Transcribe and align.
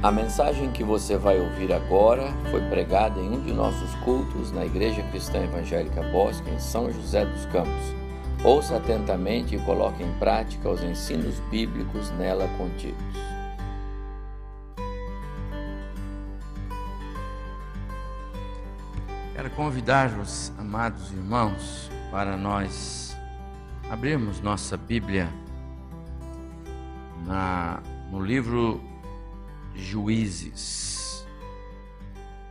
A 0.00 0.12
mensagem 0.12 0.70
que 0.70 0.84
você 0.84 1.16
vai 1.16 1.40
ouvir 1.40 1.72
agora 1.72 2.32
foi 2.52 2.60
pregada 2.68 3.18
em 3.18 3.30
um 3.30 3.40
de 3.40 3.52
nossos 3.52 3.92
cultos 3.96 4.52
na 4.52 4.64
Igreja 4.64 5.02
Cristã 5.10 5.42
Evangélica 5.42 6.00
Bosque, 6.12 6.48
em 6.50 6.60
São 6.60 6.88
José 6.92 7.24
dos 7.26 7.44
Campos. 7.46 7.96
Ouça 8.44 8.76
atentamente 8.76 9.56
e 9.56 9.58
coloque 9.58 10.04
em 10.04 10.12
prática 10.20 10.70
os 10.70 10.84
ensinos 10.84 11.40
bíblicos 11.50 12.12
nela 12.12 12.46
contidos. 12.56 12.96
Quero 19.34 19.50
convidar 19.50 20.16
os 20.16 20.52
amados 20.56 21.10
irmãos 21.10 21.90
para 22.12 22.36
nós 22.36 23.16
abrirmos 23.90 24.40
nossa 24.40 24.76
Bíblia 24.76 25.28
na, 27.26 27.82
no 28.12 28.20
livro 28.20 28.87
Juízes. 29.78 31.24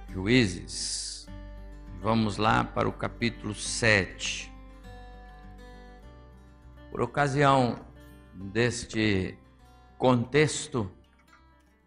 Juízes. 0.09 1.27
Vamos 2.02 2.38
lá 2.38 2.63
para 2.63 2.88
o 2.88 2.94
capítulo 2.94 3.54
7. 3.54 4.49
Por 6.90 7.02
ocasião 7.02 7.85
deste 8.34 9.38
contexto 9.98 10.90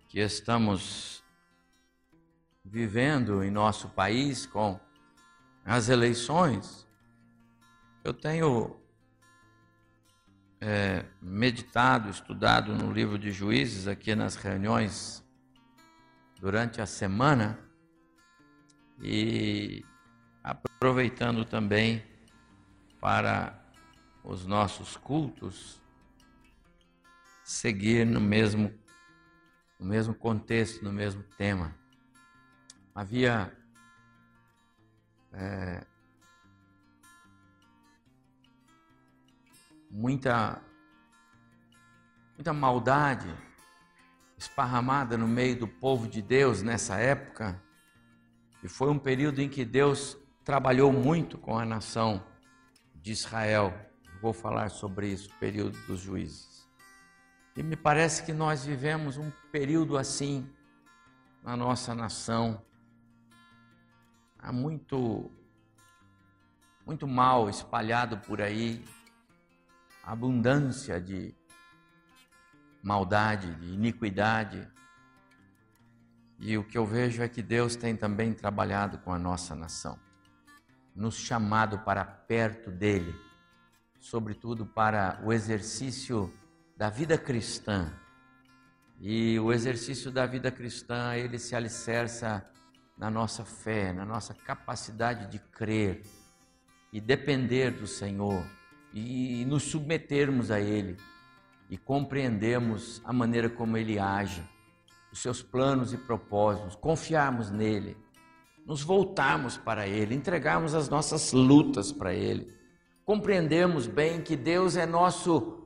que 0.08 0.20
estamos 0.20 1.24
vivendo 2.62 3.42
em 3.42 3.50
nosso 3.50 3.88
país 3.88 4.45
com 4.45 4.78
as 5.64 5.88
eleições, 5.88 6.86
eu 8.04 8.12
tenho 8.12 8.76
é, 10.60 11.06
meditado, 11.20 12.10
estudado 12.10 12.74
no 12.74 12.92
livro 12.92 13.18
de 13.18 13.32
Juízes 13.32 13.88
aqui 13.88 14.14
nas 14.14 14.36
reuniões 14.36 15.24
durante 16.41 16.80
a 16.80 16.87
semana 16.87 17.59
e 19.02 19.85
aproveitando 20.43 21.45
também 21.45 22.02
para 22.99 23.63
os 24.24 24.46
nossos 24.46 24.96
cultos 24.96 25.80
seguir 27.45 28.07
no 28.07 28.21
mesmo 28.21 28.73
no 29.79 29.87
mesmo 29.87 30.15
contexto, 30.15 30.85
no 30.85 30.93
mesmo 30.93 31.23
tema. 31.38 31.74
Havia 32.95 33.51
é, 35.33 35.87
muita 39.91 40.63
muita 42.37 42.52
maldade 42.52 43.35
esparramada 44.41 45.19
no 45.19 45.29
meio 45.29 45.55
do 45.55 45.69
povo 45.69 46.09
de 46.09 46.23
Deus 46.23 46.63
nessa 46.63 46.96
época. 46.96 47.63
E 48.63 48.69
foi 48.69 48.91
um 48.91 48.99
período 48.99 49.41
em 49.41 49.51
que 49.51 49.66
Deus 49.66 50.16
trabalhou 50.43 50.91
muito 50.91 51.37
com 51.37 51.59
a 51.59 51.65
nação 51.66 52.24
de 52.95 53.13
Israel. 53.13 53.79
Vou 54.23 54.33
falar 54.33 54.71
sobre 54.71 55.09
isso, 55.09 55.29
período 55.38 55.79
dos 55.87 56.01
juízes. 56.01 56.66
E 57.55 57.63
me 57.63 57.77
parece 57.77 58.23
que 58.23 58.33
nós 58.33 58.65
vivemos 58.65 59.18
um 59.18 59.30
período 59.52 59.99
assim 59.99 60.51
na 61.43 61.55
nossa 61.55 61.95
nação. 61.95 62.63
Há 64.38 64.50
muito 64.50 65.31
muito 66.87 67.06
mal 67.06 67.50
espalhado 67.50 68.16
por 68.19 68.41
aí, 68.41 68.83
abundância 70.03 70.99
de 70.99 71.34
maldade, 72.82 73.54
de 73.54 73.75
iniquidade. 73.75 74.66
E 76.38 76.56
o 76.56 76.64
que 76.64 76.78
eu 76.78 76.87
vejo 76.87 77.22
é 77.22 77.28
que 77.28 77.42
Deus 77.42 77.76
tem 77.76 77.94
também 77.94 78.32
trabalhado 78.32 78.98
com 78.98 79.12
a 79.12 79.19
nossa 79.19 79.55
nação, 79.55 79.99
nos 80.94 81.16
chamado 81.16 81.81
para 81.81 82.05
perto 82.05 82.71
dele, 82.71 83.15
sobretudo 83.99 84.65
para 84.65 85.21
o 85.22 85.32
exercício 85.32 86.32
da 86.77 86.88
vida 86.88 87.19
cristã. 87.19 87.93
E 88.99 89.38
o 89.38 89.53
exercício 89.53 90.10
da 90.10 90.26
vida 90.26 90.50
cristã, 90.50 91.15
ele 91.15 91.38
se 91.38 91.55
alicerça 91.55 92.47
na 92.97 93.10
nossa 93.10 93.44
fé, 93.44 93.93
na 93.93 94.05
nossa 94.05 94.34
capacidade 94.34 95.26
de 95.31 95.38
crer 95.38 96.03
e 96.93 97.00
depender 97.00 97.71
do 97.71 97.87
Senhor 97.87 98.44
e 98.93 99.44
nos 99.47 99.62
submetermos 99.62 100.50
a 100.50 100.60
Ele 100.60 100.97
e 101.70 101.78
compreendermos 101.78 103.00
a 103.04 103.12
maneira 103.12 103.48
como 103.48 103.76
Ele 103.76 103.98
age, 103.98 104.42
os 105.12 105.22
seus 105.22 105.41
planos 105.41 105.92
e 105.92 105.97
propósitos, 105.97 106.75
confiarmos 106.75 107.50
nele, 107.50 107.97
nos 108.66 108.82
voltarmos 108.82 109.56
para 109.56 109.86
Ele, 109.86 110.14
entregarmos 110.14 110.75
as 110.75 110.88
nossas 110.88 111.32
lutas 111.32 111.92
para 111.92 112.12
Ele, 112.12 112.53
compreendermos 113.04 113.86
bem 113.86 114.20
que 114.20 114.36
Deus 114.36 114.76
é 114.76 114.84
nosso 114.84 115.56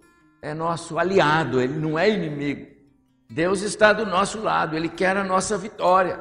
é 0.43 0.53
nosso 0.53 0.99
aliado, 0.99 1.59
Ele 1.59 1.79
não 1.79 1.99
é 1.99 2.11
inimigo. 2.11 2.67
Deus 3.31 3.63
está 3.63 3.95
do 3.95 4.05
nosso 4.05 4.43
lado, 4.43 4.77
Ele 4.77 4.91
quer 4.91 5.17
a 5.17 5.25
nossa 5.25 5.57
vitória. 5.57 6.21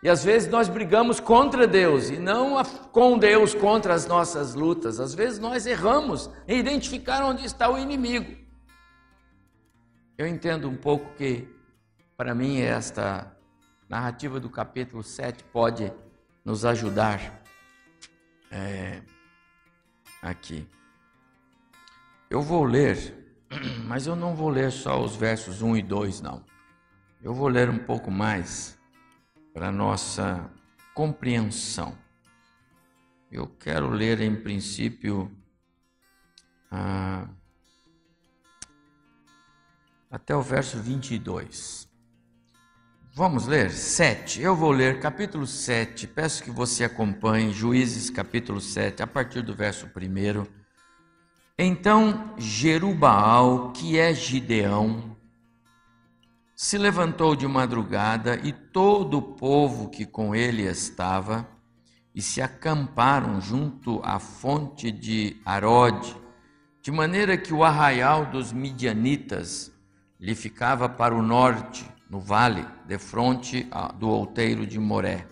E 0.00 0.08
às 0.08 0.22
vezes 0.22 0.48
nós 0.48 0.68
brigamos 0.68 1.18
contra 1.18 1.66
Deus 1.66 2.08
e 2.08 2.18
não 2.18 2.62
com 2.92 3.18
Deus 3.18 3.52
contra 3.52 3.94
as 3.94 4.06
nossas 4.06 4.54
lutas. 4.54 5.00
Às 5.00 5.12
vezes 5.12 5.40
nós 5.40 5.66
erramos 5.66 6.30
em 6.46 6.60
identificar 6.60 7.24
onde 7.24 7.44
está 7.44 7.68
o 7.68 7.76
inimigo. 7.76 8.43
Eu 10.16 10.28
entendo 10.28 10.70
um 10.70 10.76
pouco 10.76 11.12
que, 11.16 11.48
para 12.16 12.36
mim, 12.36 12.60
esta 12.60 13.36
narrativa 13.88 14.38
do 14.38 14.48
capítulo 14.48 15.02
7 15.02 15.42
pode 15.42 15.92
nos 16.44 16.64
ajudar 16.64 17.42
é, 18.48 19.02
aqui. 20.22 20.68
Eu 22.30 22.40
vou 22.42 22.62
ler, 22.62 23.42
mas 23.86 24.06
eu 24.06 24.14
não 24.14 24.36
vou 24.36 24.50
ler 24.50 24.70
só 24.70 25.02
os 25.02 25.16
versos 25.16 25.62
1 25.62 25.78
e 25.78 25.82
2, 25.82 26.20
não. 26.20 26.44
Eu 27.20 27.34
vou 27.34 27.48
ler 27.48 27.68
um 27.68 27.78
pouco 27.78 28.08
mais 28.08 28.78
para 29.52 29.72
nossa 29.72 30.48
compreensão. 30.94 31.98
Eu 33.32 33.48
quero 33.48 33.88
ler, 33.90 34.20
em 34.20 34.36
princípio, 34.36 35.28
a 36.70 37.26
até 40.14 40.36
o 40.36 40.40
verso 40.40 40.78
22. 40.78 41.88
Vamos 43.12 43.48
ler 43.48 43.72
7. 43.72 44.40
Eu 44.40 44.54
vou 44.54 44.70
ler 44.70 45.00
capítulo 45.00 45.44
7. 45.44 46.06
Peço 46.06 46.44
que 46.44 46.52
você 46.52 46.84
acompanhe 46.84 47.52
Juízes 47.52 48.10
capítulo 48.10 48.60
7, 48.60 49.02
a 49.02 49.08
partir 49.08 49.42
do 49.42 49.52
verso 49.56 49.86
1. 49.86 50.46
Então 51.58 52.32
Jerubaal, 52.38 53.72
que 53.72 53.98
é 53.98 54.14
Gideão, 54.14 55.16
se 56.54 56.78
levantou 56.78 57.34
de 57.34 57.48
madrugada 57.48 58.36
e 58.36 58.52
todo 58.52 59.18
o 59.18 59.22
povo 59.22 59.88
que 59.90 60.06
com 60.06 60.32
ele 60.32 60.62
estava 60.62 61.44
e 62.14 62.22
se 62.22 62.40
acamparam 62.40 63.40
junto 63.40 64.00
à 64.04 64.20
fonte 64.20 64.92
de 64.92 65.36
Arode, 65.44 66.16
de 66.80 66.92
maneira 66.92 67.36
que 67.36 67.52
o 67.52 67.64
arraial 67.64 68.26
dos 68.26 68.52
midianitas 68.52 69.73
lhe 70.24 70.34
ficava 70.34 70.88
para 70.88 71.14
o 71.14 71.20
norte, 71.20 71.86
no 72.08 72.18
vale, 72.18 72.66
defronte 72.86 73.68
do 73.98 74.08
outeiro 74.08 74.66
de 74.66 74.80
Moré. 74.80 75.28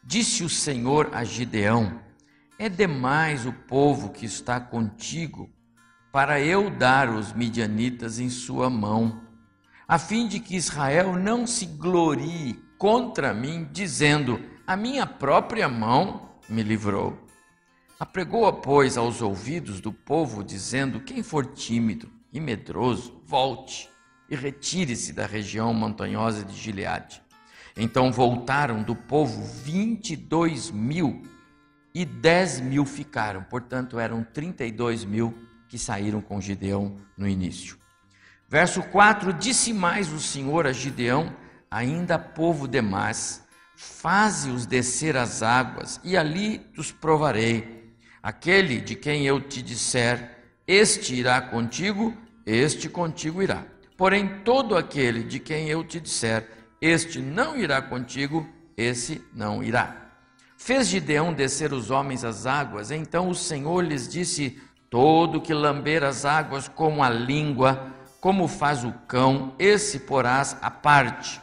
Disse 0.00 0.44
o 0.44 0.48
Senhor 0.48 1.10
a 1.12 1.24
Gideão: 1.24 2.00
É 2.56 2.68
demais 2.68 3.44
o 3.46 3.52
povo 3.52 4.10
que 4.10 4.24
está 4.24 4.60
contigo, 4.60 5.50
para 6.12 6.40
eu 6.40 6.70
dar 6.70 7.10
os 7.10 7.32
midianitas 7.32 8.20
em 8.20 8.30
sua 8.30 8.70
mão, 8.70 9.22
a 9.88 9.98
fim 9.98 10.28
de 10.28 10.38
que 10.38 10.54
Israel 10.54 11.16
não 11.16 11.44
se 11.44 11.66
glorie 11.66 12.62
contra 12.78 13.34
mim, 13.34 13.68
dizendo: 13.72 14.40
A 14.64 14.76
minha 14.76 15.04
própria 15.04 15.68
mão 15.68 16.30
me 16.48 16.62
livrou. 16.62 17.18
Apregou-a, 17.98 18.52
pois, 18.52 18.96
aos 18.96 19.20
ouvidos 19.20 19.80
do 19.80 19.92
povo, 19.92 20.44
dizendo: 20.44 21.00
Quem 21.00 21.24
for 21.24 21.44
tímido 21.44 22.08
e 22.32 22.38
medroso, 22.38 23.20
volte 23.26 23.90
e 24.28 24.36
retire-se 24.36 25.12
da 25.12 25.26
região 25.26 25.72
montanhosa 25.74 26.44
de 26.44 26.54
Gileade. 26.54 27.22
Então 27.76 28.12
voltaram 28.12 28.82
do 28.82 28.94
povo 28.94 29.42
vinte 29.42 30.12
e 30.12 30.16
dois 30.16 30.70
mil 30.70 31.22
e 31.94 32.04
dez 32.04 32.60
mil 32.60 32.84
ficaram, 32.84 33.42
portanto 33.42 33.98
eram 33.98 34.24
trinta 34.24 34.64
e 34.64 34.72
dois 34.72 35.04
mil 35.04 35.34
que 35.68 35.78
saíram 35.78 36.20
com 36.20 36.40
Gideão 36.40 36.96
no 37.16 37.26
início. 37.26 37.78
Verso 38.48 38.82
4: 38.82 39.32
Disse 39.32 39.72
mais 39.72 40.12
o 40.12 40.20
Senhor 40.20 40.66
a 40.66 40.72
Gideão, 40.72 41.34
ainda 41.70 42.18
povo 42.18 42.68
demais, 42.68 43.42
faze-os 43.74 44.66
descer 44.66 45.16
as 45.16 45.42
águas, 45.42 45.98
e 46.04 46.16
ali 46.16 46.60
os 46.76 46.92
provarei. 46.92 47.94
Aquele 48.22 48.80
de 48.80 48.94
quem 48.94 49.26
eu 49.26 49.40
te 49.40 49.62
disser, 49.62 50.38
este 50.66 51.14
irá 51.14 51.40
contigo, 51.40 52.14
este 52.44 52.88
contigo 52.88 53.42
irá. 53.42 53.64
Porém, 53.96 54.40
todo 54.44 54.76
aquele 54.76 55.22
de 55.22 55.38
quem 55.38 55.68
eu 55.68 55.84
te 55.84 56.00
disser, 56.00 56.48
este 56.80 57.20
não 57.20 57.56
irá 57.56 57.80
contigo, 57.80 58.48
esse 58.76 59.22
não 59.34 59.62
irá. 59.62 59.96
Fez 60.56 60.88
Gideão 60.88 61.32
descer 61.32 61.72
os 61.72 61.90
homens 61.90 62.24
às 62.24 62.46
águas, 62.46 62.90
então 62.90 63.28
o 63.28 63.34
Senhor 63.34 63.84
lhes 63.84 64.08
disse: 64.08 64.60
Todo 64.88 65.40
que 65.40 65.52
lamber 65.52 66.04
as 66.04 66.24
águas 66.24 66.68
como 66.68 67.02
a 67.02 67.10
língua, 67.10 67.92
como 68.20 68.46
faz 68.46 68.84
o 68.84 68.92
cão, 69.08 69.54
esse 69.58 69.98
porás 70.00 70.56
à 70.62 70.70
parte, 70.70 71.40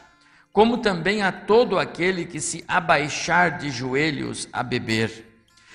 como 0.52 0.78
também 0.78 1.22
a 1.22 1.30
todo 1.30 1.78
aquele 1.78 2.24
que 2.24 2.40
se 2.40 2.64
abaixar 2.66 3.58
de 3.58 3.70
joelhos 3.70 4.48
a 4.52 4.62
beber. 4.62 5.26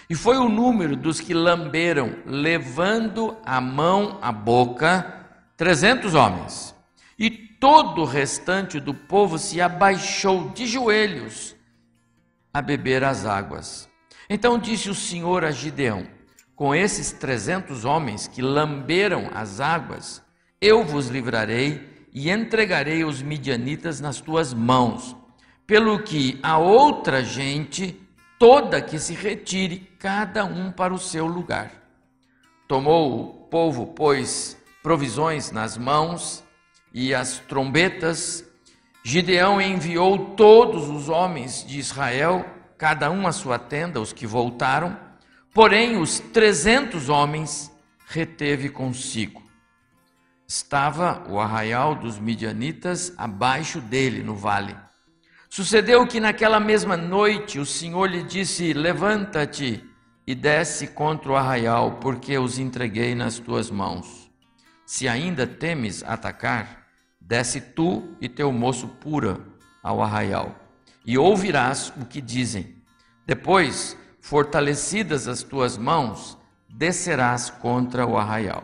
E 0.10 0.16
foi 0.16 0.38
o 0.38 0.50
número 0.50 0.96
dos 0.96 1.20
que 1.20 1.34
lamberam, 1.34 2.16
levando 2.26 3.38
a 3.46 3.60
mão 3.60 4.20
à 4.22 4.32
boca, 4.32 5.25
trezentos 5.58 6.14
homens. 6.14 6.76
E 7.18 7.30
todo 7.30 8.02
o 8.02 8.06
restante 8.06 8.80
do 8.80 8.94
povo 8.94 9.38
se 9.38 9.62
abaixou 9.62 10.50
de 10.50 10.68
joelhos 10.68 11.56
a 12.54 12.62
beber 12.62 13.04
as 13.04 13.26
águas. 13.26 13.90
Então 14.30 14.58
disse 14.58 14.90
o 14.90 14.96
Senhor 14.96 15.44
a 15.44 15.52
Gideão: 15.52 16.08
Com 16.56 16.74
esses 16.74 17.12
trezentos 17.12 17.86
homens 17.86 18.28
que 18.28 18.42
lamberam 18.42 19.30
as 19.34 19.60
águas, 19.60 20.22
eu 20.60 20.84
vos 20.84 21.08
livrarei 21.08 22.08
e 22.14 22.30
entregarei 22.30 23.04
os 23.04 23.22
midianitas 23.22 24.00
nas 24.00 24.22
tuas 24.22 24.54
mãos, 24.54 25.16
pelo 25.68 26.02
que 26.02 26.40
a 26.42 26.58
outra 26.58 27.24
gente 27.24 28.00
toda 28.40 28.82
que 28.82 29.00
se 29.00 29.14
retire, 29.14 29.90
cada 30.00 30.46
um 30.46 30.72
para 30.72 30.94
o 30.94 31.00
seu 31.00 31.26
lugar. 31.26 31.72
Tomou 32.68 33.20
o 33.20 33.28
povo, 33.48 33.88
pois, 33.88 34.58
provisões 34.86 35.52
nas 35.52 35.76
mãos 35.76 36.44
e 36.94 37.12
as 37.16 37.40
trombetas. 37.40 38.46
Gideão 39.04 39.60
enviou 39.60 40.36
todos 40.36 40.88
os 40.90 41.10
homens 41.10 41.66
de 41.66 41.80
Israel, 41.80 42.46
cada 42.78 43.10
um 43.10 43.26
à 43.26 43.32
sua 43.32 43.58
tenda, 43.58 44.00
os 44.00 44.14
que 44.14 44.28
voltaram, 44.28 44.96
porém 45.52 45.98
os 45.98 46.20
trezentos 46.20 47.10
homens 47.10 47.72
reteve 48.08 48.70
consigo 48.70 49.44
estava 50.48 51.24
o 51.28 51.40
arraial 51.40 51.96
dos 51.96 52.20
midianitas 52.20 53.14
abaixo 53.18 53.82
dele 53.82 54.22
no 54.22 54.36
vale. 54.36 54.76
Sucedeu 55.50 56.06
que 56.06 56.20
naquela 56.20 56.60
mesma 56.60 56.96
noite 56.96 57.60
o 57.60 57.66
Senhor 57.66 58.06
lhe 58.06 58.24
disse: 58.24 58.74
Levanta-te 58.74 59.84
e 60.28 60.36
desce 60.36 60.88
contra 60.88 61.32
o 61.32 61.36
arraial, 61.36 61.94
porque 62.00 62.38
os 62.38 62.60
entreguei 62.60 63.16
nas 63.16 63.40
tuas 63.40 63.70
mãos. 63.72 64.25
Se 64.86 65.08
ainda 65.08 65.48
temes 65.48 66.04
atacar, 66.04 66.86
desce 67.20 67.60
tu 67.60 68.16
e 68.22 68.30
teu 68.30 68.52
moço 68.52 68.88
pura 68.88 69.40
ao 69.82 70.02
arraial, 70.02 70.56
e 71.06 71.18
ouvirás 71.18 71.92
o 71.98 72.06
que 72.06 72.22
dizem. 72.22 72.76
Depois, 73.26 73.98
fortalecidas 74.22 75.28
as 75.28 75.42
tuas 75.44 75.78
mãos, 75.78 76.38
descerás 76.70 77.50
contra 77.50 78.06
o 78.06 78.18
arraial. 78.18 78.64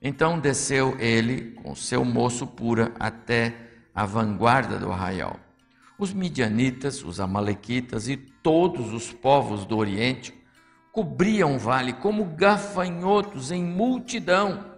Então 0.00 0.38
desceu 0.38 0.96
ele 0.98 1.52
com 1.62 1.74
seu 1.74 2.04
moço 2.04 2.46
pura 2.46 2.92
até 2.98 3.54
a 3.94 4.06
vanguarda 4.06 4.78
do 4.78 4.90
arraial. 4.90 5.38
Os 5.98 6.14
midianitas, 6.14 7.04
os 7.04 7.20
amalequitas 7.20 8.08
e 8.08 8.16
todos 8.16 8.94
os 8.94 9.12
povos 9.12 9.66
do 9.66 9.76
Oriente 9.76 10.32
cobriam 10.92 11.56
o 11.56 11.58
vale 11.58 11.92
como 11.92 12.24
gafanhotos 12.24 13.50
em 13.50 13.62
multidão, 13.62 14.69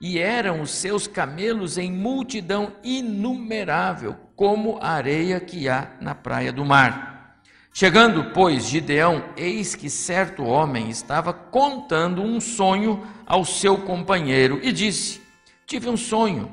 e 0.00 0.18
eram 0.18 0.60
os 0.60 0.70
seus 0.70 1.06
camelos 1.06 1.76
em 1.76 1.90
multidão 1.90 2.72
inumerável, 2.84 4.16
como 4.36 4.78
a 4.80 4.90
areia 4.90 5.40
que 5.40 5.68
há 5.68 5.90
na 6.00 6.14
praia 6.14 6.52
do 6.52 6.64
mar. 6.64 7.42
Chegando, 7.72 8.32
pois, 8.32 8.66
Gideão, 8.66 9.24
eis 9.36 9.74
que 9.74 9.90
certo 9.90 10.44
homem 10.44 10.88
estava 10.90 11.32
contando 11.32 12.22
um 12.22 12.40
sonho 12.40 13.06
ao 13.26 13.44
seu 13.44 13.78
companheiro 13.78 14.58
e 14.62 14.72
disse: 14.72 15.20
Tive 15.66 15.88
um 15.88 15.96
sonho. 15.96 16.52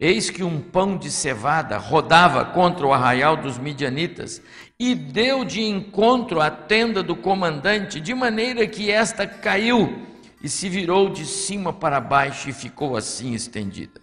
Eis 0.00 0.30
que 0.30 0.44
um 0.44 0.60
pão 0.60 0.96
de 0.96 1.10
cevada 1.10 1.76
rodava 1.76 2.44
contra 2.44 2.86
o 2.86 2.92
arraial 2.92 3.36
dos 3.36 3.58
midianitas 3.58 4.40
e 4.78 4.94
deu 4.94 5.44
de 5.44 5.60
encontro 5.62 6.40
à 6.40 6.50
tenda 6.50 7.02
do 7.02 7.16
comandante, 7.16 7.98
de 7.98 8.14
maneira 8.14 8.64
que 8.66 8.92
esta 8.92 9.26
caiu 9.26 10.06
e 10.42 10.48
se 10.48 10.68
virou 10.68 11.08
de 11.08 11.26
cima 11.26 11.72
para 11.72 12.00
baixo 12.00 12.48
e 12.48 12.52
ficou 12.52 12.96
assim 12.96 13.34
estendida. 13.34 14.00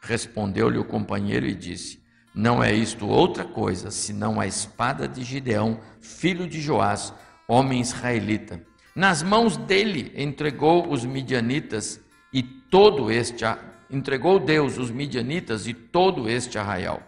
Respondeu-lhe 0.00 0.78
o 0.78 0.84
companheiro 0.84 1.46
e 1.46 1.54
disse: 1.54 2.00
não 2.36 2.62
é 2.62 2.70
isto 2.70 3.08
outra 3.08 3.46
coisa, 3.46 3.90
senão 3.90 4.38
a 4.38 4.46
espada 4.46 5.08
de 5.08 5.24
Gideão, 5.24 5.80
filho 6.02 6.46
de 6.46 6.60
Joás, 6.60 7.14
homem 7.48 7.80
israelita. 7.80 8.62
Nas 8.94 9.22
mãos 9.22 9.56
dele 9.56 10.12
entregou 10.14 10.92
os 10.92 11.02
midianitas 11.02 11.98
e 12.30 12.42
todo 12.42 13.10
este 13.10 13.42
entregou 13.90 14.38
Deus 14.38 14.76
os 14.76 14.90
midianitas 14.90 15.66
e 15.66 15.72
todo 15.72 16.28
este 16.28 16.58
arraial. 16.58 17.02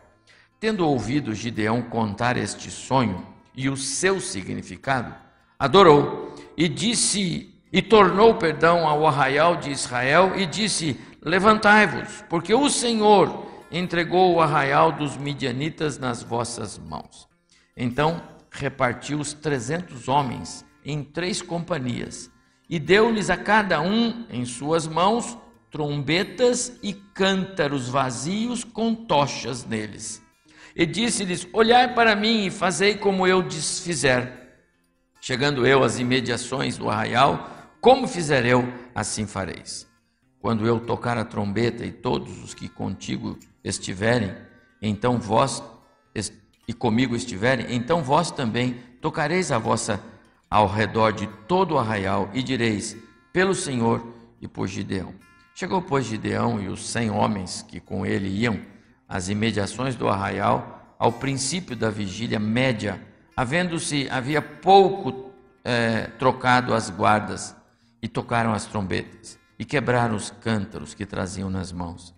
Tendo 0.59 0.89
ouvido 0.89 1.35
Gideão 1.35 1.83
contar 1.83 2.39
este 2.39 2.71
sonho 2.71 3.27
e 3.55 3.69
o 3.69 3.77
seu 3.77 4.21
significado, 4.21 5.15
adorou 5.59 6.35
e 6.57 6.71
disse 6.71 7.55
e 7.73 7.83
tornou 7.83 8.35
perdão 8.35 8.87
ao 8.87 9.07
arraial 9.07 9.57
de 9.57 9.71
Israel 9.71 10.33
e 10.37 10.47
disse: 10.47 10.99
Levantai-vos, 11.23 12.25
porque 12.29 12.55
o 12.55 12.69
Senhor 12.69 13.47
entregou 13.71 14.35
o 14.35 14.41
arraial 14.41 14.93
dos 14.93 15.17
midianitas 15.17 15.99
nas 15.99 16.23
vossas 16.23 16.79
mãos. 16.79 17.29
Então 17.77 18.23
repartiu 18.51 19.21
os 19.21 19.33
trezentos 19.33 20.09
homens 20.09 20.65
em 20.85 21.03
três 21.03 21.43
companhias 21.43 22.31
e 22.69 22.79
deu-lhes 22.79 23.31
a 23.31 23.37
cada 23.37 23.81
um 23.81 24.27
em 24.31 24.45
suas 24.45 24.87
mãos 24.87 25.37
trombetas 25.71 26.79
e 26.83 26.95
cântaros 26.95 27.89
vazios 27.89 28.65
com 28.65 28.95
tochas 28.95 29.65
neles. 29.65 30.23
E 30.75 30.87
disse-lhes: 30.87 31.47
Olhai 31.53 31.93
para 31.93 32.17
mim 32.17 32.47
e 32.47 32.51
fazei 32.51 32.95
como 32.95 33.27
eu 33.27 33.43
desfizer. 33.43 34.33
Chegando 35.21 35.67
eu 35.67 35.83
às 35.83 35.99
imediações 35.99 36.79
do 36.79 36.89
arraial, 36.89 37.58
como 37.81 38.09
fizer 38.09 38.45
eu, 38.45 38.73
assim 38.95 39.27
fareis. 39.27 39.87
Quando 40.41 40.67
eu 40.67 40.81
tocar 40.81 41.19
a 41.19 41.25
trombeta 41.25 41.85
e 41.85 41.93
todos 41.93 42.43
os 42.43 42.55
que 42.55 42.69
contigo 42.69 43.39
estiverem, 43.63 44.35
então 44.81 45.19
vós 45.19 45.63
e 46.67 46.73
comigo 46.73 47.17
estiverem, 47.17 47.75
então 47.75 48.03
vós 48.03 48.31
também 48.31 48.75
tocareis 49.01 49.51
a 49.51 49.59
vossa 49.59 50.01
ao 50.51 50.67
redor 50.67 51.13
de 51.13 51.27
todo 51.47 51.75
o 51.75 51.79
arraial 51.79 52.31
e 52.33 52.43
direis: 52.43 52.97
pelo 53.33 53.55
Senhor 53.55 54.07
e 54.41 54.47
por 54.47 54.67
Gideão. 54.67 55.15
Chegou, 55.55 55.83
pois, 55.83 56.07
Gideão 56.07 56.61
e 56.61 56.69
os 56.69 56.87
cem 56.87 57.11
homens 57.11 57.65
que 57.67 57.81
com 57.81 58.07
ele 58.07 58.29
iam 58.29 58.61
às 59.09 59.29
imediações 59.29 59.97
do 59.97 60.09
arraial, 60.09 60.95
ao 60.99 61.13
princípio 61.13 61.75
da 61.75 61.91
vigília 61.91 62.39
média, 62.39 63.01
havendo-se 63.37 64.09
havia 64.11 64.41
pouco 64.41 65.33
é, 65.65 66.03
trocado 66.19 66.75
as 66.75 66.91
guardas, 66.91 67.57
e 68.03 68.09
tocaram 68.09 68.53
as 68.53 68.67
trombetas, 68.67 69.39
e 69.59 69.65
quebraram 69.65 70.15
os 70.15 70.31
cântaros 70.31 70.95
que 70.95 71.05
traziam 71.05 71.51
nas 71.51 71.73
mãos. 71.73 72.15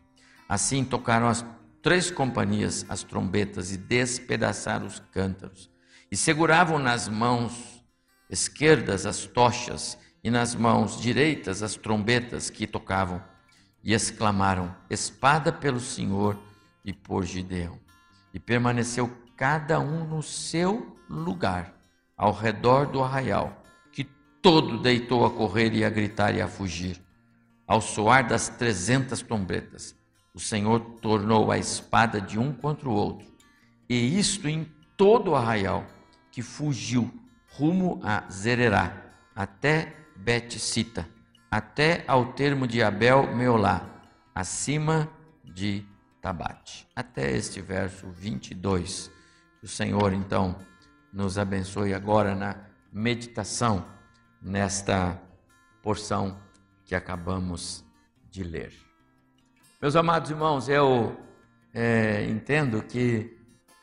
Assim 0.49 0.85
tocaram 0.85 1.29
as 1.29 1.45
três 1.83 2.11
companhias 2.11 2.85
as 2.89 3.03
trombetas 3.03 3.73
e 3.73 3.77
despedaçaram 3.77 4.87
os 4.87 5.01
cântaros. 5.13 5.71
E 6.11 6.17
seguravam 6.17 6.79
nas 6.79 7.09
mãos 7.09 7.85
esquerdas 8.29 9.07
as 9.07 9.27
tochas 9.27 9.97
e 10.23 10.31
nas 10.31 10.55
mãos 10.55 11.01
direitas 11.01 11.63
as 11.63 11.77
trombetas 11.77 12.51
que 12.51 12.67
tocavam. 12.67 13.23
E 13.83 13.95
exclamaram: 13.95 14.75
Espada 14.91 15.53
pelo 15.53 15.81
Senhor 15.81 16.39
e 16.85 16.93
por 16.93 17.25
Gideão. 17.25 17.79
E 18.35 18.39
permaneceu 18.39 19.11
cada 19.37 19.81
um 19.81 20.05
no 20.05 20.23
seu 20.23 20.97
lugar, 21.09 21.75
ao 22.17 22.33
redor 22.33 22.87
do 22.87 23.03
arraial, 23.03 23.60
todo 24.43 24.79
deitou 24.79 25.25
a 25.25 25.31
correr 25.31 25.73
e 25.75 25.85
a 25.85 25.91
gritar 25.91 26.35
e 26.35 26.41
a 26.41 26.49
fugir, 26.49 27.01
ao 27.67 27.81
soar 27.81 28.27
das 28.27 28.49
trezentas 28.49 29.23
trombetas 29.23 29.95
o 30.33 30.39
Senhor 30.39 30.81
tornou 31.01 31.51
a 31.51 31.59
espada 31.59 32.21
de 32.21 32.39
um 32.39 32.53
contra 32.53 32.89
o 32.89 32.93
outro, 32.93 33.27
e 33.89 34.19
isto 34.19 34.49
em 34.49 34.65
todo 34.97 35.33
o 35.33 35.35
arraial, 35.35 35.85
que 36.31 36.43
fugiu 36.43 37.13
rumo 37.49 38.01
a 38.05 38.31
Zererá, 38.31 39.13
até 39.35 39.97
Bet-Sita, 40.17 41.09
até 41.51 42.05
ao 42.07 42.33
termo 42.33 42.67
de 42.67 42.83
Abel 42.83 43.35
Meolá, 43.35 43.85
acima 44.35 45.11
de 45.45 45.85
Tabate. 46.23 46.87
Até 46.95 47.33
este 47.33 47.61
verso 47.61 48.09
22. 48.09 49.11
Que 49.59 49.65
o 49.65 49.69
Senhor, 49.69 50.13
então, 50.13 50.57
nos 51.13 51.39
abençoe 51.39 51.93
agora 51.93 52.37
na 52.37 52.57
meditação 52.93 53.85
nesta 54.41 55.21
porção 55.83 56.39
que 56.85 56.95
acabamos 56.95 57.85
de 58.31 58.43
ler. 58.43 58.73
Meus 59.81 59.97
amados 59.97 60.31
irmãos, 60.31 60.69
eu 60.69 61.17
é, 61.73 62.25
entendo 62.25 62.83
que 62.83 63.37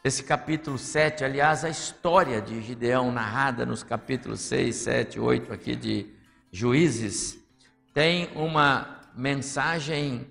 Esse 0.08 0.24
capítulo 0.24 0.78
7, 0.78 1.26
aliás, 1.26 1.66
a 1.66 1.70
história 1.70 2.42
de 2.42 2.62
Gideão 2.62 3.12
narrada 3.12 3.66
nos 3.66 3.84
capítulos 3.84 4.40
6, 4.40 4.74
7, 4.74 5.20
8 5.20 5.52
aqui 5.52 5.76
de 5.76 6.16
Juízes, 6.50 7.38
tem 7.94 8.30
uma 8.34 9.02
mensagem 9.14 10.30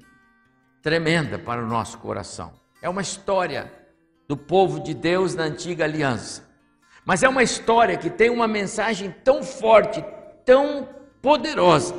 tremenda 0.81 1.39
para 1.39 1.63
o 1.63 1.67
nosso 1.67 1.99
coração. 1.99 2.55
É 2.81 2.89
uma 2.89 3.03
história 3.03 3.71
do 4.27 4.35
povo 4.35 4.81
de 4.81 4.95
Deus 4.95 5.35
na 5.35 5.43
antiga 5.43 5.85
aliança. 5.85 6.49
Mas 7.05 7.23
é 7.23 7.29
uma 7.29 7.43
história 7.43 7.99
que 7.99 8.09
tem 8.09 8.31
uma 8.31 8.49
mensagem 8.49 9.15
tão 9.23 9.43
forte, 9.43 10.03
tão 10.47 10.89
poderosa, 11.21 11.95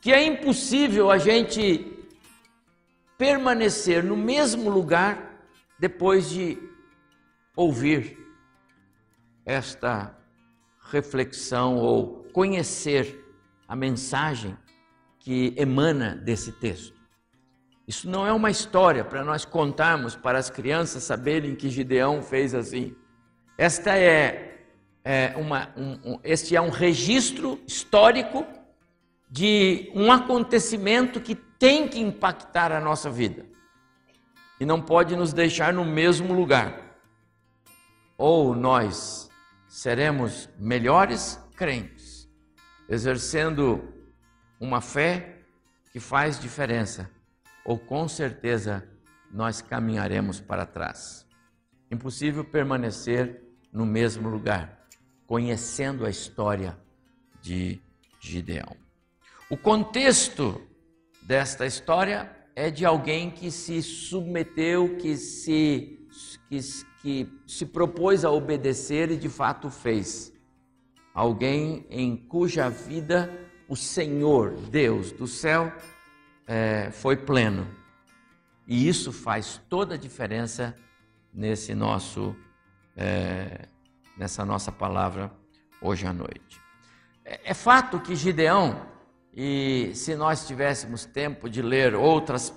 que 0.00 0.12
é 0.12 0.22
impossível 0.22 1.10
a 1.10 1.18
gente 1.18 1.98
permanecer 3.16 4.04
no 4.04 4.16
mesmo 4.16 4.70
lugar 4.70 5.42
depois 5.80 6.30
de 6.30 6.56
ouvir 7.56 8.16
esta 9.44 10.16
reflexão 10.90 11.76
ou 11.76 12.24
conhecer 12.32 13.24
a 13.66 13.74
mensagem 13.74 14.56
que 15.18 15.52
emana 15.56 16.14
desse 16.14 16.52
texto. 16.52 16.96
Isso 17.86 18.08
não 18.08 18.26
é 18.26 18.32
uma 18.32 18.50
história 18.50 19.02
para 19.04 19.24
nós 19.24 19.44
contarmos 19.44 20.14
para 20.14 20.38
as 20.38 20.50
crianças 20.50 21.02
saberem 21.02 21.56
que 21.56 21.70
Gideão 21.70 22.22
fez 22.22 22.54
assim. 22.54 22.94
Esta 23.56 23.96
é, 23.98 24.47
é 25.04 25.34
uma, 25.36 25.72
um, 25.76 26.12
um, 26.12 26.20
este 26.22 26.54
é 26.54 26.60
um 26.60 26.70
registro 26.70 27.60
histórico 27.66 28.46
de 29.30 29.90
um 29.94 30.10
acontecimento 30.10 31.20
que 31.20 31.34
tem 31.34 31.88
que 31.88 32.00
impactar 32.00 32.72
a 32.72 32.80
nossa 32.80 33.10
vida 33.10 33.46
e 34.60 34.66
não 34.66 34.80
pode 34.80 35.14
nos 35.16 35.32
deixar 35.32 35.72
no 35.72 35.84
mesmo 35.84 36.32
lugar. 36.32 36.96
Ou 38.16 38.54
nós 38.54 39.30
seremos 39.68 40.48
melhores 40.58 41.38
crentes, 41.54 42.28
exercendo 42.88 43.94
uma 44.58 44.80
fé 44.80 45.42
que 45.92 46.00
faz 46.00 46.38
diferença 46.38 47.10
ou 47.64 47.78
com 47.78 48.08
certeza 48.08 48.88
nós 49.30 49.60
caminharemos 49.60 50.40
para 50.40 50.64
trás. 50.64 51.26
Impossível 51.90 52.44
permanecer 52.44 53.42
no 53.72 53.84
mesmo 53.84 54.28
lugar, 54.28 54.77
conhecendo 55.28 56.06
a 56.06 56.10
história 56.10 56.76
de 57.42 57.78
Gideão. 58.18 58.74
O 59.50 59.56
contexto 59.56 60.60
desta 61.22 61.66
história 61.66 62.34
é 62.56 62.70
de 62.70 62.84
alguém 62.84 63.30
que 63.30 63.50
se 63.50 63.82
submeteu, 63.82 64.96
que 64.96 65.16
se, 65.16 66.08
que, 66.48 66.58
que 67.02 67.32
se 67.46 67.66
propôs 67.66 68.24
a 68.24 68.30
obedecer 68.30 69.10
e 69.10 69.16
de 69.16 69.28
fato 69.28 69.70
fez. 69.70 70.32
Alguém 71.14 71.86
em 71.90 72.16
cuja 72.16 72.70
vida 72.70 73.30
o 73.68 73.76
Senhor, 73.76 74.52
Deus 74.70 75.12
do 75.12 75.26
céu, 75.26 75.70
é, 76.46 76.90
foi 76.90 77.16
pleno. 77.16 77.68
E 78.66 78.88
isso 78.88 79.12
faz 79.12 79.60
toda 79.68 79.94
a 79.94 79.98
diferença 79.98 80.74
nesse 81.32 81.74
nosso, 81.74 82.34
é, 82.96 83.68
nessa 84.18 84.44
nossa 84.44 84.72
palavra 84.72 85.30
hoje 85.80 86.06
à 86.06 86.12
noite. 86.12 86.60
É, 87.24 87.50
é 87.50 87.54
fato 87.54 88.00
que 88.00 88.16
Gideão, 88.16 88.82
e 89.32 89.92
se 89.94 90.16
nós 90.16 90.46
tivéssemos 90.46 91.04
tempo 91.04 91.48
de 91.48 91.62
ler 91.62 91.94
outras 91.94 92.52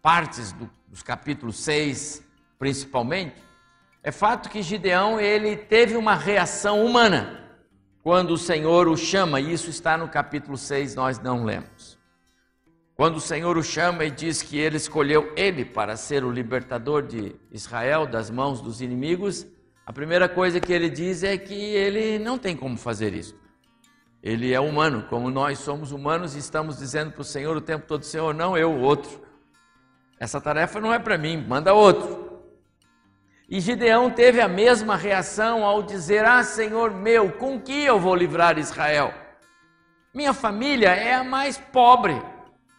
partes 0.00 0.52
do, 0.52 0.70
dos 0.88 1.02
capítulos 1.02 1.56
6, 1.56 2.22
principalmente, 2.58 3.42
é 4.02 4.12
fato 4.12 4.48
que 4.48 4.62
Gideão 4.62 5.18
ele 5.18 5.56
teve 5.56 5.96
uma 5.96 6.14
reação 6.14 6.84
humana 6.84 7.40
quando 8.04 8.32
o 8.32 8.38
Senhor 8.38 8.86
o 8.86 8.98
chama, 8.98 9.40
e 9.40 9.50
isso 9.50 9.70
está 9.70 9.96
no 9.96 10.06
capítulo 10.08 10.58
6, 10.58 10.94
nós 10.94 11.18
não 11.18 11.42
lemos. 11.42 11.98
Quando 12.94 13.16
o 13.16 13.20
Senhor 13.20 13.56
o 13.56 13.62
chama 13.62 14.04
e 14.04 14.10
diz 14.10 14.42
que 14.42 14.58
ele 14.58 14.76
escolheu 14.76 15.32
ele 15.34 15.64
para 15.64 15.96
ser 15.96 16.22
o 16.22 16.30
libertador 16.30 17.02
de 17.02 17.34
Israel 17.50 18.06
das 18.06 18.28
mãos 18.30 18.60
dos 18.60 18.82
inimigos, 18.82 19.46
a 19.86 19.92
primeira 19.92 20.28
coisa 20.28 20.60
que 20.60 20.72
ele 20.72 20.88
diz 20.88 21.22
é 21.22 21.36
que 21.36 21.54
ele 21.54 22.18
não 22.18 22.38
tem 22.38 22.56
como 22.56 22.76
fazer 22.76 23.12
isso. 23.12 23.38
Ele 24.22 24.54
é 24.54 24.58
humano, 24.58 25.04
como 25.10 25.30
nós 25.30 25.58
somos 25.58 25.92
humanos 25.92 26.34
e 26.34 26.38
estamos 26.38 26.78
dizendo 26.78 27.12
para 27.12 27.20
o 27.20 27.24
Senhor 27.24 27.54
o 27.54 27.60
tempo 27.60 27.86
todo: 27.86 28.02
Senhor, 28.04 28.32
não 28.32 28.56
eu, 28.56 28.72
outro. 28.80 29.22
Essa 30.18 30.40
tarefa 30.40 30.80
não 30.80 30.94
é 30.94 30.98
para 30.98 31.18
mim, 31.18 31.44
manda 31.46 31.74
outro. 31.74 32.42
E 33.46 33.60
Gideão 33.60 34.10
teve 34.10 34.40
a 34.40 34.48
mesma 34.48 34.96
reação 34.96 35.62
ao 35.62 35.82
dizer: 35.82 36.24
Ah, 36.24 36.42
Senhor 36.42 36.90
meu, 36.90 37.32
com 37.32 37.60
que 37.60 37.84
eu 37.84 38.00
vou 38.00 38.14
livrar 38.14 38.58
Israel? 38.58 39.12
Minha 40.14 40.32
família 40.32 40.88
é 40.88 41.14
a 41.14 41.24
mais 41.24 41.58
pobre 41.58 42.20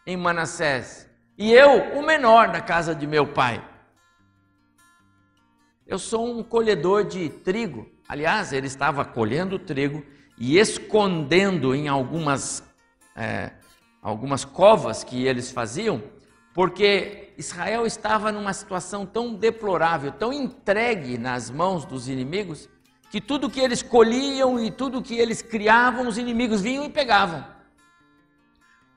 em 0.07 0.17
Manassés, 0.17 1.07
e 1.38 1.53
eu 1.53 1.93
o 1.93 2.01
menor 2.01 2.47
na 2.47 2.62
casa 2.62 2.95
de 2.95 3.05
meu 3.05 3.27
pai. 3.27 3.63
Eu 5.88 6.00
sou 6.00 6.27
um 6.27 6.42
colhedor 6.42 7.04
de 7.04 7.30
trigo. 7.30 7.88
Aliás, 8.08 8.51
ele 8.51 8.65
estava 8.65 9.06
colhendo 9.06 9.60
trigo 9.60 10.04
e 10.36 10.58
escondendo 10.58 11.75
em 11.75 11.88
algumas, 11.88 12.63
é, 13.15 13.51
algumas 14.01 14.44
covas 14.44 15.04
que 15.04 15.27
eles 15.27 15.51
faziam, 15.51 16.01
porque 16.56 17.34
Israel 17.38 17.86
estava 17.86 18.32
numa 18.32 18.51
situação 18.51 19.06
tão 19.06 19.36
deplorável, 19.36 20.12
tão 20.12 20.34
entregue 20.34 21.20
nas 21.20 21.51
mãos 21.51 21.86
dos 21.86 22.10
inimigos, 22.10 22.68
que 23.12 23.22
tudo 23.22 23.50
que 23.50 23.60
eles 23.60 23.84
colhiam 23.84 24.60
e 24.60 24.72
tudo 24.72 25.04
que 25.04 25.15
eles 25.15 25.44
criavam, 25.44 26.08
os 26.08 26.18
inimigos 26.18 26.62
vinham 26.62 26.84
e 26.86 26.89
pegavam. 26.89 27.46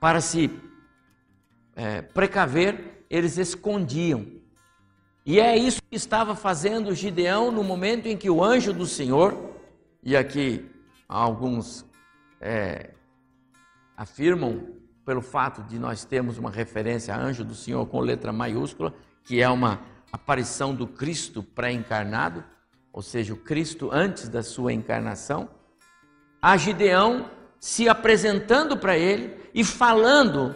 Para 0.00 0.22
se 0.22 0.50
é, 1.76 2.00
precaver, 2.00 3.04
eles 3.10 3.36
escondiam. 3.36 4.37
E 5.28 5.38
é 5.38 5.54
isso 5.54 5.82
que 5.82 5.94
estava 5.94 6.34
fazendo 6.34 6.94
Gideão 6.94 7.52
no 7.52 7.62
momento 7.62 8.06
em 8.06 8.16
que 8.16 8.30
o 8.30 8.42
anjo 8.42 8.72
do 8.72 8.86
Senhor, 8.86 9.38
e 10.02 10.16
aqui 10.16 10.64
alguns 11.06 11.84
é, 12.40 12.94
afirmam 13.94 14.68
pelo 15.04 15.20
fato 15.20 15.62
de 15.64 15.78
nós 15.78 16.02
termos 16.02 16.38
uma 16.38 16.50
referência 16.50 17.14
a 17.14 17.20
anjo 17.20 17.44
do 17.44 17.54
Senhor 17.54 17.84
com 17.88 18.00
letra 18.00 18.32
maiúscula, 18.32 18.94
que 19.22 19.38
é 19.38 19.46
uma 19.50 19.82
aparição 20.10 20.74
do 20.74 20.86
Cristo 20.86 21.42
pré-encarnado, 21.42 22.42
ou 22.90 23.02
seja, 23.02 23.34
o 23.34 23.36
Cristo 23.36 23.90
antes 23.92 24.30
da 24.30 24.42
sua 24.42 24.72
encarnação, 24.72 25.50
a 26.40 26.56
Gideão 26.56 27.30
se 27.60 27.86
apresentando 27.86 28.78
para 28.78 28.96
ele 28.96 29.36
e 29.52 29.62
falando 29.62 30.54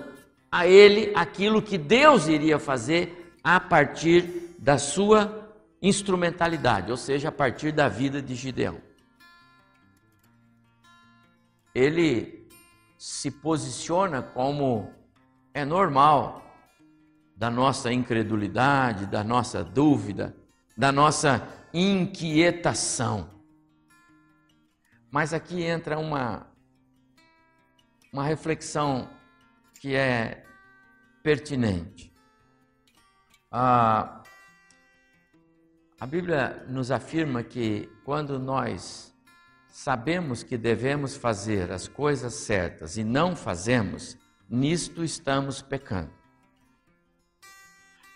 a 0.50 0.66
ele 0.66 1.12
aquilo 1.14 1.60
que 1.60 1.76
Deus 1.76 2.26
iria 2.26 2.58
fazer 2.58 3.36
a 3.44 3.60
partir 3.60 4.41
da 4.62 4.78
sua 4.78 5.52
instrumentalidade, 5.82 6.92
ou 6.92 6.96
seja, 6.96 7.30
a 7.30 7.32
partir 7.32 7.72
da 7.72 7.88
vida 7.88 8.22
de 8.22 8.36
Gideão. 8.36 8.80
Ele 11.74 12.48
se 12.96 13.28
posiciona 13.28 14.22
como 14.22 14.94
é 15.52 15.64
normal 15.64 16.40
da 17.36 17.50
nossa 17.50 17.92
incredulidade, 17.92 19.06
da 19.06 19.24
nossa 19.24 19.64
dúvida, 19.64 20.36
da 20.76 20.92
nossa 20.92 21.44
inquietação. 21.74 23.28
Mas 25.10 25.34
aqui 25.34 25.60
entra 25.60 25.98
uma 25.98 26.46
uma 28.12 28.22
reflexão 28.22 29.08
que 29.80 29.96
é 29.96 30.44
pertinente. 31.22 32.12
A, 33.50 34.21
a 36.02 36.06
Bíblia 36.06 36.64
nos 36.68 36.90
afirma 36.90 37.44
que 37.44 37.88
quando 38.04 38.36
nós 38.36 39.14
sabemos 39.68 40.42
que 40.42 40.58
devemos 40.58 41.14
fazer 41.14 41.70
as 41.70 41.86
coisas 41.86 42.34
certas 42.34 42.96
e 42.96 43.04
não 43.04 43.36
fazemos, 43.36 44.18
nisto 44.50 45.04
estamos 45.04 45.62
pecando. 45.62 46.10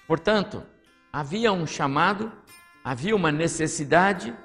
Portanto, 0.04 0.64
havia 1.12 1.52
um 1.52 1.64
chamado, 1.64 2.32
havia 2.82 3.14
uma 3.14 3.30
necessidade, 3.30 4.36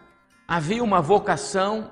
havia 0.48 0.84
uma 0.84 1.02
vocação, 1.02 1.90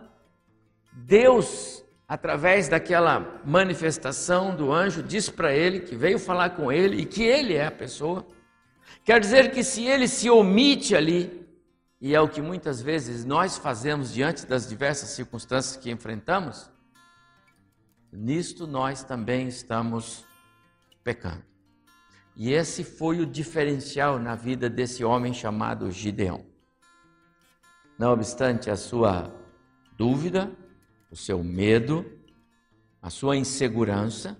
Deus 0.93 1.83
através 2.07 2.69
daquela 2.69 3.41
manifestação 3.43 4.55
do 4.55 4.71
anjo, 4.71 5.01
diz 5.01 5.31
para 5.31 5.51
ele 5.51 5.79
que 5.79 5.95
veio 5.95 6.19
falar 6.19 6.51
com 6.51 6.71
ele 6.71 7.01
e 7.01 7.05
que 7.07 7.23
ele 7.23 7.55
é 7.55 7.65
a 7.65 7.71
pessoa. 7.71 8.23
Quer 9.03 9.19
dizer 9.19 9.49
que 9.49 9.63
se 9.63 9.85
ele 9.85 10.07
se 10.07 10.29
omite 10.29 10.95
ali, 10.95 11.38
e 12.01 12.15
é 12.15 12.21
o 12.21 12.29
que 12.29 12.41
muitas 12.41 12.81
vezes 12.81 13.25
nós 13.25 13.57
fazemos 13.57 14.13
diante 14.13 14.45
das 14.45 14.67
diversas 14.67 15.09
circunstâncias 15.09 15.75
que 15.75 15.91
enfrentamos, 15.91 16.71
nisto 18.11 18.65
nós 18.65 19.03
também 19.03 19.47
estamos 19.47 20.25
pecando. 21.03 21.43
E 22.35 22.53
esse 22.53 22.85
foi 22.85 23.19
o 23.19 23.25
diferencial 23.25 24.17
na 24.17 24.33
vida 24.33 24.69
desse 24.69 25.03
homem 25.03 25.33
chamado 25.33 25.91
Gideão. 25.91 26.45
não 27.97 28.13
obstante 28.13 28.69
a 28.69 28.77
sua 28.77 29.33
dúvida, 29.97 30.49
o 31.11 31.17
seu 31.17 31.43
medo, 31.43 32.09
a 33.01 33.09
sua 33.09 33.35
insegurança, 33.35 34.37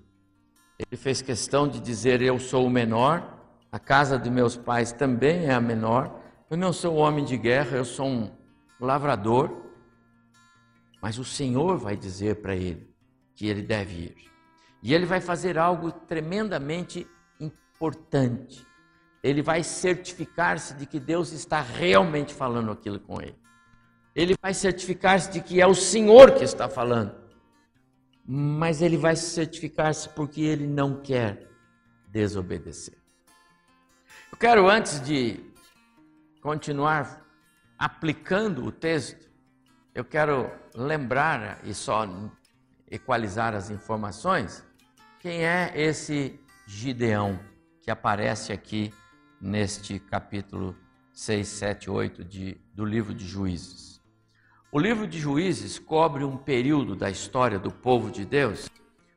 ele 0.77 0.95
fez 0.95 1.21
questão 1.21 1.67
de 1.67 1.81
dizer: 1.81 2.21
Eu 2.21 2.39
sou 2.39 2.65
o 2.65 2.69
menor, 2.69 3.37
a 3.69 3.77
casa 3.77 4.17
de 4.17 4.29
meus 4.29 4.55
pais 4.55 4.93
também 4.93 5.47
é 5.47 5.53
a 5.53 5.59
menor, 5.59 6.18
eu 6.49 6.57
não 6.57 6.73
sou 6.73 6.95
homem 6.95 7.23
de 7.23 7.37
guerra, 7.37 7.77
eu 7.77 7.85
sou 7.85 8.07
um 8.07 8.31
lavrador. 8.79 9.65
Mas 11.01 11.17
o 11.17 11.23
Senhor 11.23 11.77
vai 11.77 11.95
dizer 11.95 12.41
para 12.41 12.55
ele 12.55 12.89
que 13.35 13.47
ele 13.47 13.61
deve 13.61 13.95
ir. 13.95 14.31
E 14.81 14.93
ele 14.93 15.05
vai 15.05 15.21
fazer 15.21 15.57
algo 15.57 15.91
tremendamente 15.91 17.07
importante. 17.39 18.65
Ele 19.21 19.41
vai 19.41 19.63
certificar-se 19.63 20.73
de 20.73 20.85
que 20.85 20.99
Deus 20.99 21.31
está 21.31 21.61
realmente 21.61 22.33
falando 22.33 22.71
aquilo 22.71 22.99
com 22.99 23.21
ele. 23.21 23.37
Ele 24.15 24.35
vai 24.41 24.53
certificar-se 24.53 25.31
de 25.31 25.41
que 25.41 25.61
é 25.61 25.67
o 25.67 25.75
Senhor 25.75 26.31
que 26.31 26.43
está 26.43 26.67
falando. 26.67 27.13
Mas 28.25 28.81
ele 28.81 28.97
vai 28.97 29.15
certificar-se 29.15 30.09
porque 30.09 30.41
ele 30.41 30.67
não 30.67 31.01
quer 31.01 31.47
desobedecer. 32.07 32.97
Eu 34.31 34.37
quero, 34.37 34.69
antes 34.69 35.01
de 35.01 35.48
continuar 36.41 37.25
aplicando 37.77 38.65
o 38.65 38.72
texto, 38.72 39.29
eu 39.93 40.05
quero 40.05 40.50
lembrar 40.74 41.60
e 41.63 41.74
só 41.74 42.08
equalizar 42.89 43.53
as 43.53 43.69
informações, 43.69 44.65
quem 45.19 45.46
é 45.46 45.72
esse 45.75 46.39
Gideão 46.65 47.39
que 47.81 47.91
aparece 47.91 48.53
aqui 48.53 48.93
neste 49.41 50.00
capítulo 50.00 50.75
6, 51.12 51.48
7, 51.48 51.89
8 51.89 52.24
de, 52.24 52.58
do 52.74 52.86
livro 52.86 53.13
de 53.13 53.25
Juízes. 53.25 54.00
O 54.72 54.79
livro 54.79 55.08
de 55.08 55.19
Juízes 55.19 55.79
cobre 55.79 56.24
um 56.24 56.38
período 56.38 56.96
da 56.96 57.10
história 57.10 57.58
do 57.58 57.72
povo 57.72 58.12
de 58.12 58.24
Deus, 58.24 58.69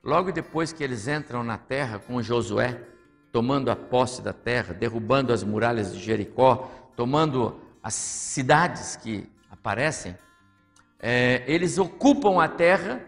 logo 0.02 0.32
depois 0.32 0.72
que 0.72 0.82
eles 0.82 1.06
entram 1.06 1.44
na 1.44 1.58
terra 1.58 1.98
com 1.98 2.22
Josué, 2.22 2.82
tomando 3.30 3.70
a 3.70 3.76
posse 3.76 4.22
da 4.22 4.32
terra, 4.32 4.74
derrubando 4.74 5.32
as 5.32 5.44
muralhas 5.44 5.92
de 5.92 6.00
Jericó, 6.00 6.70
tomando 6.96 7.60
as 7.82 7.94
cidades 7.94 8.96
que 8.96 9.28
aparecem. 9.50 10.16
É, 10.98 11.42
eles 11.46 11.78
ocupam 11.78 12.42
a 12.42 12.48
terra, 12.48 13.02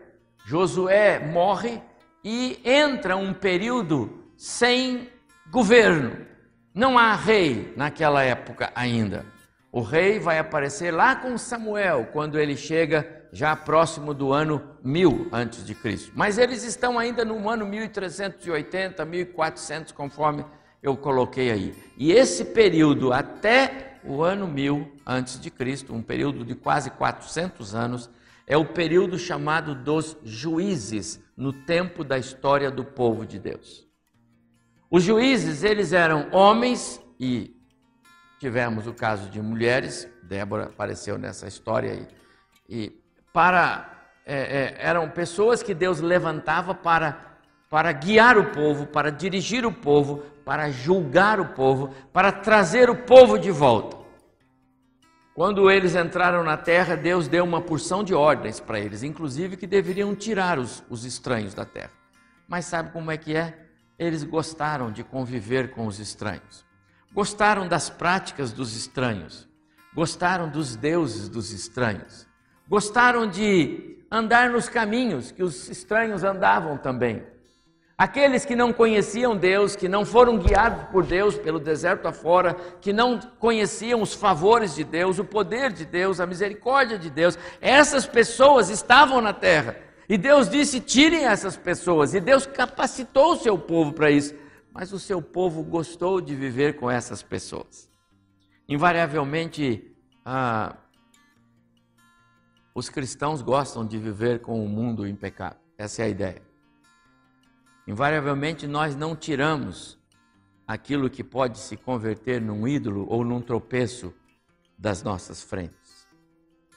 Josué 0.44 1.18
morre 1.20 1.80
e 2.24 2.60
entra 2.64 3.16
um 3.16 3.32
período 3.32 4.24
sem 4.36 5.08
governo. 5.50 6.26
Não 6.74 6.98
há 6.98 7.14
rei 7.14 7.72
naquela 7.76 8.22
época 8.22 8.72
ainda. 8.74 9.24
O 9.70 9.80
rei 9.80 10.18
vai 10.18 10.38
aparecer 10.38 10.92
lá 10.92 11.16
com 11.16 11.36
Samuel, 11.36 12.08
quando 12.12 12.38
ele 12.38 12.56
chega 12.56 13.26
já 13.32 13.56
próximo 13.56 14.14
do 14.14 14.32
ano 14.32 14.62
1000 14.84 15.28
antes 15.32 15.66
de 15.66 15.74
Cristo. 15.74 16.12
Mas 16.14 16.38
eles 16.38 16.62
estão 16.62 16.98
ainda 16.98 17.24
no 17.24 17.48
ano 17.48 17.66
1380, 17.66 19.04
1400, 19.04 19.92
conforme 19.92 20.44
eu 20.84 20.98
coloquei 20.98 21.50
aí. 21.50 21.74
E 21.96 22.12
esse 22.12 22.44
período 22.44 23.10
até 23.10 23.98
o 24.04 24.22
ano 24.22 24.46
1000 24.46 24.92
antes 25.06 25.40
de 25.40 25.50
Cristo, 25.50 25.94
um 25.94 26.02
período 26.02 26.44
de 26.44 26.54
quase 26.54 26.90
400 26.90 27.74
anos, 27.74 28.10
é 28.46 28.54
o 28.54 28.66
período 28.66 29.18
chamado 29.18 29.74
dos 29.74 30.14
juízes 30.22 31.18
no 31.34 31.54
tempo 31.54 32.04
da 32.04 32.18
história 32.18 32.70
do 32.70 32.84
povo 32.84 33.24
de 33.24 33.38
Deus. 33.38 33.88
Os 34.90 35.02
juízes, 35.02 35.64
eles 35.64 35.94
eram 35.94 36.28
homens 36.30 37.00
e 37.18 37.56
tivemos 38.38 38.86
o 38.86 38.92
caso 38.92 39.30
de 39.30 39.40
mulheres, 39.40 40.06
Débora 40.22 40.64
apareceu 40.64 41.16
nessa 41.16 41.48
história 41.48 41.92
aí, 41.92 42.06
e 42.68 42.92
para 43.32 43.90
é, 44.26 44.36
é, 44.36 44.76
eram 44.78 45.08
pessoas 45.08 45.62
que 45.62 45.72
Deus 45.72 46.00
levantava 46.00 46.74
para 46.74 47.32
para 47.70 47.90
guiar 47.90 48.38
o 48.38 48.52
povo, 48.52 48.86
para 48.86 49.10
dirigir 49.10 49.66
o 49.66 49.72
povo, 49.72 50.22
para 50.44 50.70
julgar 50.70 51.40
o 51.40 51.46
povo, 51.46 51.94
para 52.12 52.30
trazer 52.30 52.90
o 52.90 52.96
povo 52.96 53.38
de 53.38 53.50
volta. 53.50 53.96
Quando 55.34 55.68
eles 55.68 55.96
entraram 55.96 56.44
na 56.44 56.56
terra, 56.56 56.96
Deus 56.96 57.26
deu 57.26 57.42
uma 57.42 57.60
porção 57.60 58.04
de 58.04 58.14
ordens 58.14 58.60
para 58.60 58.78
eles, 58.78 59.02
inclusive 59.02 59.56
que 59.56 59.66
deveriam 59.66 60.14
tirar 60.14 60.58
os, 60.58 60.84
os 60.88 61.04
estranhos 61.04 61.54
da 61.54 61.64
terra. 61.64 61.90
Mas 62.46 62.66
sabe 62.66 62.92
como 62.92 63.10
é 63.10 63.16
que 63.16 63.34
é? 63.34 63.66
Eles 63.98 64.22
gostaram 64.22 64.92
de 64.92 65.02
conviver 65.02 65.70
com 65.72 65.86
os 65.86 65.98
estranhos, 65.98 66.64
gostaram 67.12 67.66
das 67.66 67.90
práticas 67.90 68.52
dos 68.52 68.76
estranhos, 68.76 69.48
gostaram 69.94 70.48
dos 70.48 70.76
deuses 70.76 71.28
dos 71.28 71.52
estranhos, 71.52 72.28
gostaram 72.68 73.28
de 73.28 74.04
andar 74.10 74.50
nos 74.50 74.68
caminhos 74.68 75.32
que 75.32 75.42
os 75.42 75.68
estranhos 75.68 76.22
andavam 76.22 76.76
também. 76.76 77.24
Aqueles 77.96 78.44
que 78.44 78.56
não 78.56 78.72
conheciam 78.72 79.36
Deus, 79.36 79.76
que 79.76 79.88
não 79.88 80.04
foram 80.04 80.36
guiados 80.36 80.88
por 80.88 81.06
Deus 81.06 81.38
pelo 81.38 81.60
deserto 81.60 82.06
afora, 82.06 82.54
que 82.80 82.92
não 82.92 83.20
conheciam 83.38 84.02
os 84.02 84.12
favores 84.12 84.74
de 84.74 84.82
Deus, 84.82 85.20
o 85.20 85.24
poder 85.24 85.72
de 85.72 85.84
Deus, 85.84 86.18
a 86.18 86.26
misericórdia 86.26 86.98
de 86.98 87.08
Deus, 87.08 87.38
essas 87.60 88.04
pessoas 88.04 88.68
estavam 88.68 89.20
na 89.20 89.32
terra. 89.32 89.76
E 90.08 90.18
Deus 90.18 90.48
disse: 90.48 90.80
tirem 90.80 91.24
essas 91.24 91.56
pessoas. 91.56 92.14
E 92.14 92.20
Deus 92.20 92.46
capacitou 92.46 93.32
o 93.32 93.36
seu 93.36 93.56
povo 93.56 93.92
para 93.92 94.10
isso. 94.10 94.34
Mas 94.72 94.92
o 94.92 94.98
seu 94.98 95.22
povo 95.22 95.62
gostou 95.62 96.20
de 96.20 96.34
viver 96.34 96.74
com 96.74 96.90
essas 96.90 97.22
pessoas. 97.22 97.88
Invariavelmente, 98.68 99.96
ah, 100.24 100.76
os 102.74 102.88
cristãos 102.88 103.40
gostam 103.40 103.86
de 103.86 103.96
viver 103.98 104.40
com 104.40 104.64
o 104.64 104.68
mundo 104.68 105.06
em 105.06 105.14
pecado. 105.14 105.58
Essa 105.78 106.02
é 106.02 106.06
a 106.06 106.08
ideia. 106.08 106.42
Invariavelmente 107.86 108.66
nós 108.66 108.96
não 108.96 109.14
tiramos 109.14 109.98
aquilo 110.66 111.10
que 111.10 111.22
pode 111.22 111.58
se 111.58 111.76
converter 111.76 112.40
num 112.40 112.66
ídolo 112.66 113.06
ou 113.08 113.24
num 113.24 113.40
tropeço 113.40 114.14
das 114.78 115.02
nossas 115.02 115.42
frentes. 115.42 116.08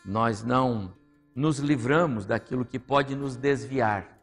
Nós 0.04 0.44
não 0.44 0.94
nos 1.34 1.60
livramos 1.60 2.26
daquilo 2.26 2.66
que 2.66 2.80
pode 2.80 3.16
nos 3.16 3.36
desviar. 3.36 4.18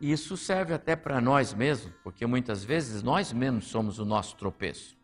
E 0.00 0.12
isso 0.12 0.36
serve 0.36 0.74
até 0.74 0.94
para 0.94 1.20
nós 1.20 1.54
mesmos, 1.54 1.92
porque 2.02 2.26
muitas 2.26 2.62
vezes 2.62 3.02
nós 3.02 3.32
mesmos 3.32 3.66
somos 3.68 3.98
o 3.98 4.04
nosso 4.04 4.36
tropeço. 4.36 4.96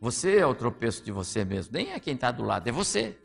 Você 0.00 0.36
é 0.36 0.46
o 0.46 0.54
tropeço 0.54 1.02
de 1.02 1.10
você 1.10 1.44
mesmo, 1.44 1.72
nem 1.72 1.92
é 1.92 1.98
quem 1.98 2.14
está 2.14 2.30
do 2.30 2.44
lado, 2.44 2.68
é 2.68 2.72
você. 2.72 3.18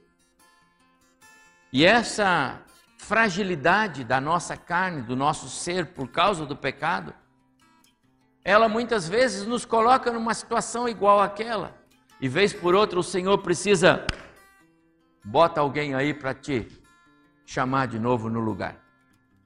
E 1.72 1.86
essa 1.86 2.62
fragilidade 3.02 4.04
da 4.04 4.22
nossa 4.22 4.56
carne, 4.56 5.02
do 5.02 5.16
nosso 5.16 5.50
ser 5.50 5.88
por 5.88 6.08
causa 6.08 6.46
do 6.46 6.56
pecado, 6.56 7.14
ela 8.44 8.70
muitas 8.70 9.10
vezes 9.10 9.46
nos 9.46 9.66
coloca 9.66 10.12
numa 10.12 10.36
situação 10.36 10.88
igual 10.88 11.20
àquela. 11.20 11.76
E 12.22 12.30
vez 12.30 12.54
por 12.54 12.76
outra 12.76 13.00
o 13.00 13.04
Senhor 13.04 13.40
precisa 13.40 14.06
bota 15.26 15.60
alguém 15.60 15.96
aí 15.96 16.14
para 16.14 16.34
te 16.36 16.68
chamar 17.44 17.88
de 17.88 17.98
novo 17.98 18.30
no 18.30 18.40
lugar. 18.40 18.78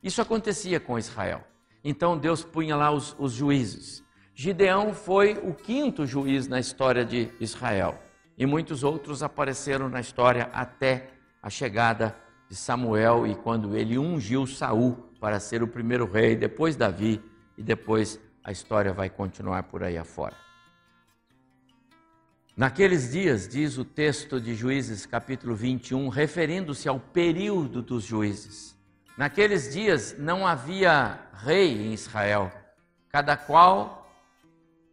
Isso 0.03 0.21
acontecia 0.21 0.79
com 0.79 0.99
Israel. 0.99 1.41
Então 1.81 2.17
Deus 2.17 2.43
punha 2.43 2.75
lá 2.75 2.91
os, 2.91 3.15
os 3.17 3.31
juízes. 3.31 4.03
Gideão 4.33 4.93
foi 4.93 5.39
o 5.41 5.53
quinto 5.53 6.05
juiz 6.05 6.45
na 6.45 6.59
história 6.59 7.05
de 7.05 7.31
Israel. 7.39 7.97
E 8.37 8.45
muitos 8.45 8.83
outros 8.83 9.23
apareceram 9.23 9.87
na 9.87 10.01
história 10.01 10.49
até 10.51 11.09
a 11.41 11.49
chegada 11.49 12.24
de 12.49 12.55
Samuel 12.55 13.25
e 13.27 13.35
quando 13.35 13.75
ele 13.75 13.97
ungiu 13.97 14.45
Saul 14.45 14.93
para 15.19 15.39
ser 15.39 15.63
o 15.63 15.67
primeiro 15.67 16.09
rei, 16.09 16.35
depois 16.35 16.75
Davi 16.75 17.21
e 17.57 17.63
depois 17.63 18.19
a 18.43 18.51
história 18.51 18.93
vai 18.93 19.09
continuar 19.09 19.63
por 19.63 19.83
aí 19.83 19.97
afora. 19.97 20.35
Naqueles 22.55 23.11
dias, 23.11 23.47
diz 23.47 23.77
o 23.77 23.83
texto 23.83 24.39
de 24.39 24.55
Juízes, 24.55 25.05
capítulo 25.05 25.55
21, 25.55 26.07
referindo-se 26.07 26.87
ao 26.87 26.99
período 26.99 27.81
dos 27.81 28.05
juízes. 28.05 28.77
Naqueles 29.17 29.73
dias 29.73 30.15
não 30.17 30.47
havia 30.47 31.19
rei 31.33 31.87
em 31.87 31.93
Israel, 31.93 32.51
cada 33.09 33.35
qual, 33.35 34.09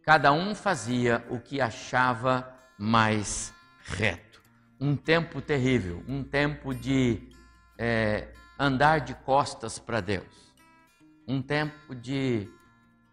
cada 0.03 0.33
um 0.33 0.53
fazia 0.53 1.23
o 1.29 1.39
que 1.39 1.61
achava 1.61 2.53
mais 2.77 3.53
reto 3.81 4.33
um 4.83 4.97
tempo 4.97 5.41
terrível, 5.41 6.03
um 6.09 6.21
tempo 6.21 6.73
de 6.73 7.29
é, 7.77 8.29
andar 8.59 9.01
de 9.01 9.13
costas 9.13 9.79
para 9.79 9.99
Deus, 9.99 10.53
um 11.27 11.41
tempo 11.41 11.95
de 11.95 12.49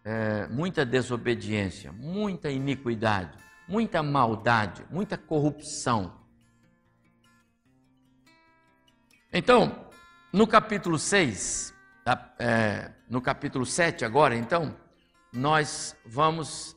é, 0.03 0.47
muita 0.47 0.85
desobediência, 0.85 1.91
muita 1.91 2.49
iniquidade, 2.49 3.37
muita 3.67 4.01
maldade, 4.01 4.85
muita 4.89 5.17
corrupção. 5.17 6.19
Então, 9.31 9.87
no 10.33 10.45
capítulo 10.45 10.99
6, 10.99 11.73
é, 12.39 12.91
no 13.09 13.21
capítulo 13.21 13.65
7 13.65 14.03
agora, 14.03 14.35
então, 14.35 14.75
nós 15.31 15.95
vamos 16.05 16.75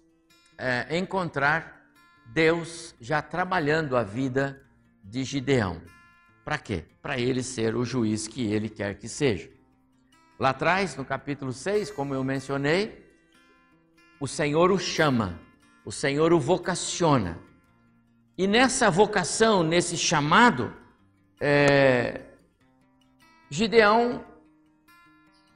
é, 0.56 0.96
encontrar 0.96 1.82
Deus 2.26 2.94
já 3.00 3.20
trabalhando 3.20 3.96
a 3.96 4.02
vida 4.02 4.62
de 5.02 5.24
Gideão. 5.24 5.82
Para 6.44 6.58
quê? 6.58 6.84
Para 7.00 7.18
ele 7.18 7.42
ser 7.42 7.74
o 7.74 7.84
juiz 7.84 8.28
que 8.28 8.52
ele 8.52 8.68
quer 8.68 8.98
que 8.98 9.08
seja. 9.08 9.50
Lá 10.38 10.50
atrás, 10.50 10.96
no 10.96 11.04
capítulo 11.04 11.52
6, 11.52 11.90
como 11.90 12.14
eu 12.14 12.22
mencionei, 12.22 13.04
o 14.20 14.26
Senhor 14.26 14.70
o 14.70 14.78
chama, 14.78 15.40
o 15.84 15.92
Senhor 15.92 16.32
o 16.32 16.40
vocaciona. 16.40 17.38
E 18.36 18.46
nessa 18.46 18.90
vocação, 18.90 19.62
nesse 19.62 19.96
chamado, 19.96 20.74
é, 21.40 22.22
Gideão 23.48 24.24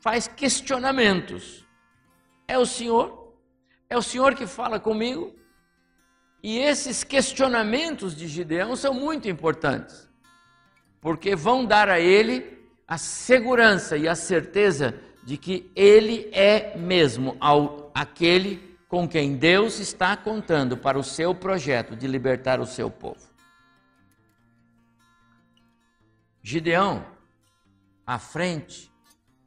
faz 0.00 0.28
questionamentos. 0.28 1.66
É 2.46 2.56
o 2.56 2.64
Senhor? 2.64 3.34
É 3.90 3.96
o 3.96 4.02
Senhor 4.02 4.34
que 4.34 4.46
fala 4.46 4.78
comigo? 4.78 5.34
E 6.42 6.58
esses 6.58 7.02
questionamentos 7.02 8.14
de 8.14 8.28
Gideão 8.28 8.76
são 8.76 8.94
muito 8.94 9.28
importantes, 9.28 10.07
porque 11.00 11.36
vão 11.36 11.64
dar 11.64 11.88
a 11.88 12.00
ele 12.00 12.58
a 12.86 12.96
segurança 12.96 13.96
e 13.96 14.08
a 14.08 14.14
certeza 14.14 14.98
de 15.22 15.36
que 15.36 15.70
ele 15.76 16.28
é 16.32 16.76
mesmo 16.76 17.36
ao, 17.38 17.90
aquele 17.94 18.76
com 18.88 19.06
quem 19.06 19.36
Deus 19.36 19.78
está 19.78 20.16
contando 20.16 20.76
para 20.76 20.98
o 20.98 21.04
seu 21.04 21.34
projeto 21.34 21.94
de 21.94 22.06
libertar 22.06 22.58
o 22.58 22.66
seu 22.66 22.90
povo. 22.90 23.28
Gideão, 26.42 27.04
à 28.06 28.18
frente 28.18 28.90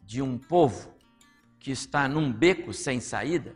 de 0.04 0.22
um 0.22 0.38
povo 0.38 0.94
que 1.60 1.72
está 1.72 2.08
num 2.08 2.32
beco 2.32 2.72
sem 2.72 3.00
saída, 3.00 3.56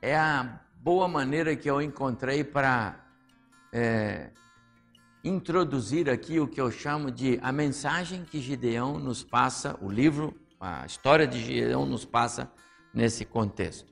é 0.00 0.16
a 0.16 0.60
boa 0.76 1.06
maneira 1.06 1.54
que 1.54 1.68
eu 1.68 1.82
encontrei 1.82 2.42
para 2.42 3.04
é, 3.70 4.30
introduzir 5.22 6.08
aqui 6.08 6.40
o 6.40 6.48
que 6.48 6.60
eu 6.60 6.70
chamo 6.70 7.10
de 7.10 7.38
a 7.42 7.52
mensagem 7.52 8.24
que 8.24 8.40
Gideão 8.40 8.98
nos 8.98 9.22
passa, 9.22 9.76
o 9.80 9.90
livro, 9.90 10.34
a 10.58 10.86
história 10.86 11.26
de 11.26 11.38
Gideão 11.38 11.84
nos 11.84 12.04
passa 12.04 12.50
nesse 12.92 13.24
contexto. 13.24 13.90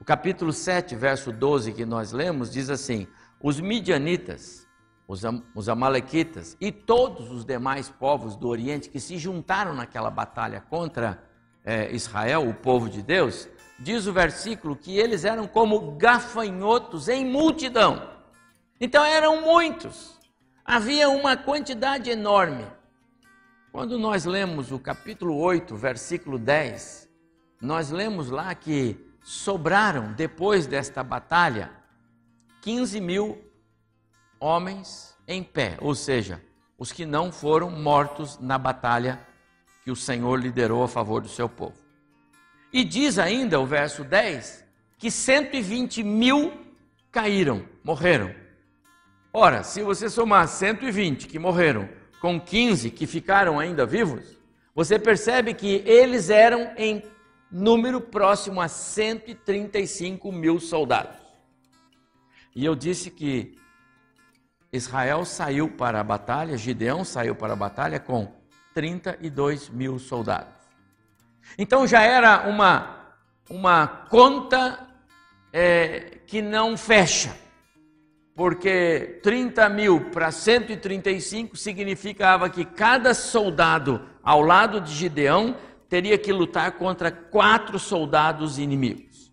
O 0.00 0.04
capítulo 0.04 0.52
7, 0.52 0.94
verso 0.94 1.32
12 1.32 1.72
que 1.72 1.84
nós 1.84 2.12
lemos 2.12 2.52
diz 2.52 2.70
assim: 2.70 3.06
Os 3.42 3.58
midianitas, 3.60 4.66
os, 5.08 5.24
am 5.24 5.42
os 5.54 5.68
amalequitas 5.68 6.56
e 6.60 6.70
todos 6.70 7.30
os 7.30 7.44
demais 7.44 7.88
povos 7.88 8.36
do 8.36 8.48
Oriente 8.48 8.90
que 8.90 9.00
se 9.00 9.18
juntaram 9.18 9.74
naquela 9.74 10.10
batalha 10.10 10.60
contra 10.60 11.22
é, 11.64 11.90
Israel, 11.92 12.48
o 12.48 12.54
povo 12.54 12.88
de 12.88 13.02
Deus, 13.02 13.48
diz 13.78 14.06
o 14.06 14.12
versículo 14.12 14.76
que 14.76 14.96
eles 14.96 15.24
eram 15.24 15.46
como 15.46 15.92
gafanhotos 15.96 17.08
em 17.08 17.24
multidão. 17.24 18.10
Então 18.80 19.04
eram 19.04 19.42
muitos, 19.42 20.17
havia 20.68 21.08
uma 21.08 21.34
quantidade 21.34 22.10
enorme. 22.10 22.66
Quando 23.72 23.98
nós 23.98 24.26
lemos 24.26 24.70
o 24.70 24.78
capítulo 24.78 25.34
8, 25.38 25.74
versículo 25.74 26.38
10, 26.38 27.08
nós 27.58 27.90
lemos 27.90 28.28
lá 28.28 28.54
que 28.54 28.94
sobraram, 29.22 30.12
depois 30.12 30.66
desta 30.66 31.02
batalha, 31.02 31.70
15 32.60 33.00
mil 33.00 33.42
homens 34.38 35.16
em 35.26 35.42
pé, 35.42 35.78
ou 35.80 35.94
seja, 35.94 36.42
os 36.76 36.92
que 36.92 37.06
não 37.06 37.32
foram 37.32 37.70
mortos 37.70 38.38
na 38.38 38.58
batalha 38.58 39.26
que 39.82 39.90
o 39.90 39.96
Senhor 39.96 40.36
liderou 40.36 40.84
a 40.84 40.88
favor 40.88 41.22
do 41.22 41.28
seu 41.28 41.48
povo. 41.48 41.78
E 42.70 42.84
diz 42.84 43.18
ainda 43.18 43.58
o 43.58 43.64
verso 43.64 44.04
10 44.04 44.66
que 44.98 45.10
120 45.10 46.02
mil 46.02 46.52
caíram, 47.10 47.64
morreram. 47.82 48.47
Ora, 49.40 49.62
se 49.62 49.84
você 49.84 50.10
somar 50.10 50.48
120 50.48 51.28
que 51.28 51.38
morreram 51.38 51.88
com 52.20 52.40
15 52.40 52.90
que 52.90 53.06
ficaram 53.06 53.56
ainda 53.56 53.86
vivos, 53.86 54.36
você 54.74 54.98
percebe 54.98 55.54
que 55.54 55.80
eles 55.86 56.28
eram 56.28 56.72
em 56.76 57.04
número 57.48 58.00
próximo 58.00 58.60
a 58.60 58.66
135 58.66 60.32
mil 60.32 60.58
soldados. 60.58 61.14
E 62.52 62.64
eu 62.64 62.74
disse 62.74 63.12
que 63.12 63.56
Israel 64.72 65.24
saiu 65.24 65.68
para 65.68 66.00
a 66.00 66.04
batalha, 66.04 66.58
Gideão 66.58 67.04
saiu 67.04 67.36
para 67.36 67.52
a 67.52 67.56
batalha 67.56 68.00
com 68.00 68.32
32 68.74 69.68
mil 69.68 70.00
soldados. 70.00 70.52
Então 71.56 71.86
já 71.86 72.02
era 72.02 72.48
uma, 72.48 73.14
uma 73.48 73.86
conta 73.86 74.84
é, 75.52 76.18
que 76.26 76.42
não 76.42 76.76
fecha, 76.76 77.32
porque 78.38 79.18
30 79.20 79.68
mil 79.68 80.12
para 80.12 80.30
135 80.30 81.56
significava 81.56 82.48
que 82.48 82.64
cada 82.64 83.12
soldado 83.12 84.08
ao 84.22 84.42
lado 84.42 84.80
de 84.80 84.94
Gideão 84.94 85.56
teria 85.88 86.16
que 86.16 86.32
lutar 86.32 86.70
contra 86.78 87.10
quatro 87.10 87.80
soldados 87.80 88.56
inimigos. 88.56 89.32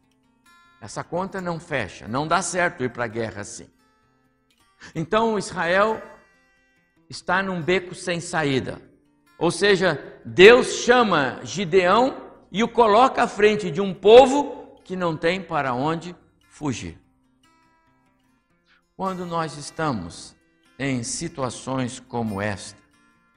Essa 0.81 1.03
conta 1.03 1.39
não 1.39 1.59
fecha, 1.59 2.07
não 2.07 2.27
dá 2.27 2.41
certo 2.41 2.83
ir 2.83 2.89
para 2.89 3.03
a 3.03 3.07
guerra 3.07 3.41
assim. 3.41 3.67
Então 4.95 5.37
Israel 5.37 6.01
está 7.07 7.43
num 7.43 7.61
beco 7.61 7.93
sem 7.93 8.19
saída. 8.19 8.81
Ou 9.37 9.51
seja, 9.51 10.03
Deus 10.25 10.77
chama 10.83 11.41
Gideão 11.43 12.23
e 12.51 12.63
o 12.63 12.67
coloca 12.67 13.21
à 13.21 13.27
frente 13.27 13.69
de 13.69 13.81
um 13.81 13.93
povo 13.93 14.81
que 14.83 14.95
não 14.95 15.15
tem 15.15 15.39
para 15.39 15.75
onde 15.75 16.15
fugir. 16.49 17.04
Quando 18.97 19.25
nós 19.25 19.57
estamos 19.57 20.33
em 20.79 21.03
situações 21.03 21.99
como 21.99 22.41
esta, 22.41 22.81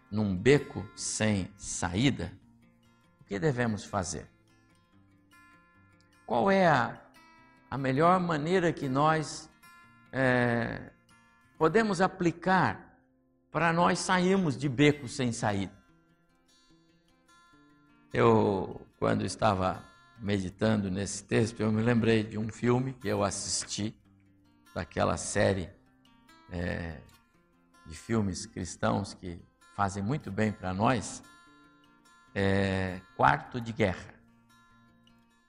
num 0.08 0.36
beco 0.36 0.88
sem 0.94 1.52
saída, 1.56 2.32
que 3.26 3.40
devemos 3.40 3.84
fazer? 3.84 4.28
Qual 6.24 6.48
é 6.48 6.68
a, 6.68 6.96
a 7.68 7.76
melhor 7.76 8.20
maneira 8.20 8.72
que 8.72 8.88
nós 8.88 9.50
é, 10.12 10.90
podemos 11.58 12.00
aplicar 12.00 12.96
para 13.50 13.72
nós 13.72 13.98
sairmos 13.98 14.56
de 14.56 14.68
beco 14.68 15.08
sem 15.08 15.32
saída? 15.32 15.76
Eu, 18.12 18.80
quando 18.98 19.24
estava 19.24 19.84
meditando 20.20 20.88
nesse 20.88 21.24
texto, 21.24 21.60
eu 21.60 21.72
me 21.72 21.82
lembrei 21.82 22.22
de 22.22 22.38
um 22.38 22.48
filme 22.48 22.92
que 22.92 23.08
eu 23.08 23.24
assisti, 23.24 23.92
daquela 24.74 25.16
série 25.16 25.70
é, 26.50 27.00
de 27.86 27.96
filmes 27.96 28.46
cristãos 28.46 29.14
que 29.14 29.40
fazem 29.74 30.02
muito 30.02 30.30
bem 30.30 30.52
para 30.52 30.74
nós, 30.74 31.22
é, 32.34 33.00
Quarto 33.16 33.60
de 33.60 33.72
Guerra. 33.72 34.14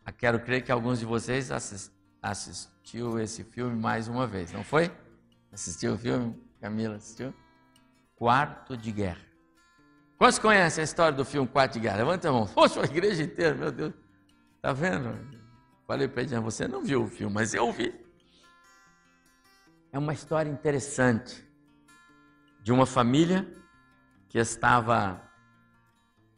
Eu 0.06 0.14
quero 0.14 0.40
crer 0.40 0.64
que 0.64 0.72
alguns 0.72 1.00
de 1.00 1.06
vocês 1.06 1.52
assist, 1.52 1.92
assistiu 2.22 3.20
esse 3.20 3.44
filme 3.44 3.76
mais 3.76 4.08
uma 4.08 4.26
vez, 4.26 4.52
não 4.52 4.64
foi? 4.64 4.92
Assistiu 5.52 5.94
o 5.94 5.98
filme? 5.98 6.36
Camila 6.60 6.96
assistiu? 6.96 7.34
Quarto 8.16 8.76
de 8.76 8.92
Guerra. 8.92 9.22
Quantos 10.18 10.38
conhecem 10.38 10.82
a 10.82 10.86
história 10.86 11.16
do 11.16 11.24
filme 11.24 11.48
Quarto 11.48 11.74
de 11.74 11.80
Guerra? 11.80 11.98
Levanta 11.98 12.30
a 12.30 12.32
mão. 12.32 12.46
Poxa, 12.48 12.82
a 12.82 12.86
igreja 12.86 13.24
inteira, 13.24 13.56
meu 13.56 13.72
Deus. 13.72 13.94
Tá 14.62 14.74
vendo? 14.74 15.18
Falei 15.88 16.08
para 16.08 16.24
ele, 16.24 16.40
você 16.40 16.68
não 16.68 16.84
viu 16.84 17.04
o 17.04 17.08
filme, 17.08 17.34
mas 17.34 17.54
eu 17.54 17.72
vi. 17.72 17.94
É 19.92 19.98
uma 19.98 20.14
história 20.14 20.52
interessante 20.52 21.44
de 22.62 22.72
uma 22.72 22.86
família 22.86 23.52
que 24.28 24.38
estava 24.38 25.20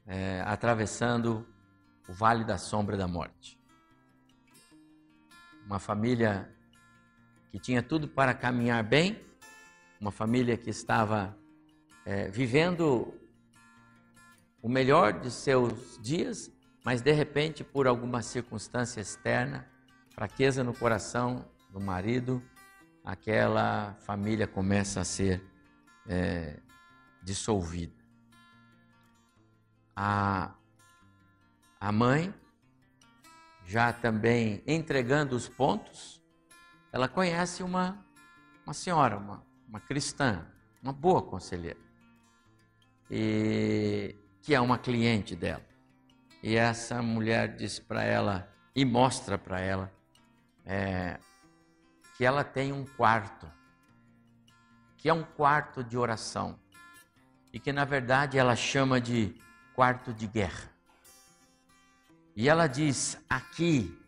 é, 0.07 0.41
atravessando 0.45 1.45
o 2.07 2.13
vale 2.13 2.45
da 2.45 2.57
sombra 2.57 2.95
da 2.95 3.09
morte. 3.09 3.59
Uma 5.65 5.79
família 5.79 6.49
que 7.51 7.59
tinha 7.59 7.83
tudo 7.83 8.07
para 8.07 8.33
caminhar 8.33 8.81
bem, 8.85 9.21
uma 9.99 10.11
família 10.11 10.55
que 10.55 10.69
estava 10.69 11.37
é, 12.05 12.29
vivendo 12.29 13.13
o 14.61 14.69
melhor 14.69 15.19
de 15.19 15.29
seus 15.29 15.99
dias, 16.01 16.49
mas 16.85 17.01
de 17.01 17.11
repente, 17.11 17.65
por 17.65 17.85
alguma 17.85 18.21
circunstância 18.21 19.01
externa, 19.01 19.67
fraqueza 20.09 20.63
no 20.63 20.73
coração 20.73 21.45
do 21.69 21.81
marido, 21.81 22.41
aquela 23.03 23.95
família 24.01 24.47
começa 24.47 25.01
a 25.01 25.03
ser 25.03 25.43
é, 26.07 26.59
dissolvida 27.23 28.01
a, 29.95 30.51
a 31.79 31.91
mãe, 31.91 32.33
já 33.65 33.93
também 33.93 34.63
entregando 34.65 35.35
os 35.35 35.47
pontos, 35.47 36.21
ela 36.91 37.07
conhece 37.07 37.63
uma, 37.63 38.03
uma 38.65 38.73
senhora, 38.73 39.17
uma, 39.17 39.45
uma 39.67 39.79
cristã, 39.79 40.45
uma 40.81 40.91
boa 40.91 41.21
conselheira, 41.21 41.79
e, 43.09 44.15
que 44.41 44.55
é 44.55 44.59
uma 44.59 44.77
cliente 44.77 45.35
dela. 45.35 45.65
E 46.41 46.55
essa 46.55 47.01
mulher 47.01 47.55
diz 47.55 47.79
para 47.79 48.03
ela 48.03 48.51
e 48.75 48.83
mostra 48.83 49.37
para 49.37 49.59
ela 49.59 49.91
é, 50.65 51.19
que 52.21 52.25
ela 52.25 52.43
tem 52.43 52.71
um 52.71 52.85
quarto 52.85 53.51
que 54.95 55.09
é 55.09 55.13
um 55.13 55.23
quarto 55.23 55.83
de 55.83 55.97
oração 55.97 56.59
e 57.51 57.59
que 57.59 57.73
na 57.73 57.83
verdade 57.83 58.37
ela 58.37 58.55
chama 58.55 59.01
de 59.01 59.33
quarto 59.73 60.13
de 60.13 60.27
guerra. 60.27 60.69
E 62.35 62.47
ela 62.47 62.67
diz: 62.67 63.17
aqui 63.27 63.99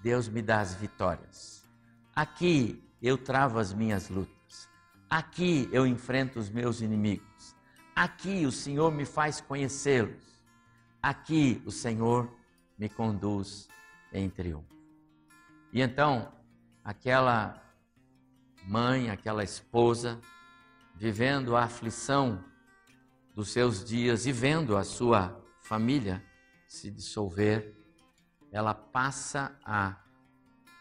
Deus 0.00 0.26
me 0.26 0.42
dá 0.42 0.58
as 0.58 0.74
vitórias, 0.74 1.64
aqui 2.16 2.82
eu 3.00 3.16
travo 3.16 3.60
as 3.60 3.72
minhas 3.72 4.08
lutas, 4.08 4.68
aqui 5.08 5.68
eu 5.70 5.86
enfrento 5.86 6.40
os 6.40 6.50
meus 6.50 6.80
inimigos, 6.80 7.54
aqui 7.94 8.44
o 8.44 8.50
Senhor 8.50 8.90
me 8.90 9.04
faz 9.04 9.40
conhecê-los, 9.40 10.44
aqui 11.00 11.62
o 11.64 11.70
Senhor 11.70 12.28
me 12.76 12.88
conduz 12.88 13.68
em 14.12 14.28
triunfo. 14.28 14.66
E 15.72 15.80
então, 15.80 16.41
aquela 16.84 17.62
mãe, 18.64 19.10
aquela 19.10 19.42
esposa, 19.42 20.20
vivendo 20.94 21.56
a 21.56 21.64
aflição 21.64 22.44
dos 23.34 23.50
seus 23.50 23.84
dias 23.84 24.26
e 24.26 24.32
vendo 24.32 24.76
a 24.76 24.84
sua 24.84 25.40
família 25.60 26.22
se 26.66 26.90
dissolver, 26.90 27.74
ela 28.50 28.74
passa 28.74 29.56
a 29.64 29.96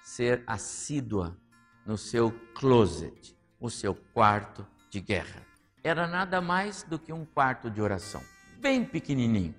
ser 0.04 0.44
assídua 0.46 1.38
no 1.86 1.98
seu 1.98 2.32
closet, 2.54 3.38
o 3.60 3.70
seu 3.70 3.96
quarto 3.96 4.68
de 4.90 5.00
guerra. 5.00 5.46
Era 5.84 6.08
nada 6.08 6.42
mais 6.42 6.84
do 6.84 7.00
que 7.00 7.12
um 7.12 7.26
quarto 7.26 7.70
de 7.70 7.82
oração, 7.82 8.22
bem 8.60 8.86
pequenininho. 8.86 9.56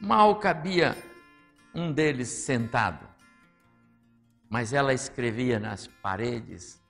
Mal 0.00 0.38
cabia 0.38 0.96
um 1.74 1.92
deles 1.92 2.28
sentado. 2.28 3.09
Mas 4.50 4.72
ela 4.72 4.92
escrevia 4.92 5.60
nas 5.60 5.86
paredes 5.86 6.82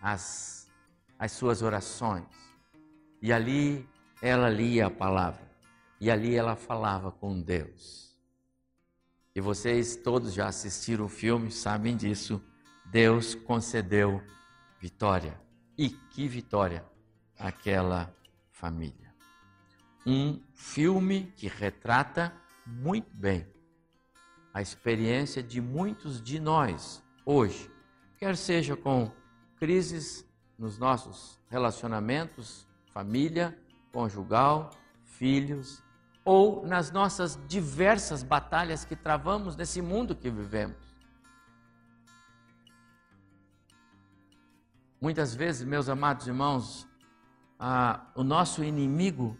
as, 0.00 0.70
as 1.18 1.32
suas 1.32 1.60
orações. 1.60 2.24
E 3.20 3.32
ali 3.32 3.88
ela 4.22 4.48
lia 4.48 4.86
a 4.86 4.90
palavra. 4.90 5.50
E 6.00 6.08
ali 6.08 6.36
ela 6.36 6.54
falava 6.54 7.10
com 7.10 7.42
Deus. 7.42 8.16
E 9.34 9.40
vocês 9.40 9.96
todos 9.96 10.32
já 10.32 10.46
assistiram 10.46 11.06
o 11.06 11.08
filme, 11.08 11.50
sabem 11.50 11.96
disso. 11.96 12.40
Deus 12.86 13.34
concedeu 13.34 14.22
vitória. 14.78 15.40
E 15.76 15.90
que 15.90 16.28
vitória 16.28 16.84
aquela 17.36 18.14
família. 18.48 19.12
Um 20.06 20.40
filme 20.54 21.32
que 21.36 21.48
retrata 21.48 22.32
muito 22.64 23.10
bem 23.16 23.44
a 24.52 24.60
experiência 24.60 25.42
de 25.42 25.60
muitos 25.60 26.20
de 26.20 26.38
nós 26.38 27.02
hoje, 27.24 27.70
quer 28.18 28.36
seja 28.36 28.76
com 28.76 29.10
crises 29.56 30.26
nos 30.58 30.78
nossos 30.78 31.40
relacionamentos, 31.48 32.66
família, 32.92 33.58
conjugal, 33.90 34.70
filhos, 35.04 35.82
ou 36.24 36.64
nas 36.66 36.90
nossas 36.90 37.38
diversas 37.48 38.22
batalhas 38.22 38.84
que 38.84 38.94
travamos 38.94 39.56
nesse 39.56 39.82
mundo 39.82 40.14
que 40.14 40.30
vivemos. 40.30 40.76
Muitas 45.00 45.34
vezes, 45.34 45.66
meus 45.66 45.88
amados 45.88 46.28
irmãos, 46.28 46.86
ah, 47.58 48.06
o 48.14 48.22
nosso 48.22 48.62
inimigo 48.62 49.36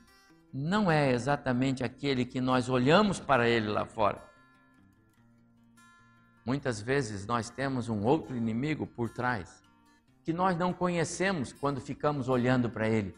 não 0.53 0.91
é 0.91 1.13
exatamente 1.13 1.85
aquele 1.85 2.25
que 2.25 2.41
nós 2.41 2.69
olhamos 2.69 3.21
para 3.21 3.49
ele 3.49 3.69
lá 3.69 3.87
fora. 3.87 4.32
Muitas 6.45 6.81
vezes 6.81 7.27
nós 7.27 7.51
temos 7.51 7.89
um 7.89 8.05
outro 8.05 8.37
inimigo 8.37 8.87
por 8.87 9.09
trás 9.11 9.63
que 10.25 10.33
nós 10.33 10.57
não 10.57 10.73
conhecemos 10.73 11.53
quando 11.53 11.81
ficamos 11.81 12.29
olhando 12.29 12.71
para 12.71 12.89
ele, 12.89 13.15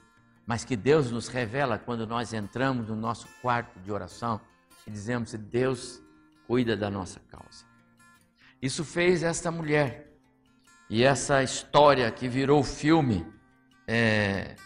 mas 0.46 0.64
que 0.64 0.76
Deus 0.76 1.10
nos 1.10 1.28
revela 1.28 1.78
quando 1.78 2.06
nós 2.06 2.32
entramos 2.32 2.88
no 2.88 2.96
nosso 2.96 3.28
quarto 3.40 3.78
de 3.80 3.92
oração 3.92 4.40
e 4.87 4.90
dizemos: 4.90 5.32
Deus 5.32 6.02
cuida 6.46 6.76
da 6.76 6.90
nossa 6.90 7.20
causa. 7.30 7.64
Isso 8.60 8.84
fez 8.84 9.22
esta 9.22 9.50
mulher 9.50 10.12
e 10.88 11.02
essa 11.02 11.42
história 11.42 12.10
que 12.10 12.28
virou 12.28 12.62
filme 12.62 13.26
é, 13.87 14.56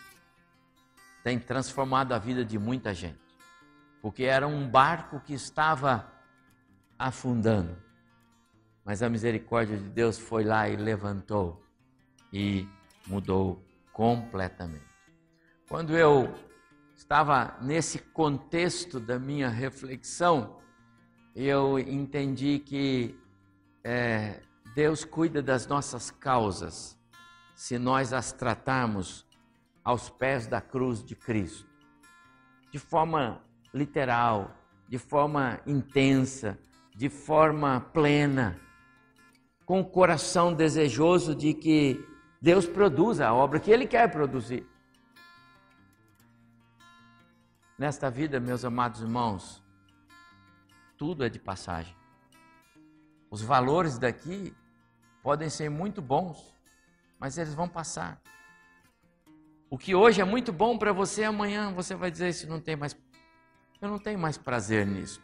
tem 1.22 1.38
transformado 1.38 2.12
a 2.12 2.18
vida 2.18 2.44
de 2.44 2.58
muita 2.58 2.94
gente, 2.94 3.18
porque 4.00 4.24
era 4.24 4.46
um 4.46 4.68
barco 4.68 5.20
que 5.20 5.34
estava 5.34 6.12
afundando, 6.98 7.76
mas 8.88 9.02
a 9.02 9.10
misericórdia 9.10 9.76
de 9.76 9.90
Deus 9.90 10.18
foi 10.18 10.44
lá 10.44 10.66
e 10.66 10.74
levantou 10.74 11.62
e 12.32 12.66
mudou 13.06 13.62
completamente. 13.92 14.82
Quando 15.68 15.94
eu 15.94 16.34
estava 16.96 17.54
nesse 17.60 17.98
contexto 17.98 18.98
da 18.98 19.18
minha 19.18 19.50
reflexão, 19.50 20.58
eu 21.36 21.78
entendi 21.78 22.60
que 22.60 23.14
é, 23.84 24.40
Deus 24.74 25.04
cuida 25.04 25.42
das 25.42 25.66
nossas 25.66 26.10
causas 26.10 26.98
se 27.54 27.78
nós 27.78 28.14
as 28.14 28.32
tratarmos 28.32 29.26
aos 29.84 30.08
pés 30.08 30.46
da 30.46 30.62
cruz 30.62 31.04
de 31.04 31.14
Cristo, 31.14 31.68
de 32.72 32.78
forma 32.78 33.44
literal, 33.74 34.56
de 34.88 34.96
forma 34.96 35.60
intensa, 35.66 36.58
de 36.96 37.10
forma 37.10 37.82
plena, 37.92 38.58
com 39.68 39.80
o 39.80 39.84
coração 39.84 40.54
desejoso 40.54 41.34
de 41.34 41.52
que 41.52 42.02
Deus 42.40 42.66
produz 42.66 43.20
a 43.20 43.34
obra 43.34 43.60
que 43.60 43.70
Ele 43.70 43.86
quer 43.86 44.10
produzir. 44.10 44.66
Nesta 47.78 48.10
vida, 48.10 48.40
meus 48.40 48.64
amados 48.64 49.02
irmãos, 49.02 49.62
tudo 50.96 51.22
é 51.22 51.28
de 51.28 51.38
passagem. 51.38 51.94
Os 53.30 53.42
valores 53.42 53.98
daqui 53.98 54.56
podem 55.22 55.50
ser 55.50 55.68
muito 55.68 56.00
bons, 56.00 56.58
mas 57.18 57.36
eles 57.36 57.52
vão 57.52 57.68
passar. 57.68 58.22
O 59.68 59.76
que 59.76 59.94
hoje 59.94 60.22
é 60.22 60.24
muito 60.24 60.50
bom 60.50 60.78
para 60.78 60.94
você, 60.94 61.24
amanhã 61.24 61.74
você 61.74 61.94
vai 61.94 62.10
dizer 62.10 62.30
isso 62.30 62.48
não 62.48 62.58
tem 62.58 62.74
mais. 62.74 62.96
Eu 63.82 63.90
não 63.90 63.98
tenho 63.98 64.18
mais 64.18 64.38
prazer 64.38 64.86
nisso. 64.86 65.22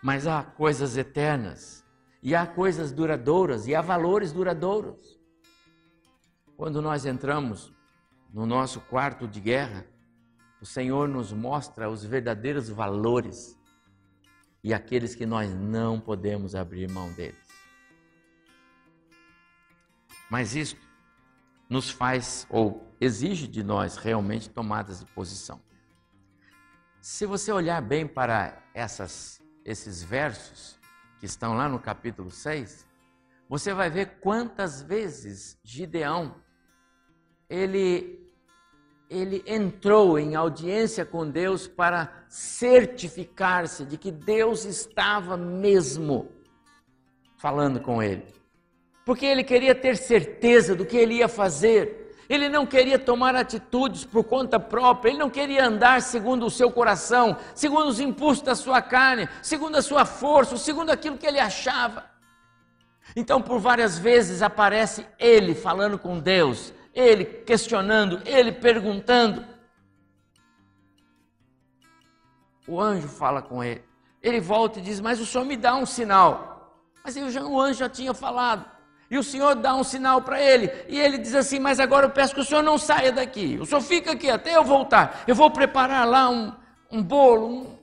Mas 0.00 0.24
há 0.24 0.44
coisas 0.44 0.96
eternas, 0.96 1.84
e 2.22 2.34
há 2.34 2.46
coisas 2.46 2.92
duradouras, 2.92 3.66
e 3.66 3.74
há 3.74 3.80
valores 3.80 4.32
duradouros. 4.32 5.18
Quando 6.56 6.82
nós 6.82 7.06
entramos 7.06 7.72
no 8.32 8.44
nosso 8.44 8.80
quarto 8.80 9.28
de 9.28 9.40
guerra, 9.40 9.86
o 10.60 10.66
Senhor 10.66 11.08
nos 11.08 11.32
mostra 11.32 11.88
os 11.88 12.04
verdadeiros 12.04 12.68
valores 12.68 13.56
e 14.62 14.74
aqueles 14.74 15.14
que 15.14 15.24
nós 15.24 15.54
não 15.54 16.00
podemos 16.00 16.54
abrir 16.54 16.90
mão 16.90 17.12
deles. 17.12 17.46
Mas 20.28 20.56
isto 20.56 20.80
nos 21.68 21.90
faz 21.90 22.46
ou 22.50 22.86
exige 23.00 23.46
de 23.46 23.62
nós 23.62 23.96
realmente 23.96 24.50
tomadas 24.50 25.00
de 25.00 25.06
posição. 25.06 25.60
Se 27.00 27.24
você 27.24 27.52
olhar 27.52 27.80
bem 27.80 28.06
para 28.06 28.60
essas, 28.74 29.40
esses 29.64 30.02
versos 30.02 30.77
que 31.18 31.26
estão 31.26 31.54
lá 31.54 31.68
no 31.68 31.78
capítulo 31.78 32.30
6, 32.30 32.86
você 33.48 33.72
vai 33.72 33.90
ver 33.90 34.18
quantas 34.20 34.82
vezes 34.82 35.58
Gideão 35.64 36.34
ele, 37.48 38.30
ele 39.08 39.42
entrou 39.46 40.18
em 40.18 40.34
audiência 40.34 41.04
com 41.04 41.28
Deus 41.28 41.66
para 41.66 42.24
certificar-se 42.28 43.84
de 43.84 43.96
que 43.96 44.12
Deus 44.12 44.64
estava 44.64 45.36
mesmo 45.36 46.30
falando 47.38 47.80
com 47.80 48.02
ele. 48.02 48.26
Porque 49.04 49.24
ele 49.24 49.42
queria 49.42 49.74
ter 49.74 49.96
certeza 49.96 50.76
do 50.76 50.84
que 50.84 50.96
ele 50.96 51.14
ia 51.14 51.28
fazer. 51.28 52.07
Ele 52.28 52.48
não 52.48 52.66
queria 52.66 52.98
tomar 52.98 53.34
atitudes 53.34 54.04
por 54.04 54.22
conta 54.22 54.60
própria, 54.60 55.10
ele 55.10 55.18
não 55.18 55.30
queria 55.30 55.66
andar 55.66 56.02
segundo 56.02 56.44
o 56.44 56.50
seu 56.50 56.70
coração, 56.70 57.36
segundo 57.54 57.88
os 57.88 58.00
impulsos 58.00 58.44
da 58.44 58.54
sua 58.54 58.82
carne, 58.82 59.28
segundo 59.42 59.76
a 59.76 59.82
sua 59.82 60.04
força, 60.04 60.56
segundo 60.58 60.90
aquilo 60.90 61.16
que 61.16 61.26
ele 61.26 61.40
achava. 61.40 62.04
Então, 63.16 63.40
por 63.40 63.58
várias 63.58 63.98
vezes 63.98 64.42
aparece 64.42 65.06
ele 65.18 65.54
falando 65.54 65.98
com 65.98 66.18
Deus, 66.18 66.74
ele 66.94 67.24
questionando, 67.24 68.20
ele 68.26 68.52
perguntando. 68.52 69.44
O 72.66 72.78
anjo 72.78 73.08
fala 73.08 73.40
com 73.40 73.64
ele. 73.64 73.82
Ele 74.22 74.40
volta 74.40 74.78
e 74.78 74.82
diz: 74.82 75.00
Mas 75.00 75.18
o 75.18 75.24
senhor 75.24 75.44
me 75.44 75.56
dá 75.56 75.74
um 75.74 75.86
sinal. 75.86 76.84
Mas 77.02 77.16
o 77.16 77.58
anjo 77.58 77.78
já 77.78 77.88
tinha 77.88 78.12
falado. 78.12 78.77
E 79.10 79.16
o 79.16 79.22
senhor 79.22 79.54
dá 79.54 79.74
um 79.74 79.82
sinal 79.82 80.20
para 80.20 80.40
ele. 80.40 80.70
E 80.88 80.98
ele 80.98 81.18
diz 81.18 81.34
assim: 81.34 81.58
Mas 81.58 81.80
agora 81.80 82.06
eu 82.06 82.10
peço 82.10 82.34
que 82.34 82.40
o 82.40 82.44
senhor 82.44 82.62
não 82.62 82.76
saia 82.76 83.10
daqui. 83.10 83.58
O 83.60 83.64
senhor 83.64 83.80
fica 83.80 84.12
aqui 84.12 84.28
até 84.28 84.56
eu 84.56 84.64
voltar. 84.64 85.24
Eu 85.26 85.34
vou 85.34 85.50
preparar 85.50 86.06
lá 86.06 86.28
um, 86.28 86.52
um 86.90 87.02
bolo, 87.02 87.46
um, 87.46 87.78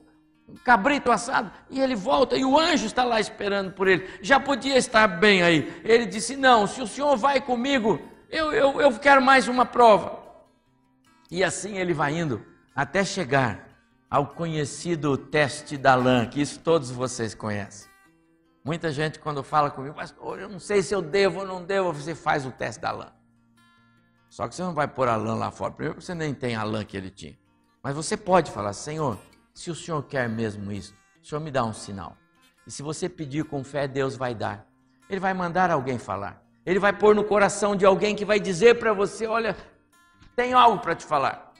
um 0.48 0.54
cabrito 0.64 1.10
assado. 1.10 1.50
E 1.68 1.80
ele 1.80 1.96
volta. 1.96 2.36
E 2.36 2.44
o 2.44 2.56
anjo 2.56 2.86
está 2.86 3.02
lá 3.02 3.18
esperando 3.18 3.72
por 3.72 3.88
ele. 3.88 4.08
Já 4.22 4.38
podia 4.38 4.76
estar 4.76 5.08
bem 5.08 5.42
aí. 5.42 5.82
Ele 5.84 6.06
disse: 6.06 6.36
Não, 6.36 6.66
se 6.66 6.80
o 6.80 6.86
senhor 6.86 7.16
vai 7.16 7.40
comigo, 7.40 8.00
eu, 8.30 8.52
eu, 8.52 8.80
eu 8.80 8.92
quero 8.92 9.20
mais 9.20 9.48
uma 9.48 9.66
prova. 9.66 10.24
E 11.28 11.42
assim 11.42 11.78
ele 11.78 11.92
vai 11.92 12.16
indo 12.16 12.40
até 12.74 13.04
chegar 13.04 13.66
ao 14.08 14.28
conhecido 14.28 15.16
teste 15.16 15.76
da 15.76 15.96
lã, 15.96 16.24
que 16.24 16.40
isso 16.40 16.60
todos 16.60 16.88
vocês 16.90 17.34
conhecem. 17.34 17.95
Muita 18.66 18.90
gente, 18.90 19.20
quando 19.20 19.44
fala 19.44 19.70
comigo, 19.70 19.94
pastor, 19.94 20.40
eu 20.40 20.48
não 20.48 20.58
sei 20.58 20.82
se 20.82 20.92
eu 20.92 21.00
devo 21.00 21.38
ou 21.38 21.46
não 21.46 21.62
devo, 21.62 21.92
você 21.92 22.16
faz 22.16 22.44
o 22.44 22.50
teste 22.50 22.82
da 22.82 22.90
lã. 22.90 23.12
Só 24.28 24.48
que 24.48 24.56
você 24.56 24.62
não 24.62 24.74
vai 24.74 24.88
pôr 24.88 25.06
a 25.06 25.14
lã 25.14 25.36
lá 25.36 25.52
fora. 25.52 25.72
Primeiro, 25.72 26.02
você 26.02 26.16
nem 26.16 26.34
tem 26.34 26.56
a 26.56 26.64
lã 26.64 26.84
que 26.84 26.96
ele 26.96 27.08
tinha. 27.08 27.38
Mas 27.80 27.94
você 27.94 28.16
pode 28.16 28.50
falar, 28.50 28.72
Senhor, 28.72 29.16
se 29.54 29.70
o 29.70 29.74
Senhor 29.74 30.02
quer 30.02 30.28
mesmo 30.28 30.72
isso, 30.72 30.96
o 31.22 31.24
Senhor 31.24 31.40
me 31.40 31.52
dá 31.52 31.64
um 31.64 31.72
sinal. 31.72 32.16
E 32.66 32.70
se 32.72 32.82
você 32.82 33.08
pedir 33.08 33.44
com 33.44 33.62
fé, 33.62 33.86
Deus 33.86 34.16
vai 34.16 34.34
dar. 34.34 34.66
Ele 35.08 35.20
vai 35.20 35.32
mandar 35.32 35.70
alguém 35.70 35.96
falar. 35.96 36.42
Ele 36.66 36.80
vai 36.80 36.92
pôr 36.92 37.14
no 37.14 37.22
coração 37.22 37.76
de 37.76 37.86
alguém 37.86 38.16
que 38.16 38.24
vai 38.24 38.40
dizer 38.40 38.80
para 38.80 38.92
você: 38.92 39.28
olha, 39.28 39.56
tenho 40.34 40.58
algo 40.58 40.80
para 40.80 40.96
te 40.96 41.04
falar. 41.04 41.52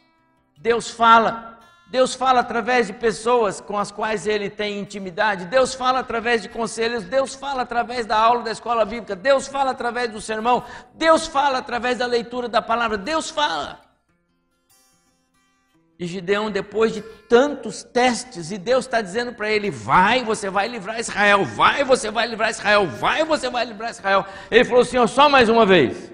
Deus 0.59 0.91
fala. 0.91 1.56
Deus 1.89 2.15
fala 2.15 2.41
através 2.41 2.89
de 2.89 2.93
pessoas 2.93 3.61
com 3.61 3.79
as 3.79 3.93
quais 3.93 4.27
ele 4.27 4.51
tem 4.51 4.81
intimidade. 4.81 5.45
Deus 5.45 5.73
fala 5.73 6.01
através 6.01 6.43
de 6.43 6.49
conselhos. 6.49 7.05
Deus 7.05 7.35
fala 7.35 7.63
através 7.63 8.05
da 8.05 8.19
aula 8.19 8.43
da 8.43 8.51
escola 8.51 8.85
bíblica. 8.85 9.15
Deus 9.15 9.47
fala 9.47 9.71
através 9.71 10.11
do 10.11 10.21
sermão. 10.21 10.65
Deus 10.95 11.29
fala 11.29 11.59
através 11.59 11.99
da 11.99 12.07
leitura 12.07 12.49
da 12.49 12.61
palavra. 12.61 12.99
Deus 12.99 13.31
fala. 13.31 13.81
E 15.99 16.07
Gideão, 16.07 16.51
depois 16.51 16.93
de 16.93 17.01
tantos 17.01 17.83
testes, 17.83 18.51
e 18.51 18.59
Deus 18.59 18.85
está 18.85 19.01
dizendo 19.01 19.33
para 19.33 19.51
ele: 19.51 19.71
vai, 19.71 20.23
você 20.25 20.51
vai 20.51 20.69
livrar 20.69 21.01
Israel, 21.01 21.45
vai, 21.45 21.85
você 21.85 22.11
vai 22.11 22.27
livrar 22.27 22.51
Israel, 22.51 22.87
vai, 22.87 23.25
você 23.25 23.49
vai 23.49 23.65
livrar 23.65 23.91
Israel. 23.91 24.27
Ele 24.51 24.65
falou 24.65 24.83
assim: 24.83 25.07
só 25.07 25.29
mais 25.29 25.49
uma 25.49 25.65
vez, 25.65 26.13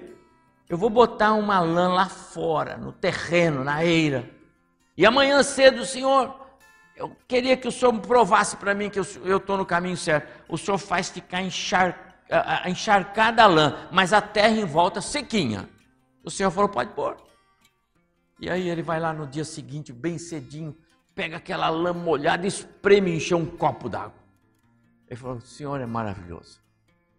eu 0.69 0.77
vou 0.77 0.89
botar 0.89 1.33
uma 1.33 1.59
lã 1.59 1.89
lá 1.89 2.07
fora, 2.07 2.77
no 2.77 2.93
terreno, 2.93 3.61
na 3.61 3.83
eira, 3.83 4.29
e 4.97 5.05
amanhã 5.05 5.41
cedo, 5.43 5.85
Senhor, 5.85 6.35
eu 6.95 7.15
queria 7.27 7.57
que 7.57 7.67
o 7.67 7.71
Senhor 7.71 7.97
provasse 7.99 8.55
para 8.57 8.73
mim 8.73 8.89
que 8.89 8.99
eu 8.99 9.37
estou 9.37 9.57
no 9.57 9.65
caminho 9.65 9.97
certo. 9.97 10.43
O 10.47 10.57
Senhor 10.57 10.77
faz 10.77 11.09
ficar 11.09 11.41
encharcada 11.41 12.13
encharcada 12.65 13.43
a 13.43 13.47
lã, 13.47 13.87
mas 13.91 14.13
a 14.13 14.21
terra 14.21 14.55
em 14.55 14.65
volta 14.65 15.01
sequinha. 15.01 15.69
O 16.23 16.31
Senhor 16.31 16.51
falou: 16.51 16.69
pode 16.69 16.91
pôr. 16.93 17.17
E 18.39 18.49
aí 18.49 18.67
ele 18.69 18.81
vai 18.81 18.99
lá 18.99 19.13
no 19.13 19.27
dia 19.27 19.45
seguinte, 19.45 19.93
bem 19.93 20.17
cedinho, 20.17 20.75
pega 21.13 21.37
aquela 21.37 21.69
lã 21.69 21.93
molhada 21.93 22.45
e 22.45 22.47
espreme 22.47 23.11
e 23.11 23.17
encheu 23.17 23.37
um 23.37 23.45
copo 23.45 23.89
d'água. 23.89 24.13
Ele 25.07 25.19
falou: 25.19 25.39
Senhor 25.41 25.79
é 25.79 25.85
maravilhoso. 25.85 26.59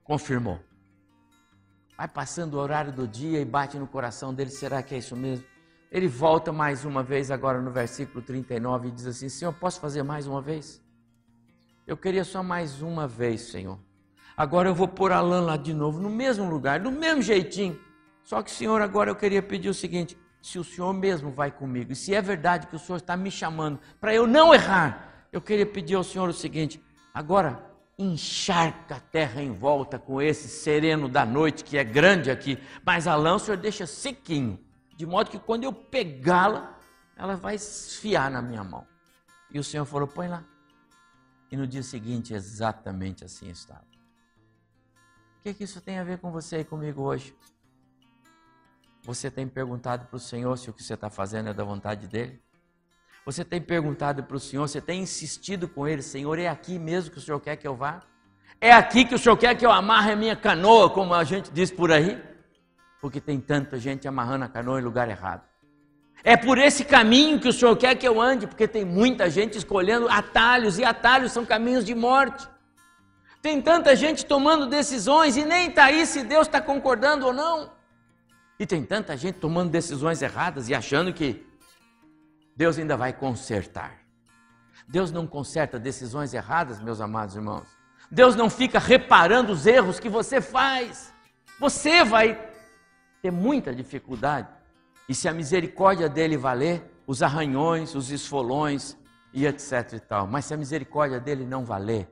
Confirmou. 0.02 0.60
Vai 1.96 2.08
passando 2.08 2.54
o 2.54 2.58
horário 2.58 2.92
do 2.92 3.06
dia 3.06 3.40
e 3.40 3.44
bate 3.44 3.78
no 3.78 3.86
coração 3.86 4.34
dele: 4.34 4.50
será 4.50 4.82
que 4.82 4.94
é 4.94 4.98
isso 4.98 5.16
mesmo? 5.16 5.46
Ele 5.94 6.08
volta 6.08 6.50
mais 6.50 6.84
uma 6.84 7.04
vez, 7.04 7.30
agora 7.30 7.60
no 7.60 7.70
versículo 7.70 8.20
39, 8.20 8.88
e 8.88 8.90
diz 8.90 9.06
assim: 9.06 9.28
Senhor, 9.28 9.52
posso 9.52 9.78
fazer 9.78 10.02
mais 10.02 10.26
uma 10.26 10.42
vez? 10.42 10.82
Eu 11.86 11.96
queria 11.96 12.24
só 12.24 12.42
mais 12.42 12.82
uma 12.82 13.06
vez, 13.06 13.42
Senhor. 13.42 13.78
Agora 14.36 14.68
eu 14.68 14.74
vou 14.74 14.88
pôr 14.88 15.12
a 15.12 15.20
lã 15.20 15.40
lá 15.40 15.56
de 15.56 15.72
novo, 15.72 16.00
no 16.00 16.10
mesmo 16.10 16.50
lugar, 16.50 16.80
do 16.80 16.90
mesmo 16.90 17.22
jeitinho. 17.22 17.78
Só 18.24 18.42
que, 18.42 18.50
Senhor, 18.50 18.82
agora 18.82 19.08
eu 19.08 19.14
queria 19.14 19.40
pedir 19.40 19.68
o 19.68 19.74
seguinte: 19.74 20.18
se 20.42 20.58
o 20.58 20.64
Senhor 20.64 20.92
mesmo 20.92 21.30
vai 21.30 21.52
comigo, 21.52 21.92
e 21.92 21.94
se 21.94 22.12
é 22.12 22.20
verdade 22.20 22.66
que 22.66 22.74
o 22.74 22.78
Senhor 22.80 22.98
está 22.98 23.16
me 23.16 23.30
chamando 23.30 23.78
para 24.00 24.12
eu 24.12 24.26
não 24.26 24.52
errar, 24.52 25.28
eu 25.30 25.40
queria 25.40 25.64
pedir 25.64 25.94
ao 25.94 26.02
Senhor 26.02 26.28
o 26.28 26.32
seguinte: 26.32 26.82
agora 27.14 27.64
encharca 27.96 28.96
a 28.96 29.00
terra 29.00 29.40
em 29.40 29.52
volta 29.52 29.96
com 29.96 30.20
esse 30.20 30.48
sereno 30.48 31.08
da 31.08 31.24
noite 31.24 31.62
que 31.62 31.78
é 31.78 31.84
grande 31.84 32.32
aqui, 32.32 32.58
mas 32.84 33.06
a 33.06 33.14
lã 33.14 33.36
o 33.36 33.38
Senhor 33.38 33.56
deixa 33.56 33.86
sequinho, 33.86 34.58
de 34.96 35.06
modo 35.06 35.30
que 35.30 35.38
quando 35.38 35.64
eu 35.64 35.72
pegá-la, 35.72 36.78
ela 37.16 37.36
vai 37.36 37.54
esfiar 37.54 38.30
na 38.30 38.40
minha 38.40 38.62
mão. 38.62 38.86
E 39.50 39.58
o 39.58 39.64
Senhor 39.64 39.84
falou: 39.84 40.06
põe 40.06 40.28
lá. 40.28 40.44
E 41.50 41.56
no 41.56 41.66
dia 41.66 41.82
seguinte, 41.82 42.34
exatamente 42.34 43.24
assim 43.24 43.48
estava. 43.48 43.84
O 45.38 45.42
que, 45.42 45.54
que 45.54 45.64
isso 45.64 45.80
tem 45.80 45.98
a 45.98 46.04
ver 46.04 46.18
com 46.18 46.32
você 46.32 46.60
e 46.60 46.64
comigo 46.64 47.02
hoje? 47.02 47.36
Você 49.02 49.30
tem 49.30 49.46
perguntado 49.46 50.06
para 50.06 50.16
o 50.16 50.20
Senhor 50.20 50.56
se 50.56 50.70
o 50.70 50.72
que 50.72 50.82
você 50.82 50.94
está 50.94 51.10
fazendo 51.10 51.50
é 51.50 51.54
da 51.54 51.62
vontade 51.62 52.08
dele? 52.08 52.42
Você 53.26 53.44
tem 53.44 53.60
perguntado 53.60 54.24
para 54.24 54.36
o 54.36 54.40
Senhor, 54.40 54.66
você 54.66 54.80
tem 54.80 55.02
insistido 55.02 55.68
com 55.68 55.86
ele, 55.86 56.02
Senhor, 56.02 56.38
é 56.38 56.48
aqui 56.48 56.78
mesmo 56.78 57.10
que 57.10 57.18
o 57.18 57.20
Senhor 57.20 57.40
quer 57.40 57.56
que 57.56 57.66
eu 57.66 57.76
vá? 57.76 58.02
É 58.60 58.72
aqui 58.72 59.04
que 59.04 59.14
o 59.14 59.18
Senhor 59.18 59.36
quer 59.36 59.54
que 59.54 59.64
eu 59.64 59.70
amarre 59.70 60.12
a 60.12 60.16
minha 60.16 60.36
canoa, 60.36 60.90
como 60.90 61.14
a 61.14 61.24
gente 61.24 61.50
diz 61.50 61.70
por 61.70 61.92
aí? 61.92 62.22
Porque 63.04 63.20
tem 63.20 63.38
tanta 63.38 63.78
gente 63.78 64.08
amarrando 64.08 64.46
a 64.46 64.48
canoa 64.48 64.80
em 64.80 64.82
lugar 64.82 65.10
errado. 65.10 65.42
É 66.22 66.38
por 66.38 66.56
esse 66.56 66.86
caminho 66.86 67.38
que 67.38 67.46
o 67.46 67.52
Senhor 67.52 67.76
quer 67.76 67.94
que 67.96 68.08
eu 68.08 68.18
ande, 68.18 68.46
porque 68.46 68.66
tem 68.66 68.82
muita 68.82 69.28
gente 69.28 69.58
escolhendo 69.58 70.08
atalhos, 70.08 70.78
e 70.78 70.84
atalhos 70.86 71.30
são 71.30 71.44
caminhos 71.44 71.84
de 71.84 71.94
morte. 71.94 72.48
Tem 73.42 73.60
tanta 73.60 73.94
gente 73.94 74.24
tomando 74.24 74.66
decisões 74.66 75.36
e 75.36 75.44
nem 75.44 75.68
está 75.68 75.84
aí 75.84 76.06
se 76.06 76.24
Deus 76.24 76.46
está 76.46 76.62
concordando 76.62 77.26
ou 77.26 77.32
não. 77.34 77.72
E 78.58 78.64
tem 78.64 78.82
tanta 78.82 79.14
gente 79.18 79.38
tomando 79.38 79.68
decisões 79.68 80.22
erradas 80.22 80.70
e 80.70 80.74
achando 80.74 81.12
que 81.12 81.46
Deus 82.56 82.78
ainda 82.78 82.96
vai 82.96 83.12
consertar. 83.12 83.98
Deus 84.88 85.12
não 85.12 85.26
conserta 85.26 85.78
decisões 85.78 86.32
erradas, 86.32 86.80
meus 86.80 87.02
amados 87.02 87.36
irmãos. 87.36 87.68
Deus 88.10 88.34
não 88.34 88.48
fica 88.48 88.78
reparando 88.78 89.52
os 89.52 89.66
erros 89.66 90.00
que 90.00 90.08
você 90.08 90.40
faz. 90.40 91.12
Você 91.60 92.02
vai 92.02 92.53
ter 93.24 93.30
muita 93.30 93.74
dificuldade. 93.74 94.48
E 95.08 95.14
se 95.14 95.26
a 95.26 95.32
misericórdia 95.32 96.10
dele 96.10 96.36
valer, 96.36 96.84
os 97.06 97.22
arranhões, 97.22 97.94
os 97.94 98.10
esfolões 98.10 98.98
e 99.32 99.46
etc 99.46 99.94
e 99.94 100.00
tal. 100.00 100.26
Mas 100.26 100.44
se 100.44 100.52
a 100.52 100.58
misericórdia 100.58 101.18
dele 101.18 101.46
não 101.46 101.64
valer, 101.64 102.06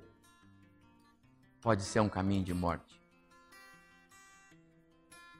pode 1.60 1.82
ser 1.82 2.00
um 2.00 2.08
caminho 2.08 2.42
de 2.42 2.54
morte. 2.54 2.98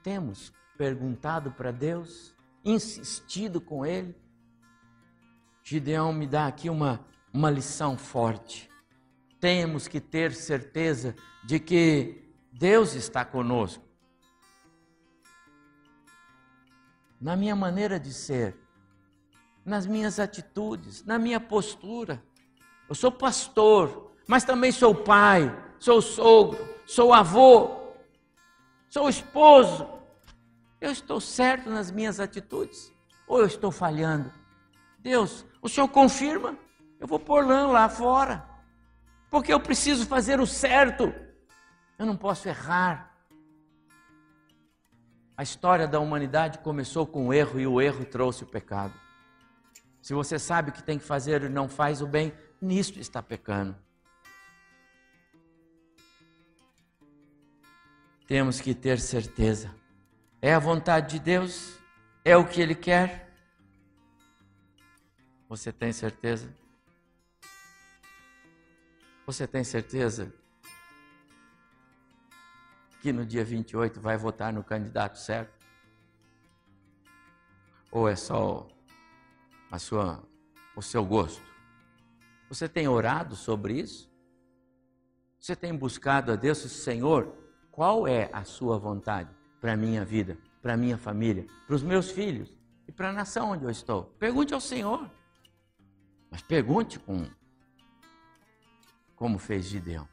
Temos 0.03 0.53
perguntado 0.77 1.51
para 1.53 1.71
Deus, 1.71 2.35
insistido 2.63 3.59
com 3.59 3.87
Ele. 3.87 4.15
Gideão 5.65 6.13
me 6.13 6.27
dá 6.27 6.49
aqui 6.49 6.69
uma, 6.69 7.01
uma 7.33 7.51
lição 7.51 7.97
forte. 7.97 8.69
Temos 9.41 9.89
que 9.89 10.03
ter 10.03 10.35
certeza 10.35 11.17
de 11.43 11.59
que 11.59 12.31
Deus 12.53 12.95
está 12.95 13.25
conosco. 13.25 13.92
Na 17.23 17.37
minha 17.37 17.55
maneira 17.55 18.01
de 18.01 18.13
ser, 18.13 18.57
nas 19.65 19.87
minhas 19.87 20.19
atitudes, 20.19 21.05
na 21.05 21.21
minha 21.21 21.39
postura. 21.39 22.21
Eu 22.89 22.97
sou 22.97 23.13
pastor, 23.13 24.13
mas 24.27 24.43
também 24.43 24.73
sou 24.73 24.93
pai, 24.93 25.57
sou 25.79 26.03
sogro, 26.03 26.59
sou 26.85 27.15
avô, 27.15 27.95
sou 28.89 29.09
esposo, 29.09 29.89
eu 30.81 30.91
estou 30.91 31.21
certo 31.21 31.71
nas 31.71 31.93
minhas 31.93 32.19
atitudes? 32.19 32.93
Ou 33.29 33.39
eu 33.39 33.47
estou 33.47 33.71
falhando? 33.71 34.33
Deus, 34.99 35.47
o 35.63 35.69
Senhor 35.69 35.87
confirma? 35.87 36.59
Eu 36.99 37.07
vou 37.07 37.21
pôr 37.21 37.47
lã 37.47 37.69
lá 37.69 37.89
fora. 37.89 38.45
Porque 39.31 39.53
eu 39.53 39.61
preciso 39.61 40.07
fazer 40.07 40.41
o 40.41 40.47
certo. 40.47 41.15
Eu 41.97 42.05
não 42.05 42.17
posso 42.17 42.49
errar. 42.49 43.12
A 45.37 45.43
história 45.43 45.89
da 45.89 45.99
humanidade 45.99 46.59
começou 46.59 47.07
com 47.07 47.29
o 47.29 47.33
erro 47.33 47.59
e 47.59 47.67
o 47.67 47.81
erro 47.81 48.05
trouxe 48.05 48.45
o 48.45 48.47
pecado. 48.47 48.95
Se 50.01 50.13
você 50.15 50.39
sabe 50.39 50.71
o 50.71 50.73
que 50.73 50.83
tem 50.83 50.99
que 50.99 51.05
fazer 51.05 51.43
e 51.43 51.49
não 51.49 51.69
faz 51.69 52.03
o 52.03 52.07
bem, 52.07 52.33
nisto 52.61 52.99
está 52.99 53.23
pecando. 53.23 53.77
Temos 58.27 58.61
que 58.61 58.75
ter 58.75 58.99
certeza 58.99 59.83
é 60.45 60.53
a 60.53 60.59
vontade 60.59 61.11
de 61.11 61.21
Deus? 61.21 61.79
É 62.25 62.37
o 62.37 62.45
que 62.45 62.61
Ele 62.61 62.75
quer? 62.75 63.33
Você 65.49 65.73
tem 65.73 65.93
certeza? 65.93 66.53
Você 69.25 69.47
tem 69.47 69.63
certeza 69.63 70.35
que 73.03 73.13
no 73.13 73.27
dia 73.27 73.45
28 73.45 74.01
vai 74.01 74.17
votar 74.17 74.53
no 74.53 74.65
candidato 74.65 75.19
certo? 75.19 75.53
Ou 77.91 78.09
é 78.09 78.17
só 78.17 78.67
a 79.71 79.79
sua, 79.79 80.23
o 80.75 80.81
seu 80.81 81.05
gosto? 81.05 81.43
Você 82.49 82.67
tem 82.67 82.89
orado 82.89 83.37
sobre 83.37 83.75
isso? 83.75 84.11
Você 85.39 85.55
tem 85.55 85.77
buscado 85.77 86.33
a 86.33 86.37
Deus, 86.37 86.59
Senhor, 86.59 87.35
qual 87.71 88.09
é 88.09 88.31
a 88.33 88.45
sua 88.45 88.79
vontade? 88.79 89.43
para 89.63 89.75
a 89.75 89.77
minha 89.77 90.05
vida, 90.05 90.37
para 90.61 90.75
a 90.75 90.77
minha 90.77 90.99
família, 90.99 91.47
para 91.69 91.77
os 91.77 91.85
meus 91.85 92.11
filhos 92.11 92.59
e 92.89 92.91
para 92.91 93.11
a 93.11 93.13
nação 93.13 93.53
onde 93.53 93.63
eu 93.65 93.71
estou. 93.71 94.07
Pergunte 94.19 94.53
ao 94.53 94.61
Senhor. 94.61 95.09
Mas 96.29 96.43
pergunte 96.43 96.99
com 96.99 97.25
como 99.15 99.39
fez 99.39 99.67
Gideão. 99.67 100.09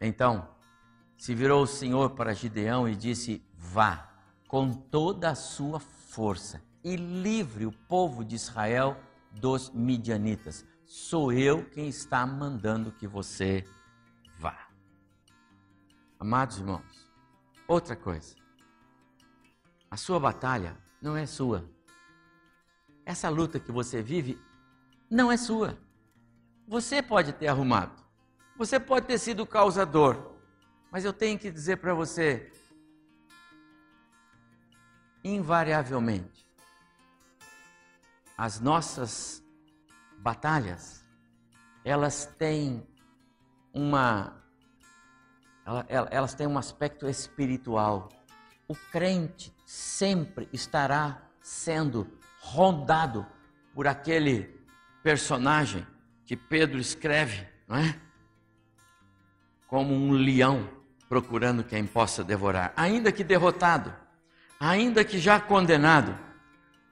Então 0.00 0.48
se 1.16 1.34
virou 1.34 1.64
o 1.64 1.66
Senhor 1.66 2.10
para 2.10 2.32
Gideão 2.32 2.88
e 2.88 2.96
disse: 2.96 3.44
Vá 3.54 4.10
com 4.48 4.72
toda 4.72 5.30
a 5.30 5.34
sua 5.34 5.78
força 5.78 6.62
e 6.82 6.96
livre 6.96 7.66
o 7.66 7.72
povo 7.72 8.24
de 8.24 8.34
Israel 8.34 8.96
dos 9.30 9.70
midianitas. 9.70 10.64
Sou 10.86 11.32
eu 11.32 11.64
quem 11.70 11.88
está 11.88 12.26
mandando 12.26 12.90
que 12.90 13.06
você 13.06 13.64
vá. 14.38 14.68
Amados 16.18 16.58
irmãos, 16.58 17.08
outra 17.68 17.94
coisa. 17.94 18.34
A 19.90 19.96
sua 19.96 20.18
batalha 20.18 20.76
não 21.00 21.16
é 21.16 21.26
sua. 21.26 21.68
Essa 23.04 23.28
luta 23.28 23.60
que 23.60 23.70
você 23.70 24.02
vive 24.02 24.40
não 25.10 25.30
é 25.30 25.36
sua. 25.36 25.78
Você 26.66 27.02
pode 27.02 27.32
ter 27.32 27.48
arrumado. 27.48 28.09
Você 28.60 28.78
pode 28.78 29.06
ter 29.06 29.16
sido 29.16 29.44
o 29.44 29.46
causador. 29.46 30.34
Mas 30.90 31.02
eu 31.02 31.14
tenho 31.14 31.38
que 31.38 31.50
dizer 31.50 31.78
para 31.78 31.94
você, 31.94 32.52
invariavelmente, 35.24 36.46
as 38.36 38.60
nossas 38.60 39.42
batalhas, 40.18 41.06
elas 41.82 42.26
têm 42.26 42.86
uma 43.72 44.36
elas 46.10 46.34
têm 46.34 46.46
um 46.46 46.58
aspecto 46.58 47.08
espiritual. 47.08 48.10
O 48.68 48.74
crente 48.74 49.54
sempre 49.64 50.50
estará 50.52 51.22
sendo 51.40 52.06
rondado 52.40 53.26
por 53.72 53.86
aquele 53.86 54.54
personagem 55.02 55.86
que 56.26 56.36
Pedro 56.36 56.78
escreve, 56.78 57.48
não 57.66 57.76
é? 57.76 58.09
Como 59.70 59.94
um 59.94 60.10
leão 60.10 60.68
procurando 61.08 61.62
quem 61.62 61.86
possa 61.86 62.24
devorar, 62.24 62.72
ainda 62.76 63.12
que 63.12 63.22
derrotado, 63.22 63.94
ainda 64.58 65.04
que 65.04 65.16
já 65.16 65.38
condenado, 65.38 66.18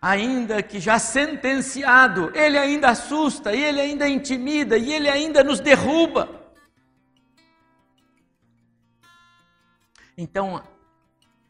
ainda 0.01 0.63
que 0.63 0.79
já 0.79 0.97
sentenciado, 0.97 2.31
ele 2.37 2.57
ainda 2.57 2.91
assusta, 2.91 3.53
e 3.53 3.61
ele 3.61 3.81
ainda 3.81 4.09
intimida, 4.09 4.79
e 4.79 4.93
ele 4.93 5.09
ainda 5.09 5.43
nos 5.43 5.59
derruba. 5.59 6.53
Então, 10.17 10.63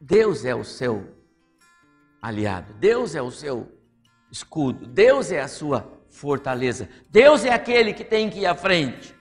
Deus 0.00 0.46
é 0.46 0.54
o 0.54 0.64
seu 0.64 1.14
aliado, 2.22 2.72
Deus 2.72 3.14
é 3.14 3.20
o 3.20 3.30
seu 3.30 3.70
escudo, 4.30 4.86
Deus 4.86 5.30
é 5.30 5.40
a 5.42 5.48
sua 5.48 5.86
fortaleza, 6.08 6.88
Deus 7.10 7.44
é 7.44 7.52
aquele 7.52 7.92
que 7.92 8.02
tem 8.02 8.30
que 8.30 8.40
ir 8.40 8.46
à 8.46 8.54
frente. 8.54 9.17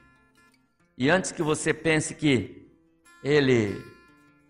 E 0.98 1.12
antes 1.12 1.32
que 1.32 1.43
você 1.43 1.76
pense 1.76 2.16
que 2.16 2.68
Ele 3.24 3.86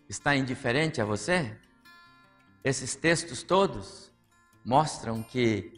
está 0.07 0.33
indiferente 0.33 1.01
a 1.01 1.05
você, 1.05 1.57
esses 2.63 2.95
textos 2.95 3.43
todos 3.43 4.09
mostram 4.63 5.21
que 5.21 5.73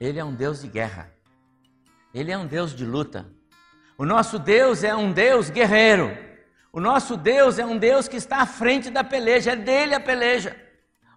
Ele 0.00 0.18
é 0.18 0.24
um 0.24 0.34
Deus 0.34 0.62
de 0.62 0.68
guerra, 0.68 1.12
Ele 2.14 2.32
é 2.32 2.38
um 2.38 2.46
Deus 2.46 2.74
de 2.74 2.86
luta. 2.86 3.30
O 3.98 4.06
nosso 4.06 4.38
Deus 4.38 4.82
é 4.82 4.96
um 4.96 5.12
Deus 5.12 5.50
guerreiro. 5.50 6.16
O 6.72 6.80
nosso 6.80 7.14
Deus 7.14 7.58
é 7.58 7.66
um 7.66 7.76
Deus 7.76 8.08
que 8.08 8.16
está 8.16 8.38
à 8.38 8.46
frente 8.46 8.88
da 8.88 9.04
peleja, 9.04 9.52
é 9.52 9.56
dele 9.56 9.94
a 9.94 10.00
peleja. 10.00 10.56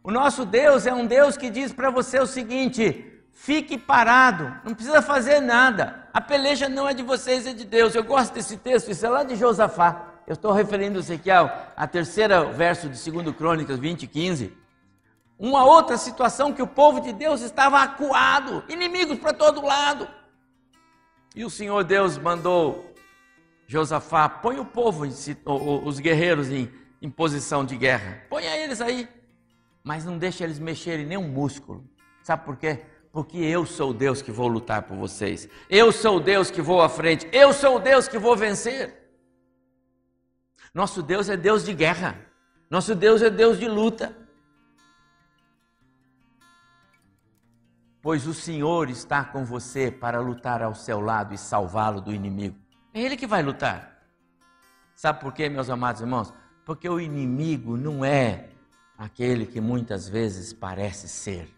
O 0.04 0.12
nosso 0.12 0.46
Deus 0.46 0.86
é 0.86 0.94
um 0.94 1.08
Deus 1.08 1.38
que 1.38 1.50
diz 1.50 1.72
para 1.72 1.90
você 1.90 2.20
o 2.20 2.28
seguinte: 2.28 3.15
fique 3.36 3.78
parado, 3.78 4.60
não 4.64 4.74
precisa 4.74 5.02
fazer 5.02 5.42
nada. 5.42 6.08
A 6.14 6.22
peleja 6.22 6.70
não 6.70 6.88
é 6.88 6.94
de 6.94 7.04
vocês, 7.04 7.46
é 7.46 7.54
de 7.54 7.66
Deus. 7.66 7.94
Eu 7.94 8.04
gosto 8.04 8.34
desse 8.34 8.58
texto, 8.58 8.90
isso 8.90 9.06
é 9.06 9.10
lá 9.10 9.24
de 9.24 9.36
Josafá. 9.36 10.14
Eu 10.26 10.34
estou 10.34 10.52
referindo 10.52 10.98
Ezequiel, 10.98 11.52
a 11.76 11.86
terceira 11.86 12.46
verso 12.46 12.90
de 12.90 13.12
2 13.12 13.36
Crônicas 13.36 13.78
20, 13.78 14.08
15. 14.08 14.58
Uma 15.38 15.66
outra 15.66 15.98
situação 15.98 16.54
que 16.54 16.62
o 16.62 16.68
povo 16.68 17.02
de 17.02 17.12
Deus 17.12 17.42
estava 17.42 17.82
acuado, 17.84 18.64
inimigos 18.70 19.20
para 19.20 19.34
todo 19.34 19.62
lado. 19.62 20.08
E 21.36 21.44
o 21.44 21.50
Senhor 21.50 21.84
Deus 21.84 22.18
mandou 22.18 22.96
Josafá, 23.68 24.30
põe 24.30 24.58
o 24.58 24.66
povo, 24.66 25.06
os 25.06 26.00
guerreiros 26.00 26.50
em, 26.50 26.72
em 27.02 27.10
posição 27.10 27.66
de 27.66 27.76
guerra. 27.76 28.24
Ponha 28.30 28.56
eles 28.56 28.80
aí. 28.80 29.08
Mas 29.84 30.06
não 30.06 30.18
deixe 30.18 30.44
eles 30.44 30.58
mexerem 30.58 31.06
nem 31.06 31.18
um 31.18 31.28
músculo. 31.28 31.84
Sabe 32.24 32.46
por 32.46 32.56
quê? 32.56 32.82
Porque 33.16 33.38
eu 33.38 33.66
sou 33.66 33.92
o 33.92 33.94
Deus 33.94 34.22
que 34.22 34.30
vou 34.30 34.46
lutar 34.46 34.82
por 34.82 34.98
vocês. 34.98 35.48
Eu 35.70 35.90
sou 35.94 36.18
o 36.18 36.20
Deus 36.20 36.52
que 36.52 36.62
vou 36.62 36.82
à 36.82 36.90
frente. 36.90 37.26
Eu 37.32 37.54
sou 37.54 37.78
o 37.78 37.80
Deus 37.80 38.10
que 38.10 38.18
vou 38.18 38.36
vencer. 38.36 39.10
Nosso 40.74 41.02
Deus 41.02 41.30
é 41.30 41.38
Deus 41.38 41.64
de 41.64 41.74
guerra. 41.74 42.20
Nosso 42.70 42.94
Deus 42.94 43.22
é 43.22 43.30
Deus 43.30 43.58
de 43.58 43.70
luta. 43.70 44.14
Pois 48.02 48.28
o 48.28 48.34
Senhor 48.34 48.90
está 48.90 49.24
com 49.24 49.46
você 49.46 49.90
para 49.90 50.20
lutar 50.20 50.62
ao 50.62 50.76
seu 50.76 51.00
lado 51.00 51.34
e 51.34 51.38
salvá-lo 51.38 52.02
do 52.02 52.14
inimigo. 52.14 52.58
É 52.94 53.00
ele 53.00 53.16
que 53.16 53.26
vai 53.26 53.42
lutar. 53.42 54.06
Sabe 54.94 55.22
por 55.22 55.32
quê, 55.32 55.48
meus 55.48 55.70
amados 55.70 56.02
irmãos? 56.02 56.34
Porque 56.66 56.90
o 56.90 57.00
inimigo 57.00 57.78
não 57.78 58.04
é 58.04 58.50
aquele 58.98 59.46
que 59.46 59.62
muitas 59.62 60.10
vezes 60.10 60.52
parece 60.52 61.08
ser. 61.08 61.56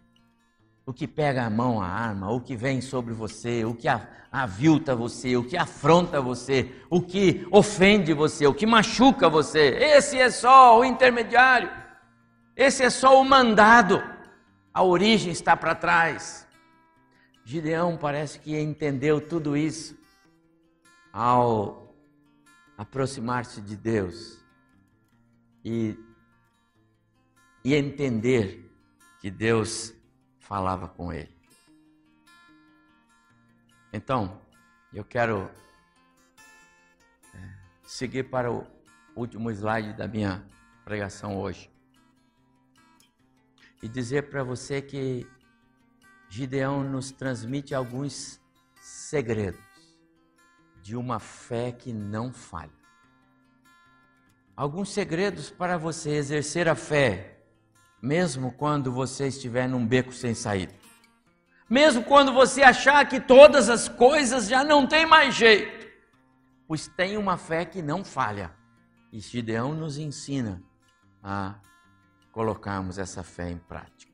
O 0.88 0.94
que 0.94 1.06
pega 1.06 1.44
a 1.46 1.50
mão 1.50 1.82
a 1.82 1.86
arma, 1.86 2.32
o 2.32 2.40
que 2.40 2.56
vem 2.56 2.80
sobre 2.80 3.14
você, 3.14 3.66
o 3.66 3.74
que 3.74 3.90
avilta 4.32 4.96
você, 4.96 5.36
o 5.36 5.44
que 5.44 5.58
afronta 5.58 6.22
você, 6.22 6.74
o 6.90 7.02
que 7.02 7.46
ofende 7.52 8.14
você, 8.14 8.48
o 8.48 8.54
que 8.54 8.66
machuca 8.66 9.28
você. 9.28 9.76
Esse 9.80 10.18
é 10.18 10.30
só 10.30 10.80
o 10.80 10.86
intermediário. 10.86 11.70
Esse 12.56 12.84
é 12.84 12.90
só 12.90 13.22
o 13.22 13.26
mandado. 13.26 14.02
A 14.74 14.82
origem 14.82 15.30
está 15.30 15.58
para 15.58 15.76
trás. 15.76 16.48
Gideão 17.44 17.98
parece 17.98 18.40
que 18.40 18.58
entendeu 18.58 19.20
tudo 19.20 19.58
isso 19.58 19.94
ao 21.12 21.94
aproximar-se 22.78 23.60
de 23.60 23.76
Deus 23.76 24.42
e, 25.66 26.00
e 27.62 27.76
entender 27.76 28.72
que 29.20 29.30
Deus 29.30 29.97
falava 30.48 30.88
com 30.88 31.12
ele. 31.12 31.36
Então, 33.92 34.40
eu 34.94 35.04
quero 35.04 35.52
é, 37.36 37.54
seguir 37.84 38.30
para 38.30 38.50
o 38.50 38.66
último 39.14 39.52
slide 39.52 39.92
da 39.94 40.08
minha 40.08 40.48
pregação 40.86 41.38
hoje 41.38 41.70
e 43.84 43.90
dizer 43.90 44.30
para 44.30 44.42
você 44.42 44.82
que 44.82 45.30
Gideão 46.30 46.82
nos 46.82 47.12
transmite 47.12 47.76
alguns 47.76 48.42
segredos 48.80 49.60
de 50.82 50.96
uma 50.96 51.20
fé 51.20 51.74
que 51.74 51.92
não 51.92 52.32
falha. 52.32 52.72
Alguns 54.56 54.94
segredos 54.94 55.52
para 55.52 55.78
você 55.78 56.12
exercer 56.12 56.70
a 56.70 56.76
fé, 56.76 57.37
mesmo 58.02 58.52
quando 58.52 58.92
você 58.92 59.28
estiver 59.28 59.68
num 59.68 59.86
beco 59.86 60.12
sem 60.12 60.34
saída. 60.34 60.74
Mesmo 61.70 62.04
quando 62.04 62.32
você 62.32 62.64
achar 62.64 63.08
que 63.08 63.20
todas 63.20 63.70
as 63.70 63.90
coisas 63.90 64.48
já 64.48 64.64
não 64.64 64.88
tem 64.88 65.06
mais 65.06 65.36
jeito. 65.36 65.88
Pois 66.68 66.88
tem 66.88 67.18
uma 67.18 67.38
fé 67.38 67.66
que 67.66 67.82
não 67.82 68.04
falha. 68.04 68.54
E 69.12 69.20
Gideão 69.20 69.74
nos 69.74 69.98
ensina 69.98 70.62
a 71.24 71.56
colocarmos 72.32 72.98
essa 72.98 73.24
fé 73.24 73.50
em 73.50 73.58
prática. 73.58 74.14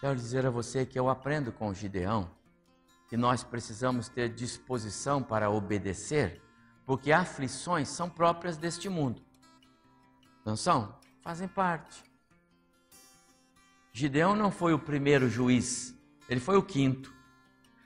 Quero 0.00 0.16
dizer 0.16 0.46
a 0.46 0.50
você 0.50 0.86
que 0.86 0.98
eu 0.98 1.08
aprendo 1.08 1.52
com 1.52 1.74
Gideão 1.74 2.30
que 3.08 3.16
nós 3.16 3.42
precisamos 3.42 4.08
ter 4.08 4.28
disposição 4.28 5.22
para 5.22 5.50
obedecer, 5.50 6.42
porque 6.84 7.10
aflições 7.10 7.88
são 7.88 8.08
próprias 8.08 8.56
deste 8.56 8.88
mundo. 8.88 9.22
Não 10.44 10.56
são? 10.56 10.94
Fazem 11.22 11.48
parte. 11.48 12.07
Gideão 13.92 14.34
não 14.36 14.50
foi 14.50 14.72
o 14.72 14.78
primeiro 14.78 15.28
juiz, 15.28 15.94
ele 16.28 16.40
foi 16.40 16.56
o 16.56 16.62
quinto. 16.62 17.12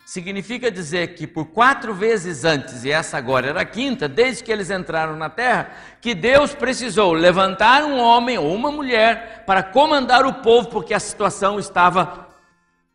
Significa 0.05 0.71
dizer 0.71 1.15
que 1.15 1.27
por 1.27 1.47
quatro 1.47 1.95
vezes 1.95 2.45
antes, 2.45 2.85
e 2.85 2.91
essa 2.91 3.17
agora 3.17 3.49
era 3.49 3.61
a 3.61 3.65
quinta, 3.65 4.09
desde 4.09 4.43
que 4.43 4.51
eles 4.51 4.69
entraram 4.69 5.17
na 5.17 5.31
terra, 5.31 5.71
que 6.01 6.15
Deus 6.15 6.55
precisou 6.55 7.13
levantar 7.13 7.85
um 7.85 7.99
homem 7.99 8.37
ou 8.37 8.55
uma 8.55 8.71
mulher 8.71 9.45
para 9.47 9.63
comandar 9.63 10.27
o 10.27 10.35
povo, 10.43 10.69
porque 10.69 10.93
a 10.93 11.01
situação 11.01 11.59
estava 11.59 12.29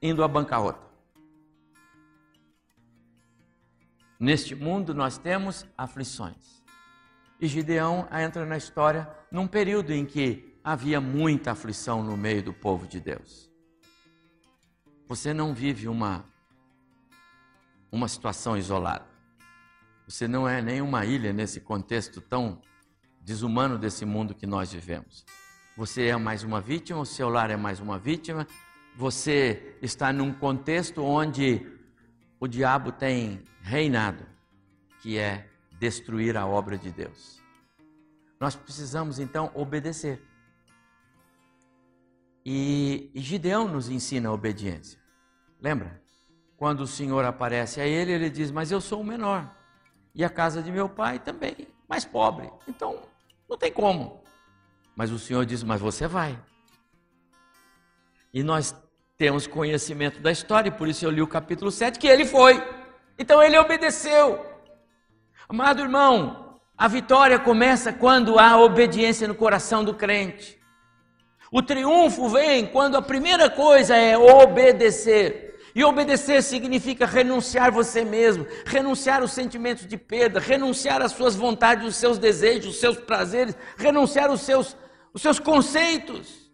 indo 0.02 0.24
à 0.24 0.28
bancarrota. 0.28 0.86
Neste 4.20 4.54
mundo 4.54 4.94
nós 4.94 5.18
temos 5.18 5.66
aflições. 5.78 6.64
E 7.40 7.48
Gideão 7.48 8.08
entra 8.12 8.46
na 8.46 8.58
história 8.58 9.08
num 9.32 9.48
período 9.48 9.94
em 9.94 10.06
que 10.06 10.47
havia 10.70 11.00
muita 11.00 11.54
aflição 11.54 12.04
no 12.04 12.18
meio 12.18 12.44
do 12.44 12.52
povo 12.52 12.86
de 12.86 13.00
Deus. 13.00 13.50
Você 15.08 15.34
não 15.34 15.54
vive 15.54 15.88
uma 15.88 16.26
uma 17.90 18.10
situação 18.10 18.58
isolada. 18.58 19.08
Você 20.06 20.28
não 20.28 20.46
é 20.46 20.62
nenhuma 20.62 21.06
ilha 21.06 21.32
nesse 21.32 21.62
contexto 21.62 22.20
tão 22.20 22.62
desumano 23.22 23.78
desse 23.78 24.04
mundo 24.04 24.36
que 24.36 24.46
nós 24.46 24.74
vivemos. 24.74 25.26
Você 25.78 26.08
é 26.08 26.18
mais 26.18 26.44
uma 26.44 26.60
vítima, 26.60 27.00
o 27.00 27.06
seu 27.06 27.30
lar 27.30 27.50
é 27.50 27.56
mais 27.56 27.80
uma 27.80 27.98
vítima. 27.98 28.46
Você 28.98 29.78
está 29.82 30.12
num 30.12 30.34
contexto 30.34 31.02
onde 31.02 31.66
o 32.42 32.46
diabo 32.46 32.92
tem 32.92 33.42
reinado, 33.62 34.26
que 35.00 35.18
é 35.18 35.50
destruir 35.80 36.36
a 36.36 36.46
obra 36.46 36.78
de 36.78 36.92
Deus. 36.92 37.42
Nós 38.38 38.54
precisamos 38.54 39.18
então 39.18 39.50
obedecer. 39.56 40.22
E, 42.50 43.12
Gideão 43.14 43.68
nos 43.68 43.90
ensina 43.90 44.30
a 44.30 44.32
obediência. 44.32 44.98
Lembra? 45.62 46.02
Quando 46.56 46.80
o 46.80 46.88
Senhor 46.88 47.26
aparece 47.26 47.82
a 47.82 47.86
ele, 47.86 48.14
ele 48.14 48.30
diz: 48.30 48.52
Mas 48.52 48.72
eu 48.72 48.80
sou 48.80 49.02
o 49.02 49.04
menor. 49.04 49.54
E 50.16 50.24
a 50.24 50.30
casa 50.30 50.64
de 50.64 50.72
meu 50.72 50.88
pai 50.88 51.20
também, 51.20 51.68
mais 51.90 52.06
pobre. 52.06 52.50
Então, 52.66 53.02
não 53.50 53.58
tem 53.58 53.70
como. 53.70 54.24
Mas 54.96 55.12
o 55.12 55.20
Senhor 55.20 55.46
diz: 55.46 55.62
Mas 55.62 55.82
você 55.82 56.08
vai. 56.08 56.40
E 58.34 58.42
nós 58.42 58.74
temos 59.18 59.46
conhecimento 59.46 60.22
da 60.22 60.32
história, 60.32 60.70
e 60.70 60.72
por 60.72 60.88
isso 60.88 61.04
eu 61.04 61.12
li 61.12 61.22
o 61.22 61.28
capítulo 61.28 61.70
7, 61.70 62.00
que 62.00 62.08
ele 62.08 62.24
foi. 62.24 62.64
Então 63.20 63.44
ele 63.44 63.58
obedeceu. 63.58 64.46
Amado 65.50 65.82
irmão, 65.82 66.58
a 66.78 66.88
vitória 66.88 67.40
começa 67.40 67.92
quando 67.92 68.40
há 68.40 68.58
obediência 68.58 69.28
no 69.28 69.36
coração 69.36 69.84
do 69.84 69.94
crente. 69.94 70.57
O 71.52 71.62
triunfo 71.62 72.28
vem 72.30 72.66
quando 72.68 72.98
a 72.98 73.02
primeira 73.02 73.50
coisa 73.50 73.96
é 73.96 74.18
obedecer. 74.18 75.48
E 75.74 75.84
obedecer 75.84 76.42
significa 76.42 77.06
renunciar 77.06 77.72
você 77.72 78.04
mesmo, 78.04 78.48
renunciar 78.66 79.24
os 79.24 79.32
sentimentos 79.32 79.86
de 79.86 79.96
perda, 79.96 80.40
renunciar 80.40 81.04
às 81.04 81.12
suas 81.12 81.36
vontades, 81.36 81.86
os 81.86 81.96
seus 81.96 82.18
desejos, 82.18 82.74
os 82.74 82.80
seus 82.80 82.98
prazeres, 82.98 83.56
renunciar 83.78 84.32
os 84.32 84.42
seus, 84.42 84.76
os 85.14 85.22
seus 85.22 85.40
conceitos. 85.40 86.52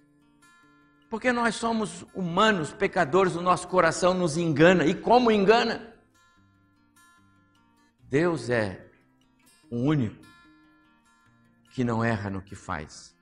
Porque 1.09 1.31
nós 1.31 1.55
somos 1.55 2.05
humanos, 2.13 2.73
pecadores, 2.73 3.35
o 3.35 3.41
nosso 3.41 3.67
coração 3.67 4.13
nos 4.13 4.35
engana. 4.35 4.85
E 4.85 4.93
como 4.93 5.31
engana? 5.31 5.93
Deus 8.09 8.49
é 8.49 8.85
o 9.71 9.77
único 9.77 10.25
que 11.71 11.83
não 11.83 12.03
erra 12.03 12.29
no 12.29 12.41
que 12.41 12.55
faz. 12.55 13.12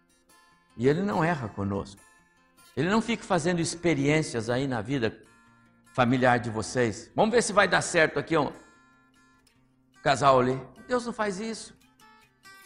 E 0.81 0.87
ele 0.87 1.03
não 1.03 1.23
erra 1.23 1.47
conosco. 1.47 2.01
Ele 2.75 2.89
não 2.89 3.03
fica 3.03 3.23
fazendo 3.23 3.61
experiências 3.61 4.49
aí 4.49 4.67
na 4.67 4.81
vida 4.81 5.15
familiar 5.93 6.39
de 6.39 6.49
vocês. 6.49 7.11
Vamos 7.15 7.35
ver 7.35 7.43
se 7.43 7.53
vai 7.53 7.67
dar 7.67 7.83
certo 7.83 8.17
aqui, 8.17 8.35
um 8.35 8.51
casal 10.01 10.39
ali. 10.39 10.59
Deus 10.87 11.05
não 11.05 11.13
faz 11.13 11.39
isso. 11.39 11.77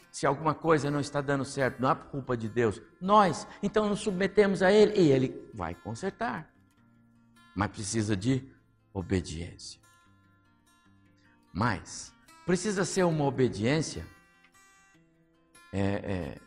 Se 0.09 0.26
alguma 0.26 0.55
coisa 0.55 0.89
não 0.89 1.01
está 1.01 1.20
dando 1.20 1.43
certo, 1.43 1.82
não 1.82 1.91
é 1.91 1.95
culpa 1.95 2.38
de 2.38 2.47
Deus. 2.47 2.82
Nós, 3.01 3.45
então, 3.61 3.89
nos 3.89 3.99
submetemos 3.99 4.63
a 4.63 4.72
Ele 4.72 4.97
e 4.97 5.11
Ele 5.11 5.49
vai 5.53 5.76
consertar. 5.76 6.49
Mas 7.53 7.70
precisa 7.70 8.16
de 8.16 8.49
obediência. 8.93 9.82
Mas 11.51 12.13
precisa 12.45 12.86
ser 12.86 13.03
uma 13.03 13.26
obediência 13.26 14.07
é, 15.74 15.82
é, 15.82 16.45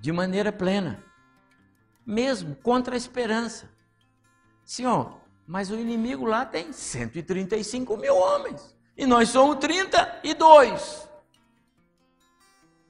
de 0.00 0.10
maneira 0.10 0.50
plena, 0.50 1.04
mesmo 2.06 2.56
contra 2.56 2.94
a 2.94 2.98
esperança. 2.98 3.70
Senhor, 4.64 5.20
mas 5.46 5.70
o 5.70 5.76
inimigo 5.76 6.24
lá 6.24 6.46
tem 6.46 6.72
135 6.72 7.96
mil 7.96 8.16
homens 8.16 8.76
e 8.96 9.06
nós 9.06 9.28
somos 9.28 9.56
32. 9.56 11.08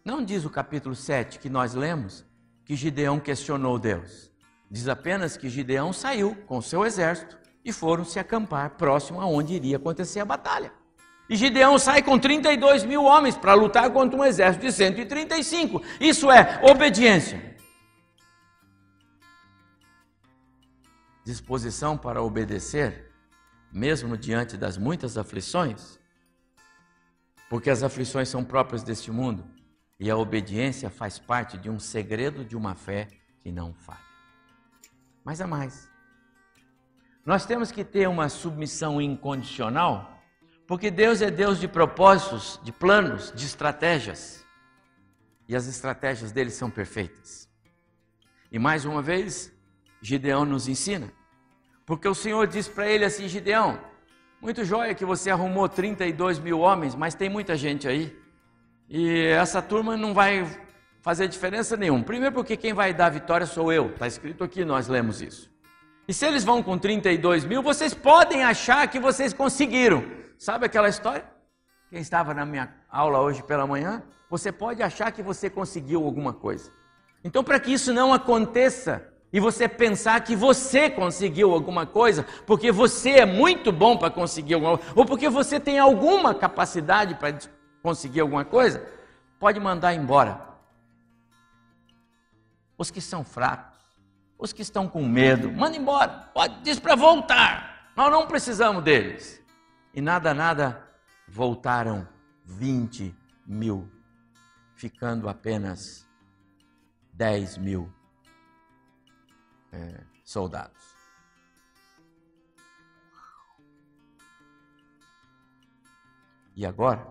Não 0.05 0.25
diz 0.25 0.45
o 0.45 0.51
capítulo 0.51 0.95
7 0.95 1.39
que 1.39 1.51
nós 1.51 1.75
lemos 1.75 2.25
que 2.65 2.77
Gideão 2.77 3.19
questionou 3.19 3.79
Deus. 3.79 4.31
Diz 4.71 4.87
apenas 4.89 5.37
que 5.37 5.49
Gideão 5.49 5.93
saiu 5.93 6.37
com 6.47 6.63
seu 6.63 6.85
exército 6.87 7.39
e 7.65 7.73
foram 7.73 8.05
se 8.05 8.19
acampar 8.19 8.71
próximo 8.77 9.21
aonde 9.21 9.55
iria 9.55 9.77
acontecer 9.77 10.21
a 10.21 10.25
batalha. 10.25 10.80
E 11.31 11.37
Gideão 11.37 11.79
sai 11.79 12.03
com 12.03 12.19
32 12.19 12.85
mil 12.85 13.05
homens 13.05 13.37
para 13.37 13.55
lutar 13.55 13.89
contra 13.93 14.19
um 14.19 14.25
exército 14.25 14.67
de 14.67 14.73
135. 14.73 15.81
Isso 16.01 16.29
é 16.29 16.61
obediência. 16.69 17.57
Disposição 21.25 21.97
para 21.97 22.21
obedecer, 22.21 23.13
mesmo 23.73 24.17
diante 24.17 24.57
das 24.57 24.77
muitas 24.77 25.17
aflições, 25.17 26.01
porque 27.49 27.71
as 27.71 27.85
aflições 27.85 28.29
são 28.29 28.43
próprias 28.43 28.83
deste 28.83 29.13
mundo 29.13 29.49
e 30.01 30.11
a 30.11 30.17
obediência 30.17 30.91
faz 30.91 31.21
parte 31.21 31.57
de 31.57 31.71
um 31.71 31.79
segredo 31.79 32.45
de 32.45 32.57
uma 32.57 32.75
fé 32.75 33.07
que 33.39 33.53
não 33.53 33.73
falha. 33.73 34.01
Mas 35.25 35.41
há 35.41 35.47
mais. 35.47 35.89
Nós 37.25 37.47
temos 37.47 37.71
que 37.71 37.85
ter 37.85 38.09
uma 38.09 38.29
submissão 38.29 39.01
incondicional 39.01 40.20
porque 40.71 40.89
Deus 40.89 41.21
é 41.21 41.33
Deus 41.33 41.59
de 41.59 41.67
propósitos, 41.67 42.61
de 42.63 42.71
planos, 42.71 43.33
de 43.35 43.45
estratégias. 43.45 44.47
E 45.49 45.57
as 45.57 45.67
estratégias 45.67 46.31
dele 46.31 46.51
são 46.51 46.71
perfeitas. 46.71 47.49
E 48.53 48.57
mais 48.57 48.85
uma 48.85 49.03
vez, 49.03 49.53
Gideão 50.01 50.45
nos 50.45 50.69
ensina. 50.69 51.13
Porque 51.85 52.07
o 52.07 52.15
Senhor 52.15 52.47
diz 52.47 52.69
para 52.69 52.87
ele 52.89 53.05
assim: 53.05 53.27
Gideão, 53.27 53.81
muito 54.41 54.65
joia 54.65 54.95
que 54.95 55.05
você 55.05 55.29
arrumou 55.29 55.69
32 55.69 56.39
mil 56.39 56.61
homens, 56.61 56.95
mas 56.95 57.17
tem 57.17 57.29
muita 57.29 57.57
gente 57.57 57.89
aí. 57.89 58.17
E 58.89 59.27
essa 59.27 59.61
turma 59.61 59.97
não 59.97 60.15
vai 60.15 60.47
fazer 61.03 61.27
diferença 61.27 61.77
nenhuma. 61.77 62.05
Primeiro, 62.05 62.33
porque 62.33 62.57
quem 62.57 62.73
vai 62.73 62.95
dar 62.95 63.07
a 63.07 63.11
vitória 63.11 63.45
sou 63.45 63.73
eu. 63.73 63.89
Está 63.89 64.07
escrito 64.07 64.45
aqui, 64.45 64.65
nós 64.65 64.87
lemos 64.87 65.21
isso. 65.21 65.51
E 66.07 66.15
se 66.15 66.25
eles 66.25 66.45
vão 66.45 66.63
com 66.63 66.79
32 66.79 67.45
mil, 67.45 67.61
vocês 67.61 67.93
podem 67.93 68.45
achar 68.45 68.87
que 68.87 69.01
vocês 69.01 69.33
conseguiram. 69.33 70.21
Sabe 70.41 70.65
aquela 70.65 70.89
história? 70.89 71.31
Quem 71.91 72.01
estava 72.01 72.33
na 72.33 72.47
minha 72.47 72.75
aula 72.89 73.21
hoje 73.21 73.43
pela 73.43 73.67
manhã, 73.67 74.03
você 74.31 74.51
pode 74.51 74.83
achar 74.83 75.13
que 75.13 75.23
você 75.23 75.51
conseguiu 75.51 76.03
alguma 76.03 76.33
coisa. 76.33 76.73
Então, 77.23 77.45
para 77.45 77.61
que 77.61 77.71
isso 77.71 77.93
não 77.93 78.11
aconteça 78.11 79.07
e 79.31 79.39
você 79.39 79.69
pensar 79.69 80.19
que 80.25 80.35
você 80.35 80.89
conseguiu 80.89 81.53
alguma 81.53 81.85
coisa, 81.85 82.27
porque 82.47 82.73
você 82.73 83.19
é 83.19 83.27
muito 83.27 83.71
bom 83.71 83.99
para 83.99 84.09
conseguir 84.09 84.55
alguma 84.55 84.79
coisa, 84.79 84.93
ou 84.97 85.05
porque 85.05 85.29
você 85.29 85.61
tem 85.61 85.79
alguma 85.79 86.35
capacidade 86.35 87.17
para 87.17 87.39
conseguir 87.83 88.21
alguma 88.21 88.43
coisa, 88.43 88.83
pode 89.39 89.61
mandar 89.61 89.93
embora. 89.93 90.41
Os 92.79 92.91
que 92.91 93.03
são 93.03 93.23
fracos, 93.23 93.79
os 94.39 94.55
que 94.55 94.63
estão 94.63 94.89
com 94.89 95.07
medo, 95.07 95.53
manda 95.53 95.77
embora. 95.77 96.31
Pode 96.33 96.63
diz 96.63 96.79
para 96.79 96.95
voltar. 96.95 97.91
Nós 97.95 98.11
não 98.11 98.27
precisamos 98.27 98.83
deles. 98.83 99.40
E 99.93 100.01
nada, 100.01 100.33
nada, 100.33 100.89
voltaram 101.27 102.09
20 102.45 103.15
mil, 103.45 103.91
ficando 104.75 105.29
apenas 105.29 106.09
10 107.13 107.59
mil 107.59 107.93
é, 109.73 110.05
soldados. 110.25 110.95
E 116.55 116.65
agora, 116.65 117.07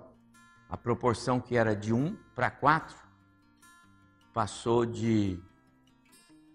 a 0.70 0.78
proporção 0.78 1.42
que 1.42 1.58
era 1.58 1.76
de 1.76 1.94
1 1.94 2.16
para 2.36 2.50
4 2.50 2.96
passou 4.32 4.86
de 4.86 5.42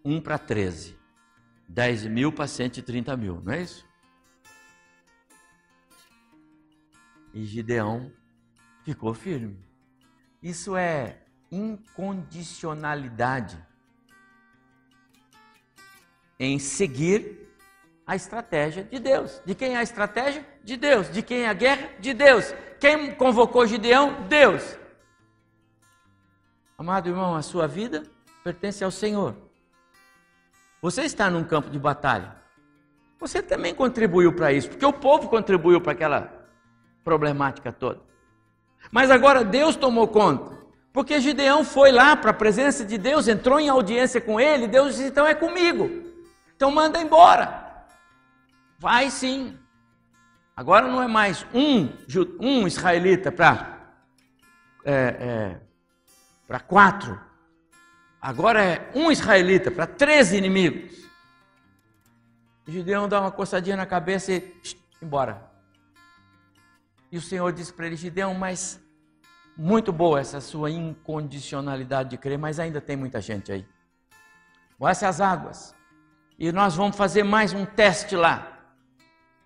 1 0.04 0.20
para 0.20 0.38
13. 0.38 0.98
10 1.68 2.06
mil 2.06 2.32
para 2.32 2.46
130 2.46 3.16
mil, 3.16 3.40
não 3.42 3.52
é 3.52 3.62
isso? 3.62 3.86
E 7.34 7.44
Gideão 7.44 8.10
ficou 8.84 9.12
firme. 9.12 9.58
Isso 10.40 10.74
é 10.76 11.18
incondicionalidade 11.50 13.58
em 16.38 16.58
seguir 16.58 17.50
a 18.06 18.14
estratégia 18.14 18.84
de 18.84 19.00
Deus. 19.00 19.42
De 19.44 19.54
quem 19.54 19.74
é 19.74 19.78
a 19.78 19.82
estratégia? 19.82 20.46
De 20.62 20.76
Deus. 20.76 21.10
De 21.10 21.22
quem 21.22 21.42
é 21.42 21.48
a 21.48 21.52
guerra? 21.52 21.90
De 21.98 22.14
Deus. 22.14 22.54
Quem 22.78 23.12
convocou 23.14 23.66
Gideão? 23.66 24.28
Deus. 24.28 24.78
Amado 26.78 27.08
irmão, 27.08 27.34
a 27.34 27.42
sua 27.42 27.66
vida 27.66 28.04
pertence 28.42 28.84
ao 28.84 28.90
Senhor. 28.90 29.34
Você 30.82 31.02
está 31.02 31.30
num 31.30 31.44
campo 31.44 31.70
de 31.70 31.78
batalha. 31.78 32.36
Você 33.18 33.42
também 33.42 33.74
contribuiu 33.74 34.34
para 34.34 34.52
isso, 34.52 34.68
porque 34.68 34.84
o 34.84 34.92
povo 34.92 35.28
contribuiu 35.28 35.80
para 35.80 35.92
aquela 35.92 36.33
problemática 37.04 37.70
toda. 37.70 38.00
Mas 38.90 39.10
agora 39.10 39.44
Deus 39.44 39.76
tomou 39.76 40.08
conta. 40.08 40.54
Porque 40.92 41.20
Gideão 41.20 41.64
foi 41.64 41.90
lá 41.90 42.16
para 42.16 42.30
a 42.30 42.34
presença 42.34 42.84
de 42.84 42.96
Deus, 42.96 43.26
entrou 43.26 43.58
em 43.58 43.68
audiência 43.68 44.20
com 44.20 44.40
ele, 44.40 44.68
Deus 44.68 44.96
disse: 44.96 45.08
então 45.08 45.26
é 45.26 45.34
comigo. 45.34 45.90
Então 46.54 46.70
manda 46.70 47.00
embora. 47.00 47.86
Vai 48.78 49.10
sim. 49.10 49.58
Agora 50.56 50.86
não 50.86 51.02
é 51.02 51.08
mais 51.08 51.44
um, 51.52 51.88
um 52.38 52.66
israelita 52.66 53.32
para 53.32 53.74
é, 54.84 54.92
é, 54.92 55.60
para 56.46 56.60
quatro. 56.60 57.20
Agora 58.20 58.62
é 58.62 58.90
um 58.94 59.10
israelita 59.10 59.70
para 59.70 59.86
três 59.86 60.32
inimigos. 60.32 61.04
Gideão 62.66 63.08
dá 63.08 63.20
uma 63.20 63.32
coçadinha 63.32 63.76
na 63.76 63.84
cabeça 63.84 64.32
e 64.32 64.54
embora. 65.02 65.53
E 67.14 67.16
o 67.16 67.20
Senhor 67.20 67.52
disse 67.52 67.72
para 67.72 67.86
ele: 67.86 67.94
Gideão, 67.94 68.34
mas 68.34 68.82
muito 69.56 69.92
boa 69.92 70.18
essa 70.18 70.40
sua 70.40 70.68
incondicionalidade 70.68 72.10
de 72.10 72.18
crer, 72.18 72.36
mas 72.36 72.58
ainda 72.58 72.80
tem 72.80 72.96
muita 72.96 73.20
gente 73.20 73.52
aí. 73.52 73.64
Desce 74.80 75.06
as 75.06 75.20
águas. 75.20 75.72
E 76.36 76.50
nós 76.50 76.74
vamos 76.74 76.96
fazer 76.96 77.22
mais 77.22 77.52
um 77.52 77.64
teste 77.64 78.16
lá. 78.16 78.58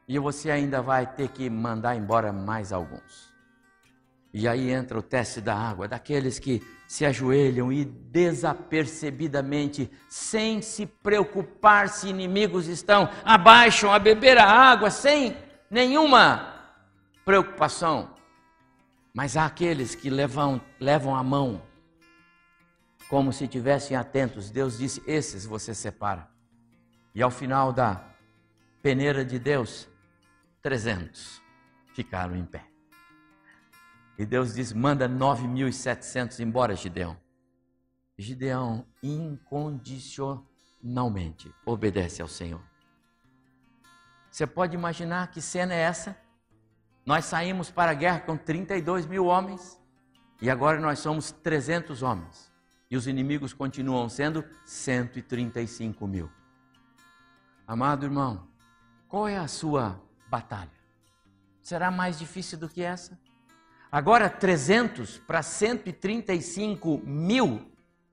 E 0.09 0.19
você 0.19 0.51
ainda 0.51 0.81
vai 0.81 1.07
ter 1.07 1.29
que 1.29 1.51
mandar 1.51 1.95
embora 1.95 2.33
mais 2.33 2.73
alguns. 2.73 3.31
E 4.33 4.49
aí 4.49 4.71
entra 4.71 4.99
o 4.99 5.03
teste 5.03 5.43
da 5.43 5.55
água, 5.55 5.87
daqueles 5.87 6.39
que 6.39 6.67
se 6.87 7.05
ajoelham 7.05 7.71
e 7.71 7.85
desapercebidamente, 7.85 9.91
sem 10.09 10.63
se 10.63 10.87
preocupar 10.87 11.91
se 11.91 12.09
inimigos 12.09 12.67
estão, 12.67 13.11
abaixam 13.23 13.93
a 13.93 13.99
beber 13.99 14.39
a 14.39 14.51
água 14.51 14.91
sem 14.91 15.37
nenhuma 15.71 16.57
preocupação. 17.29 18.17
Mas 19.13 19.37
há 19.37 19.45
aqueles 19.45 19.95
que 19.95 20.09
levam, 20.09 20.59
levam 20.81 21.15
a 21.15 21.23
mão 21.23 21.61
como 23.11 23.35
se 23.35 23.47
tivessem 23.47 23.95
atentos. 23.95 24.51
Deus 24.51 24.79
disse: 24.79 25.03
esses 25.07 25.45
você 25.45 25.75
separa. 25.75 26.27
E 27.15 27.23
ao 27.23 27.31
final 27.31 27.71
da 27.71 28.03
peneira 28.81 29.27
de 29.27 29.39
Deus, 29.39 29.87
300 30.63 31.43
ficaram 31.93 32.35
em 32.35 32.47
pé. 32.47 32.65
E 34.19 34.25
Deus 34.25 34.55
diz: 34.55 34.73
manda 34.73 35.07
9.700 35.07 36.41
embora, 36.41 36.75
Gideão. 36.75 37.15
Gideão 38.17 38.87
incondicionalmente 39.03 41.55
obedece 41.67 42.23
ao 42.23 42.29
Senhor. 42.29 42.63
Você 44.31 44.47
pode 44.47 44.75
imaginar 44.75 45.31
que 45.31 45.43
cena 45.43 45.75
é 45.75 45.81
essa? 45.81 46.27
Nós 47.09 47.25
saímos 47.25 47.71
para 47.71 47.93
a 47.93 47.95
guerra 47.95 48.21
com 48.21 48.37
32 48.37 49.07
mil 49.07 49.25
homens 49.25 49.81
e 50.43 50.51
agora 50.51 50.79
nós 50.79 50.99
somos 50.99 51.33
300 51.33 52.03
homens. 52.03 52.53
E 52.91 52.99
os 52.99 53.07
inimigos 53.07 53.55
continuam 53.55 54.11
sendo 54.11 54.45
135 54.67 56.07
mil. 56.07 56.31
Amado 57.67 58.05
irmão, 58.05 58.47
qual 59.09 59.27
é 59.27 59.39
a 59.39 59.49
sua 59.49 59.99
batalha? 60.29 60.71
Será 61.63 61.91
mais 61.91 62.19
difícil 62.19 62.59
do 62.59 62.69
que 62.69 62.83
essa? 62.83 63.19
Agora, 63.91 64.29
300 64.29 65.17
para 65.17 65.43
135 65.43 67.01
mil 67.07 67.73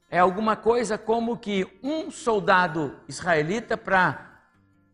é 0.10 0.20
alguma 0.20 0.56
coisa 0.56 0.98
como 0.98 1.38
que 1.38 1.68
um 1.84 2.10
soldado 2.10 2.98
israelita 3.10 3.76
para 3.76 4.40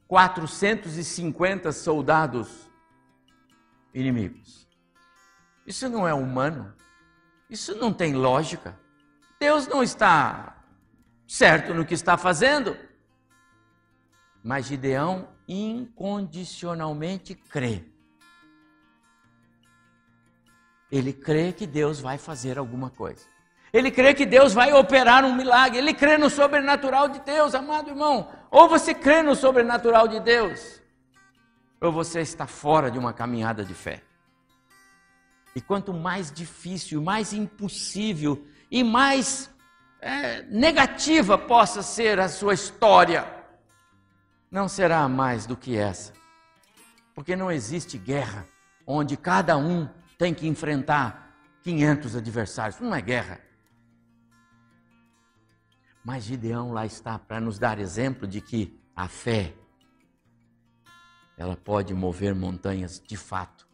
450 0.08 1.72
soldados 1.72 2.71
inimigos. 3.94 4.68
Isso 5.66 5.88
não 5.90 6.08
é 6.08 6.14
humano. 6.14 6.74
Isso 7.50 7.76
não 7.76 7.92
tem 7.92 8.14
lógica. 8.14 8.78
Deus 9.40 9.68
não 9.68 9.84
está 9.84 10.58
certo 11.28 11.74
no 11.74 11.86
que 11.86 11.94
está 11.94 12.18
fazendo. 12.18 12.78
Mas 14.44 14.66
Gideão 14.66 15.30
incondicionalmente 15.48 17.36
crê. 17.36 17.84
Ele 20.92 21.14
crê 21.14 21.54
que 21.54 21.66
Deus 21.66 22.00
vai 22.00 22.18
fazer 22.18 22.58
alguma 22.58 22.90
coisa. 22.90 23.26
Ele 23.72 23.90
crê 23.90 24.14
que 24.14 24.26
Deus 24.26 24.54
vai 24.54 24.74
operar 24.74 25.24
um 25.24 25.34
milagre. 25.34 25.78
Ele 25.78 25.94
crê 25.94 26.18
no 26.18 26.30
sobrenatural 26.30 27.08
de 27.08 27.20
Deus, 27.22 27.56
amado 27.56 27.90
irmão. 27.90 28.30
Ou 28.50 28.68
você 28.68 28.94
crê 28.94 29.22
no 29.22 29.34
sobrenatural 29.34 30.08
de 30.08 30.20
Deus, 30.20 30.81
ou 31.82 31.92
você 31.92 32.22
está 32.22 32.46
fora 32.46 32.92
de 32.92 33.00
uma 33.00 33.12
caminhada 33.12 33.66
de 33.66 33.74
fé. 33.74 34.04
E 35.56 35.60
quanto 35.60 35.92
mais 35.92 36.32
difícil, 36.32 37.02
mais 37.02 37.34
impossível 37.34 38.46
e 38.70 38.84
mais 38.84 39.50
é, 40.00 40.44
negativa 40.44 41.38
possa 41.38 41.82
ser 41.82 42.20
a 42.20 42.30
sua 42.30 42.54
história, 42.54 43.26
não 44.50 44.68
será 44.68 45.10
mais 45.10 45.46
do 45.46 45.58
que 45.58 45.76
essa. 45.76 46.14
Porque 47.16 47.36
não 47.36 47.52
existe 47.52 47.98
guerra 47.98 48.46
onde 48.86 49.18
cada 49.18 49.58
um 49.58 49.90
tem 50.18 50.34
que 50.34 50.48
enfrentar 50.48 51.36
500 51.64 52.16
adversários. 52.16 52.80
Não 52.80 52.94
é 52.94 53.02
guerra. 53.02 53.40
Mas 56.04 56.24
Gideão 56.24 56.72
lá 56.72 56.86
está 56.86 57.18
para 57.20 57.40
nos 57.40 57.60
dar 57.60 57.80
exemplo 57.80 58.28
de 58.28 58.40
que 58.40 58.80
a 58.96 59.08
fé 59.08 59.54
ela 61.38 61.56
pode 61.56 61.94
mover 61.94 62.36
montanhas 62.36 63.00
de 63.00 63.18
fato, 63.18 63.68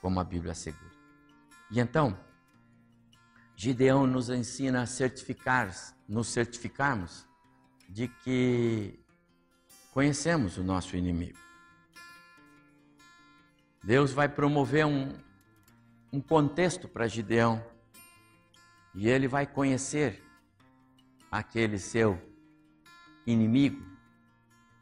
como 0.00 0.20
a 0.20 0.24
Bíblia 0.24 0.52
assegura. 0.52 0.92
E 1.70 1.80
então, 1.80 2.18
Gideão 3.56 4.06
nos 4.06 4.28
ensina 4.28 4.82
a 4.82 4.86
certificar, 4.86 5.74
nos 6.08 6.28
certificarmos 6.28 7.26
de 7.88 8.08
que 8.08 8.98
conhecemos 9.92 10.58
o 10.58 10.62
nosso 10.62 10.96
inimigo. 10.96 11.38
Deus 13.82 14.12
vai 14.12 14.28
promover 14.28 14.84
um, 14.84 15.16
um 16.12 16.20
contexto 16.20 16.88
para 16.88 17.06
Gideão. 17.06 17.64
E 18.94 19.08
ele 19.08 19.28
vai 19.28 19.46
conhecer 19.46 20.22
aquele 21.30 21.78
seu 21.78 22.20
inimigo 23.26 23.84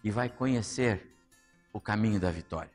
e 0.03 0.11
vai 0.11 0.29
conhecer 0.29 1.14
o 1.75 1.81
caminho 1.81 2.19
da 2.19 2.31
vitória. 2.31 2.73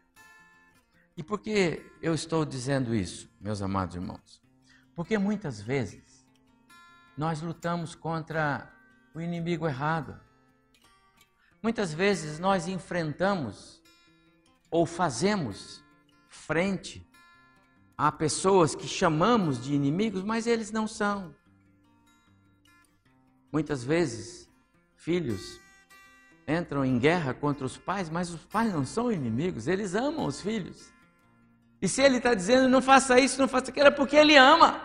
E 1.18 1.24
por 1.24 1.40
que 1.40 1.84
eu 2.04 2.14
estou 2.14 2.46
dizendo 2.46 2.94
isso, 2.94 3.28
meus 3.42 3.64
amados 3.64 3.96
irmãos? 3.96 4.40
Porque 4.94 5.18
muitas 5.18 5.60
vezes 5.60 6.24
nós 7.18 7.42
lutamos 7.42 7.96
contra 7.96 8.72
o 9.16 9.20
inimigo 9.20 9.68
errado. 9.68 10.20
Muitas 11.64 11.92
vezes 11.92 12.38
nós 12.38 12.68
enfrentamos 12.68 13.82
ou 14.70 14.86
fazemos 14.86 15.84
frente 16.28 17.10
Há 18.02 18.14
pessoas 18.14 18.74
que 18.74 18.88
chamamos 18.88 19.62
de 19.62 19.74
inimigos, 19.74 20.24
mas 20.24 20.48
eles 20.48 20.72
não 20.72 20.88
são. 20.88 21.36
Muitas 23.52 23.84
vezes, 23.84 24.50
filhos 24.96 25.60
entram 26.50 26.84
em 26.84 26.98
guerra 26.98 27.34
contra 27.34 27.64
os 27.64 27.78
pais, 27.78 28.10
mas 28.10 28.32
os 28.32 28.44
pais 28.46 28.74
não 28.74 28.84
são 28.84 29.12
inimigos, 29.12 29.68
eles 29.68 29.94
amam 29.94 30.26
os 30.26 30.42
filhos. 30.42 30.92
E 31.80 31.88
se 31.88 32.02
ele 32.02 32.18
está 32.18 32.34
dizendo 32.34 32.68
não 32.68 32.82
faça 32.82 33.20
isso, 33.20 33.40
não 33.40 33.48
faça 33.48 33.70
aquilo, 33.70 33.88
é 33.88 33.92
porque 33.92 34.16
ele 34.16 34.36
ama. 34.36 34.82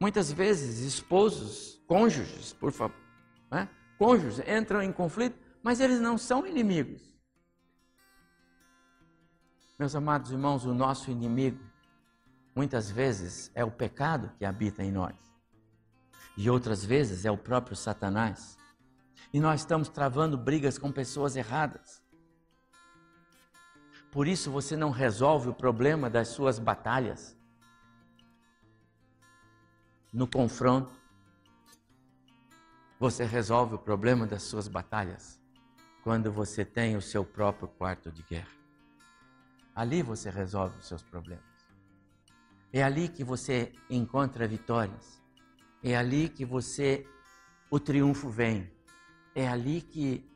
Muitas 0.00 0.32
vezes, 0.32 0.78
esposos, 0.78 1.78
cônjuges, 1.86 2.54
por 2.54 2.72
favor, 2.72 2.96
né? 3.50 3.68
cônjuges 3.98 4.42
entram 4.48 4.82
em 4.82 4.90
conflito, 4.90 5.38
mas 5.62 5.78
eles 5.78 6.00
não 6.00 6.16
são 6.16 6.46
inimigos. 6.46 7.02
Meus 9.78 9.94
amados 9.94 10.30
irmãos, 10.30 10.64
o 10.64 10.72
nosso 10.72 11.10
inimigo 11.10 11.60
muitas 12.56 12.90
vezes 12.90 13.50
é 13.54 13.64
o 13.64 13.70
pecado 13.70 14.32
que 14.38 14.44
habita 14.44 14.82
em 14.82 14.90
nós, 14.90 15.14
e 16.36 16.48
outras 16.48 16.84
vezes 16.84 17.26
é 17.26 17.30
o 17.30 17.36
próprio 17.36 17.76
Satanás. 17.76 18.59
E 19.32 19.40
nós 19.40 19.60
estamos 19.60 19.88
travando 19.88 20.36
brigas 20.36 20.76
com 20.76 20.90
pessoas 20.90 21.36
erradas. 21.36 22.02
Por 24.10 24.26
isso 24.26 24.50
você 24.50 24.76
não 24.76 24.90
resolve 24.90 25.48
o 25.48 25.54
problema 25.54 26.10
das 26.10 26.28
suas 26.28 26.58
batalhas 26.58 27.36
no 30.12 30.26
confronto. 30.26 30.98
Você 32.98 33.24
resolve 33.24 33.76
o 33.76 33.78
problema 33.78 34.26
das 34.26 34.42
suas 34.42 34.66
batalhas 34.66 35.40
quando 36.02 36.32
você 36.32 36.64
tem 36.64 36.96
o 36.96 37.02
seu 37.02 37.24
próprio 37.24 37.68
quarto 37.68 38.10
de 38.10 38.22
guerra. 38.22 38.50
Ali 39.74 40.02
você 40.02 40.28
resolve 40.28 40.76
os 40.78 40.88
seus 40.88 41.02
problemas. 41.02 41.44
É 42.72 42.82
ali 42.82 43.08
que 43.08 43.22
você 43.22 43.72
encontra 43.88 44.46
vitórias. 44.46 45.22
É 45.82 45.96
ali 45.96 46.28
que 46.28 46.44
você 46.44 47.06
o 47.70 47.78
triunfo 47.78 48.28
vem. 48.28 48.70
É 49.34 49.48
ali 49.48 49.80
que 49.80 50.28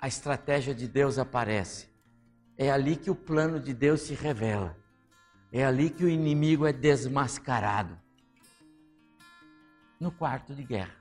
a 0.00 0.08
estratégia 0.08 0.74
de 0.74 0.88
Deus 0.88 1.18
aparece. 1.18 1.88
É 2.56 2.70
ali 2.70 2.96
que 2.96 3.10
o 3.10 3.14
plano 3.14 3.60
de 3.60 3.72
Deus 3.72 4.02
se 4.02 4.14
revela. 4.14 4.76
É 5.52 5.64
ali 5.64 5.90
que 5.90 6.04
o 6.04 6.08
inimigo 6.08 6.66
é 6.66 6.72
desmascarado. 6.72 7.98
No 9.98 10.10
quarto 10.10 10.54
de 10.54 10.62
guerra. 10.62 10.94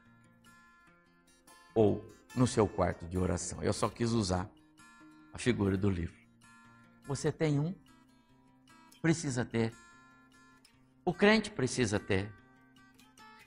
Ou 1.75 2.03
no 2.35 2.47
seu 2.47 2.67
quarto 2.67 3.05
de 3.05 3.17
oração. 3.17 3.61
Eu 3.61 3.73
só 3.73 3.89
quis 3.89 4.11
usar 4.11 4.49
a 5.33 5.37
figura 5.37 5.77
do 5.77 5.89
livro. 5.89 6.17
Você 7.05 7.31
tem 7.31 7.59
um? 7.59 7.73
Precisa 9.01 9.45
ter. 9.45 9.73
O 11.05 11.13
crente 11.13 11.49
precisa 11.51 11.99
ter. 11.99 12.31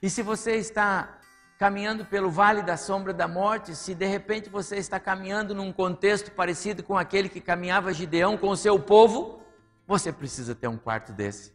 E 0.01 0.09
se 0.09 0.21
você 0.21 0.55
está 0.55 1.19
caminhando 1.57 2.05
pelo 2.05 2.29
vale 2.29 2.61
da 2.61 2.75
sombra 2.75 3.13
da 3.13 3.27
morte, 3.27 3.75
se 3.75 3.93
de 3.93 4.05
repente 4.05 4.49
você 4.49 4.77
está 4.77 4.99
caminhando 4.99 5.53
num 5.53 5.71
contexto 5.71 6.31
parecido 6.31 6.83
com 6.83 6.97
aquele 6.97 7.29
que 7.29 7.39
caminhava 7.39 7.93
Gideão 7.93 8.37
com 8.37 8.49
o 8.49 8.57
seu 8.57 8.79
povo, 8.79 9.41
você 9.87 10.11
precisa 10.11 10.55
ter 10.55 10.67
um 10.67 10.77
quarto 10.77 11.13
desse. 11.13 11.53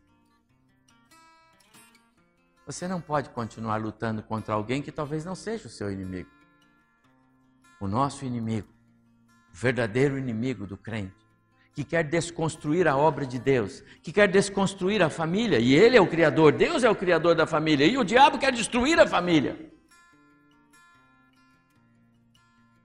Você 2.66 2.86
não 2.86 3.00
pode 3.00 3.30
continuar 3.30 3.78
lutando 3.78 4.22
contra 4.22 4.54
alguém 4.54 4.82
que 4.82 4.92
talvez 4.92 5.24
não 5.24 5.34
seja 5.34 5.66
o 5.66 5.70
seu 5.70 5.90
inimigo. 5.90 6.28
O 7.80 7.88
nosso 7.88 8.24
inimigo, 8.24 8.68
o 9.52 9.56
verdadeiro 9.56 10.18
inimigo 10.18 10.66
do 10.66 10.76
crente, 10.76 11.16
que 11.72 11.84
quer 11.84 12.04
desconstruir 12.04 12.86
a 12.86 12.96
obra 12.96 13.24
de 13.24 13.38
Deus, 13.38 13.82
que 14.02 14.12
quer 14.12 14.28
desconstruir 14.28 15.02
a 15.02 15.08
família, 15.08 15.58
e 15.58 15.74
Ele 15.74 15.96
é 15.96 16.00
o 16.00 16.06
Criador, 16.06 16.52
Deus 16.52 16.84
é 16.84 16.90
o 16.90 16.94
Criador 16.94 17.34
da 17.34 17.46
família, 17.46 17.86
e 17.86 17.96
o 17.96 18.04
diabo 18.04 18.38
quer 18.38 18.52
destruir 18.52 18.98
a 19.00 19.06
família. 19.06 19.77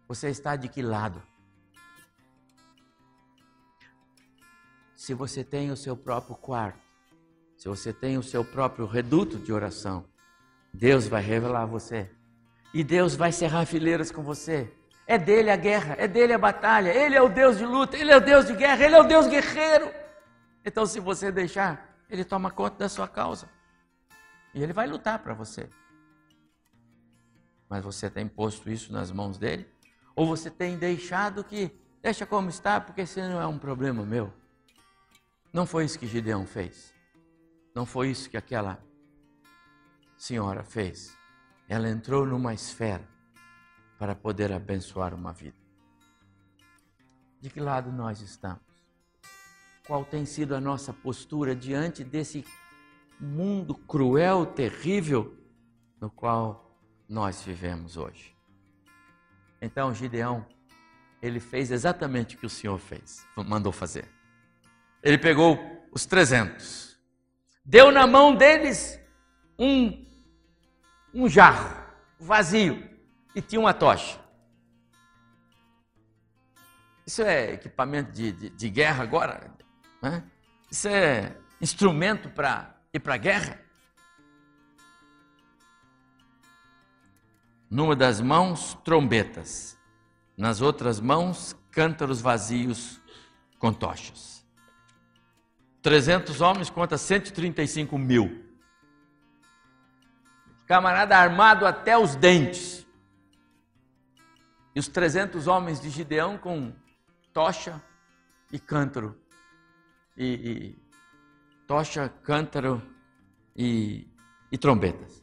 Você 0.08 0.30
está 0.30 0.56
de 0.56 0.68
que 0.68 0.82
lado? 0.82 1.22
Se 4.96 5.14
você 5.14 5.44
tem 5.44 5.72
o 5.72 5.76
seu 5.76 5.98
próprio 5.98 6.36
quarto, 6.36 6.80
se 7.58 7.68
você 7.68 7.92
tem 7.92 8.18
o 8.18 8.24
seu 8.24 8.44
próprio 8.44 8.86
reduto 8.86 9.38
de 9.38 9.52
oração, 9.52 10.06
Deus 10.74 11.08
vai 11.08 11.22
revelar 11.22 11.66
você. 11.66 12.10
E 12.74 12.84
Deus 12.84 13.16
vai 13.16 13.32
cerrar 13.32 13.66
fileiras 13.66 14.12
com 14.12 14.24
você. 14.24 14.72
É 15.06 15.18
dele 15.18 15.50
a 15.50 15.56
guerra, 15.56 15.96
é 15.98 16.08
dele 16.08 16.34
a 16.34 16.38
batalha. 16.38 16.90
Ele 16.90 17.16
é 17.16 17.22
o 17.22 17.30
Deus 17.30 17.58
de 17.58 17.66
luta, 17.66 17.98
ele 17.98 18.12
é 18.12 18.18
o 18.18 18.22
Deus 18.22 18.48
de 18.48 18.56
guerra, 18.56 18.84
ele 18.86 18.96
é 18.96 19.00
o 19.00 19.04
Deus 19.04 19.28
guerreiro. 19.28 19.92
Então, 20.66 20.86
se 20.86 21.00
você 21.00 21.32
deixar, 21.32 21.98
ele 22.10 22.24
toma 22.24 22.50
conta 22.50 22.78
da 22.78 22.90
sua 22.90 23.08
causa. 23.08 23.50
E 24.54 24.64
ele 24.64 24.74
vai 24.74 24.88
lutar 24.88 25.20
para 25.20 25.34
você. 25.34 25.70
Mas 27.70 27.84
você 27.84 28.10
tem 28.10 28.28
posto 28.28 28.70
isso 28.70 28.94
nas 28.94 29.12
mãos 29.12 29.38
dele? 29.38 29.73
Ou 30.16 30.28
você 30.28 30.50
tem 30.50 30.78
deixado 30.78 31.44
que, 31.44 31.72
deixa 32.02 32.26
como 32.26 32.50
está, 32.50 32.80
porque 32.80 33.02
esse 33.02 33.22
não 33.22 33.42
é 33.42 33.48
um 33.48 33.58
problema 33.58 34.06
meu? 34.06 34.32
Não 35.52 35.66
foi 35.66 35.86
isso 35.86 36.00
que 36.00 36.08
Gideão 36.08 36.46
fez. 36.46 36.94
Não 37.76 37.86
foi 37.86 38.10
isso 38.10 38.30
que 38.30 38.38
aquela 38.38 38.84
senhora 40.18 40.64
fez. 40.64 41.16
Ela 41.68 41.90
entrou 41.90 42.26
numa 42.26 42.54
esfera 42.54 43.08
para 43.98 44.16
poder 44.16 44.52
abençoar 44.52 45.14
uma 45.14 45.34
vida. 45.34 45.58
De 47.40 47.50
que 47.50 47.60
lado 47.60 47.92
nós 47.92 48.22
estamos? 48.22 48.62
Qual 49.86 50.06
tem 50.06 50.26
sido 50.26 50.56
a 50.56 50.62
nossa 50.62 50.94
postura 50.94 51.56
diante 51.56 52.04
desse 52.04 52.46
mundo 53.20 53.76
cruel, 53.76 54.46
terrível 54.46 55.38
no 56.00 56.10
qual 56.10 56.78
nós 57.08 57.42
vivemos 57.44 57.98
hoje? 57.98 58.33
Então 59.64 59.94
Gideão, 59.94 60.46
ele 61.22 61.40
fez 61.40 61.72
exatamente 61.72 62.36
o 62.36 62.38
que 62.38 62.46
o 62.46 62.50
Senhor 62.50 62.78
fez, 62.78 63.26
mandou 63.34 63.72
fazer. 63.72 64.06
Ele 65.02 65.18
pegou 65.18 65.58
os 65.90 66.06
300, 66.06 67.00
deu 67.64 67.90
na 67.90 68.06
mão 68.06 68.36
deles 68.36 69.00
um, 69.58 70.06
um 71.14 71.30
jarro 71.30 71.82
vazio 72.20 72.90
e 73.34 73.42
tinha 73.42 73.62
uma 73.62 73.74
tocha. 73.74 74.20
Isso 77.08 77.22
é 77.22 77.54
equipamento 77.54 78.12
de, 78.12 78.34
de, 78.34 78.50
de 78.50 78.70
guerra 78.70 79.02
agora? 79.02 79.50
Né? 80.02 80.24
Isso 80.70 80.90
é 80.90 81.38
instrumento 81.62 82.30
para 82.30 82.76
ir 82.94 83.00
para 83.00 83.14
a 83.14 83.18
guerra? 83.18 83.62
Numa 87.74 87.96
das 87.96 88.22
mãos, 88.22 88.78
trombetas, 88.84 89.76
nas 90.38 90.62
outras 90.62 91.00
mãos, 91.00 91.58
cântaros 91.72 92.22
vazios 92.22 93.02
com 93.58 93.74
tochas. 93.74 94.46
300 95.82 96.40
homens 96.40 96.70
contra 96.70 97.00
135 97.00 97.98
mil. 97.98 98.46
Camarada 100.68 101.18
armado 101.18 101.66
até 101.66 101.98
os 101.98 102.16
dentes. 102.16 102.86
E 104.76 104.80
os 104.80 104.88
300 104.88 105.48
homens 105.48 105.82
de 105.82 105.90
Gideão 105.90 106.38
com 106.38 106.72
tocha 107.34 107.82
e 108.52 108.60
cântaro. 108.60 109.20
E, 110.16 110.28
e 110.28 110.80
tocha, 111.66 112.08
cântaro 112.22 112.84
e, 113.56 114.08
e 114.52 114.60
trombetas. 114.60 115.23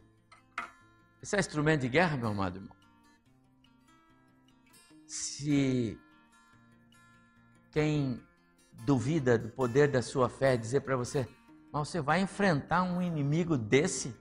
Esse 1.22 1.36
é 1.36 1.40
instrumento 1.40 1.82
de 1.82 1.88
guerra, 1.88 2.16
meu 2.16 2.28
amado 2.28 2.56
irmão. 2.56 2.76
Se 5.06 5.98
quem 7.70 8.22
duvida 8.84 9.36
do 9.36 9.48
poder 9.48 9.88
da 9.88 10.02
sua 10.02 10.28
fé 10.28 10.56
dizer 10.56 10.80
para 10.80 10.96
você, 10.96 11.28
mas 11.72 11.88
você 11.88 12.00
vai 12.00 12.20
enfrentar 12.20 12.82
um 12.82 13.02
inimigo 13.02 13.56
desse 13.56 14.14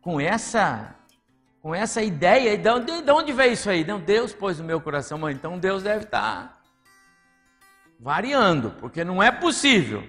com 0.00 0.20
essa 0.20 0.94
com 1.60 1.74
essa 1.74 2.00
ideia, 2.00 2.56
de 2.56 2.68
onde, 2.68 3.02
de 3.02 3.10
onde 3.10 3.32
veio 3.32 3.54
isso 3.54 3.68
aí? 3.68 3.84
Não, 3.84 3.98
Deus 3.98 4.32
pôs 4.32 4.60
no 4.60 4.64
meu 4.64 4.80
coração, 4.80 5.18
mãe, 5.18 5.34
então 5.34 5.58
Deus 5.58 5.82
deve 5.82 6.04
estar 6.04 6.62
variando, 7.98 8.70
porque 8.78 9.02
não 9.02 9.20
é 9.20 9.32
possível. 9.32 10.06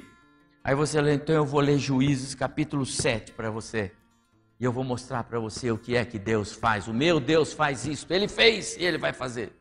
Aí 0.63 0.75
você 0.75 1.01
lê, 1.01 1.15
então 1.15 1.33
eu 1.33 1.43
vou 1.43 1.59
ler 1.59 1.79
Juízes 1.79 2.35
capítulo 2.35 2.85
7 2.85 3.31
para 3.31 3.49
você. 3.49 3.91
E 4.59 4.63
eu 4.63 4.71
vou 4.71 4.83
mostrar 4.83 5.23
para 5.23 5.39
você 5.39 5.71
o 5.71 5.77
que 5.77 5.95
é 5.95 6.03
que 6.03 6.17
Deus 6.17 6.51
faz. 6.51 6.87
O 6.87 6.93
meu 6.93 7.19
Deus 7.19 7.53
faz 7.53 7.85
isso. 7.85 8.07
Ele 8.09 8.27
fez 8.27 8.75
e 8.75 8.83
ele 8.83 8.97
vai 8.97 9.13
fazer. 9.13 9.53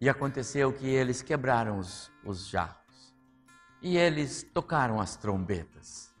E 0.00 0.08
aconteceu 0.08 0.72
que 0.72 0.86
eles 0.86 1.22
quebraram 1.22 1.78
os, 1.78 2.10
os 2.24 2.46
jarros. 2.48 3.14
E 3.80 3.96
eles 3.96 4.42
tocaram 4.42 5.00
as 5.00 5.16
trombetas. 5.16 6.12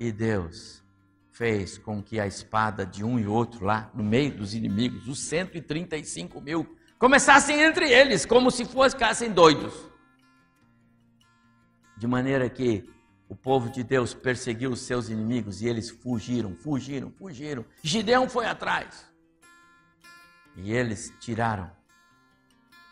E 0.00 0.10
Deus 0.10 0.82
fez 1.30 1.78
com 1.78 2.02
que 2.02 2.18
a 2.18 2.26
espada 2.26 2.84
de 2.84 3.04
um 3.04 3.18
e 3.18 3.26
outro 3.26 3.64
lá, 3.64 3.90
no 3.94 4.02
meio 4.02 4.36
dos 4.36 4.54
inimigos, 4.54 5.08
os 5.08 5.20
135 5.20 6.40
mil, 6.40 6.76
começassem 6.98 7.60
entre 7.60 7.90
eles, 7.90 8.24
como 8.26 8.50
se 8.50 8.64
fossem 8.64 9.32
doidos. 9.32 9.74
De 11.96 12.06
maneira 12.06 12.48
que 12.48 12.88
o 13.28 13.34
povo 13.34 13.70
de 13.70 13.82
Deus 13.82 14.12
perseguiu 14.12 14.70
os 14.70 14.80
seus 14.80 15.08
inimigos 15.08 15.62
e 15.62 15.66
eles 15.66 15.90
fugiram, 15.90 16.54
fugiram, 16.54 17.10
fugiram. 17.10 17.64
Gideão 17.82 18.28
foi 18.28 18.46
atrás. 18.46 19.06
E 20.56 20.72
eles 20.72 21.12
tiraram 21.20 21.70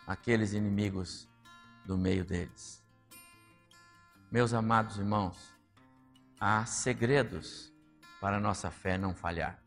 aqueles 0.05 0.53
inimigos 0.53 1.29
do 1.85 1.97
meio 1.97 2.25
deles. 2.25 2.83
Meus 4.31 4.53
amados 4.53 4.97
irmãos, 4.97 5.37
há 6.39 6.65
segredos 6.65 7.71
para 8.19 8.37
a 8.37 8.39
nossa 8.39 8.71
fé 8.71 8.97
não 8.97 9.13
falhar. 9.13 9.61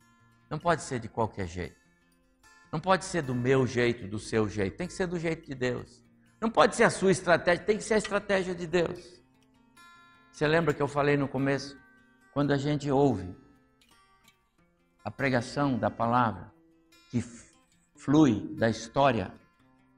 Não 0.50 0.58
pode 0.58 0.82
ser 0.82 0.98
de 0.98 1.08
qualquer 1.08 1.46
jeito. 1.46 1.80
Não 2.72 2.80
pode 2.80 3.04
ser 3.04 3.22
do 3.22 3.34
meu 3.34 3.66
jeito, 3.66 4.08
do 4.08 4.18
seu 4.18 4.48
jeito. 4.48 4.76
Tem 4.76 4.86
que 4.86 4.92
ser 4.92 5.06
do 5.06 5.18
jeito 5.18 5.46
de 5.46 5.54
Deus. 5.54 6.04
Não 6.40 6.50
pode 6.50 6.76
ser 6.76 6.84
a 6.84 6.90
sua 6.90 7.10
estratégia, 7.10 7.64
tem 7.64 7.78
que 7.78 7.84
ser 7.84 7.94
a 7.94 7.98
estratégia 7.98 8.54
de 8.54 8.66
Deus. 8.66 9.22
Você 10.37 10.47
lembra 10.47 10.74
que 10.74 10.82
eu 10.82 10.87
falei 10.87 11.16
no 11.16 11.26
começo? 11.26 11.78
Quando 12.34 12.53
a 12.53 12.59
gente 12.59 12.91
ouve 12.91 13.34
a 15.03 15.11
pregação 15.11 15.78
da 15.78 15.91
palavra 15.91 16.53
que 17.11 17.24
flui 17.95 18.55
da 18.55 18.68
história 18.68 19.32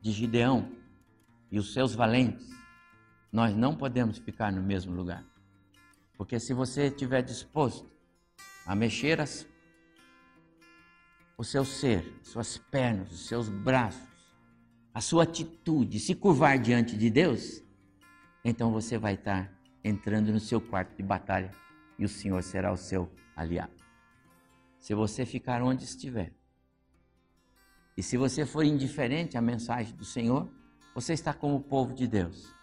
de 0.01 0.12
Gideão 0.12 0.70
e 1.51 1.59
os 1.59 1.72
seus 1.72 1.93
valentes, 1.93 2.49
nós 3.32 3.53
não 3.53 3.74
podemos 3.74 4.18
ficar 4.18 4.53
no 4.53 4.62
mesmo 4.62 4.95
lugar. 4.95 5.24
Porque 6.16 6.39
se 6.39 6.55
você 6.55 6.86
estiver 6.86 7.20
disposto 7.20 7.91
a 8.64 8.76
mexer 8.76 9.20
as, 9.20 9.45
o 11.36 11.43
seu 11.43 11.64
ser, 11.64 12.16
suas 12.22 12.57
pernas, 12.57 13.11
os 13.11 13.26
seus 13.26 13.49
braços, 13.49 14.09
a 14.95 15.01
sua 15.01 15.24
atitude, 15.24 15.99
se 15.99 16.14
curvar 16.14 16.61
diante 16.61 16.97
de 16.97 17.11
Deus, 17.11 17.61
então 18.45 18.70
você 18.70 18.97
vai 18.97 19.14
estar 19.14 19.57
entrando 19.83 20.33
no 20.33 20.41
seu 20.41 20.61
quarto 20.61 20.97
de 20.97 21.03
batalha 21.03 21.51
e 21.99 22.05
o 22.05 22.09
Senhor 22.09 22.43
será 22.43 22.72
o 22.72 22.76
seu 22.76 23.11
aliado. 23.37 23.72
Se 24.79 24.95
você 24.95 25.26
ficar 25.26 25.62
onde 25.62 25.85
estiver, 25.85 26.33
e 27.97 28.03
se 28.03 28.16
você 28.16 28.47
for 28.47 28.64
indiferente 28.64 29.37
à 29.37 29.41
mensagem 29.41 29.95
do 29.97 30.05
Senhor, 30.05 30.49
você 30.95 31.12
está 31.12 31.35
como 31.35 31.57
o 31.57 31.61
povo 31.61 31.93
de 31.93 32.07
Deus. 32.07 32.55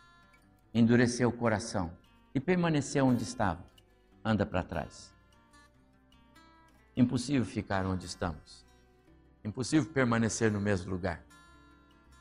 Endureceu 0.74 1.30
o 1.30 1.34
coração 1.34 1.92
e 2.34 2.40
permaneceu 2.40 3.06
onde 3.06 3.24
estava. 3.24 3.66
Anda 4.24 4.46
para 4.46 4.64
trás. 4.64 5.14
Impossível 6.96 7.46
ficar 7.46 7.86
onde 7.86 8.06
estamos. 8.06 8.66
Impossível 9.44 9.92
permanecer 9.92 10.50
no 10.52 10.62
mesmo 10.62 10.90
lugar. 10.90 11.22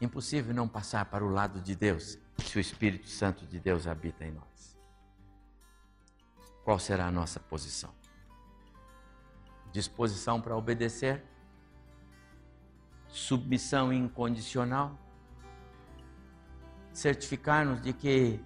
Impossível 0.00 0.52
não 0.52 0.68
passar 0.68 1.04
para 1.06 1.24
o 1.24 1.28
lado 1.28 1.60
de 1.60 1.74
Deus 1.74 2.18
se 2.38 2.58
o 2.58 2.60
Espírito 2.60 3.08
Santo 3.08 3.46
de 3.46 3.60
Deus 3.60 3.86
habita 3.86 4.24
em 4.24 4.32
nós. 4.32 4.53
Qual 6.64 6.78
será 6.78 7.06
a 7.06 7.10
nossa 7.10 7.38
posição? 7.38 7.90
Disposição 9.70 10.40
para 10.40 10.56
obedecer? 10.56 11.22
Submissão 13.08 13.92
incondicional? 13.92 14.98
Certificar-nos 16.92 17.82
de 17.82 17.92
que 17.92 18.40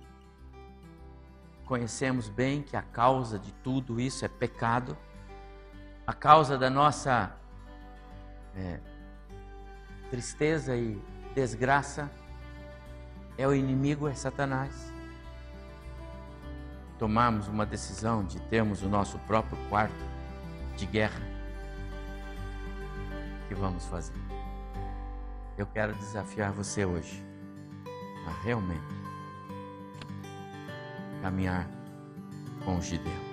conhecemos 1.64 2.28
bem 2.28 2.62
que 2.62 2.76
a 2.76 2.82
causa 2.82 3.38
de 3.38 3.52
tudo 3.52 4.00
isso 4.00 4.24
é 4.24 4.28
pecado, 4.28 4.96
a 6.06 6.12
causa 6.12 6.56
da 6.58 6.70
nossa 6.70 7.36
é, 8.56 8.80
tristeza 10.10 10.74
e 10.74 11.00
desgraça 11.34 12.10
é 13.36 13.46
o 13.46 13.54
inimigo, 13.54 14.08
é 14.08 14.14
Satanás. 14.14 14.97
Tomamos 16.98 17.46
uma 17.46 17.64
decisão 17.64 18.24
de 18.24 18.40
termos 18.40 18.82
o 18.82 18.88
nosso 18.88 19.18
próprio 19.20 19.56
quarto 19.68 20.04
de 20.76 20.84
guerra. 20.84 21.20
O 23.44 23.48
que 23.48 23.54
vamos 23.54 23.84
fazer? 23.86 24.18
Eu 25.56 25.66
quero 25.66 25.94
desafiar 25.94 26.52
você 26.52 26.84
hoje 26.84 27.24
a 28.26 28.44
realmente 28.44 28.98
caminhar 31.22 31.68
com 32.64 32.76
os 32.76 32.86
de 32.86 32.98
Deus. 32.98 33.27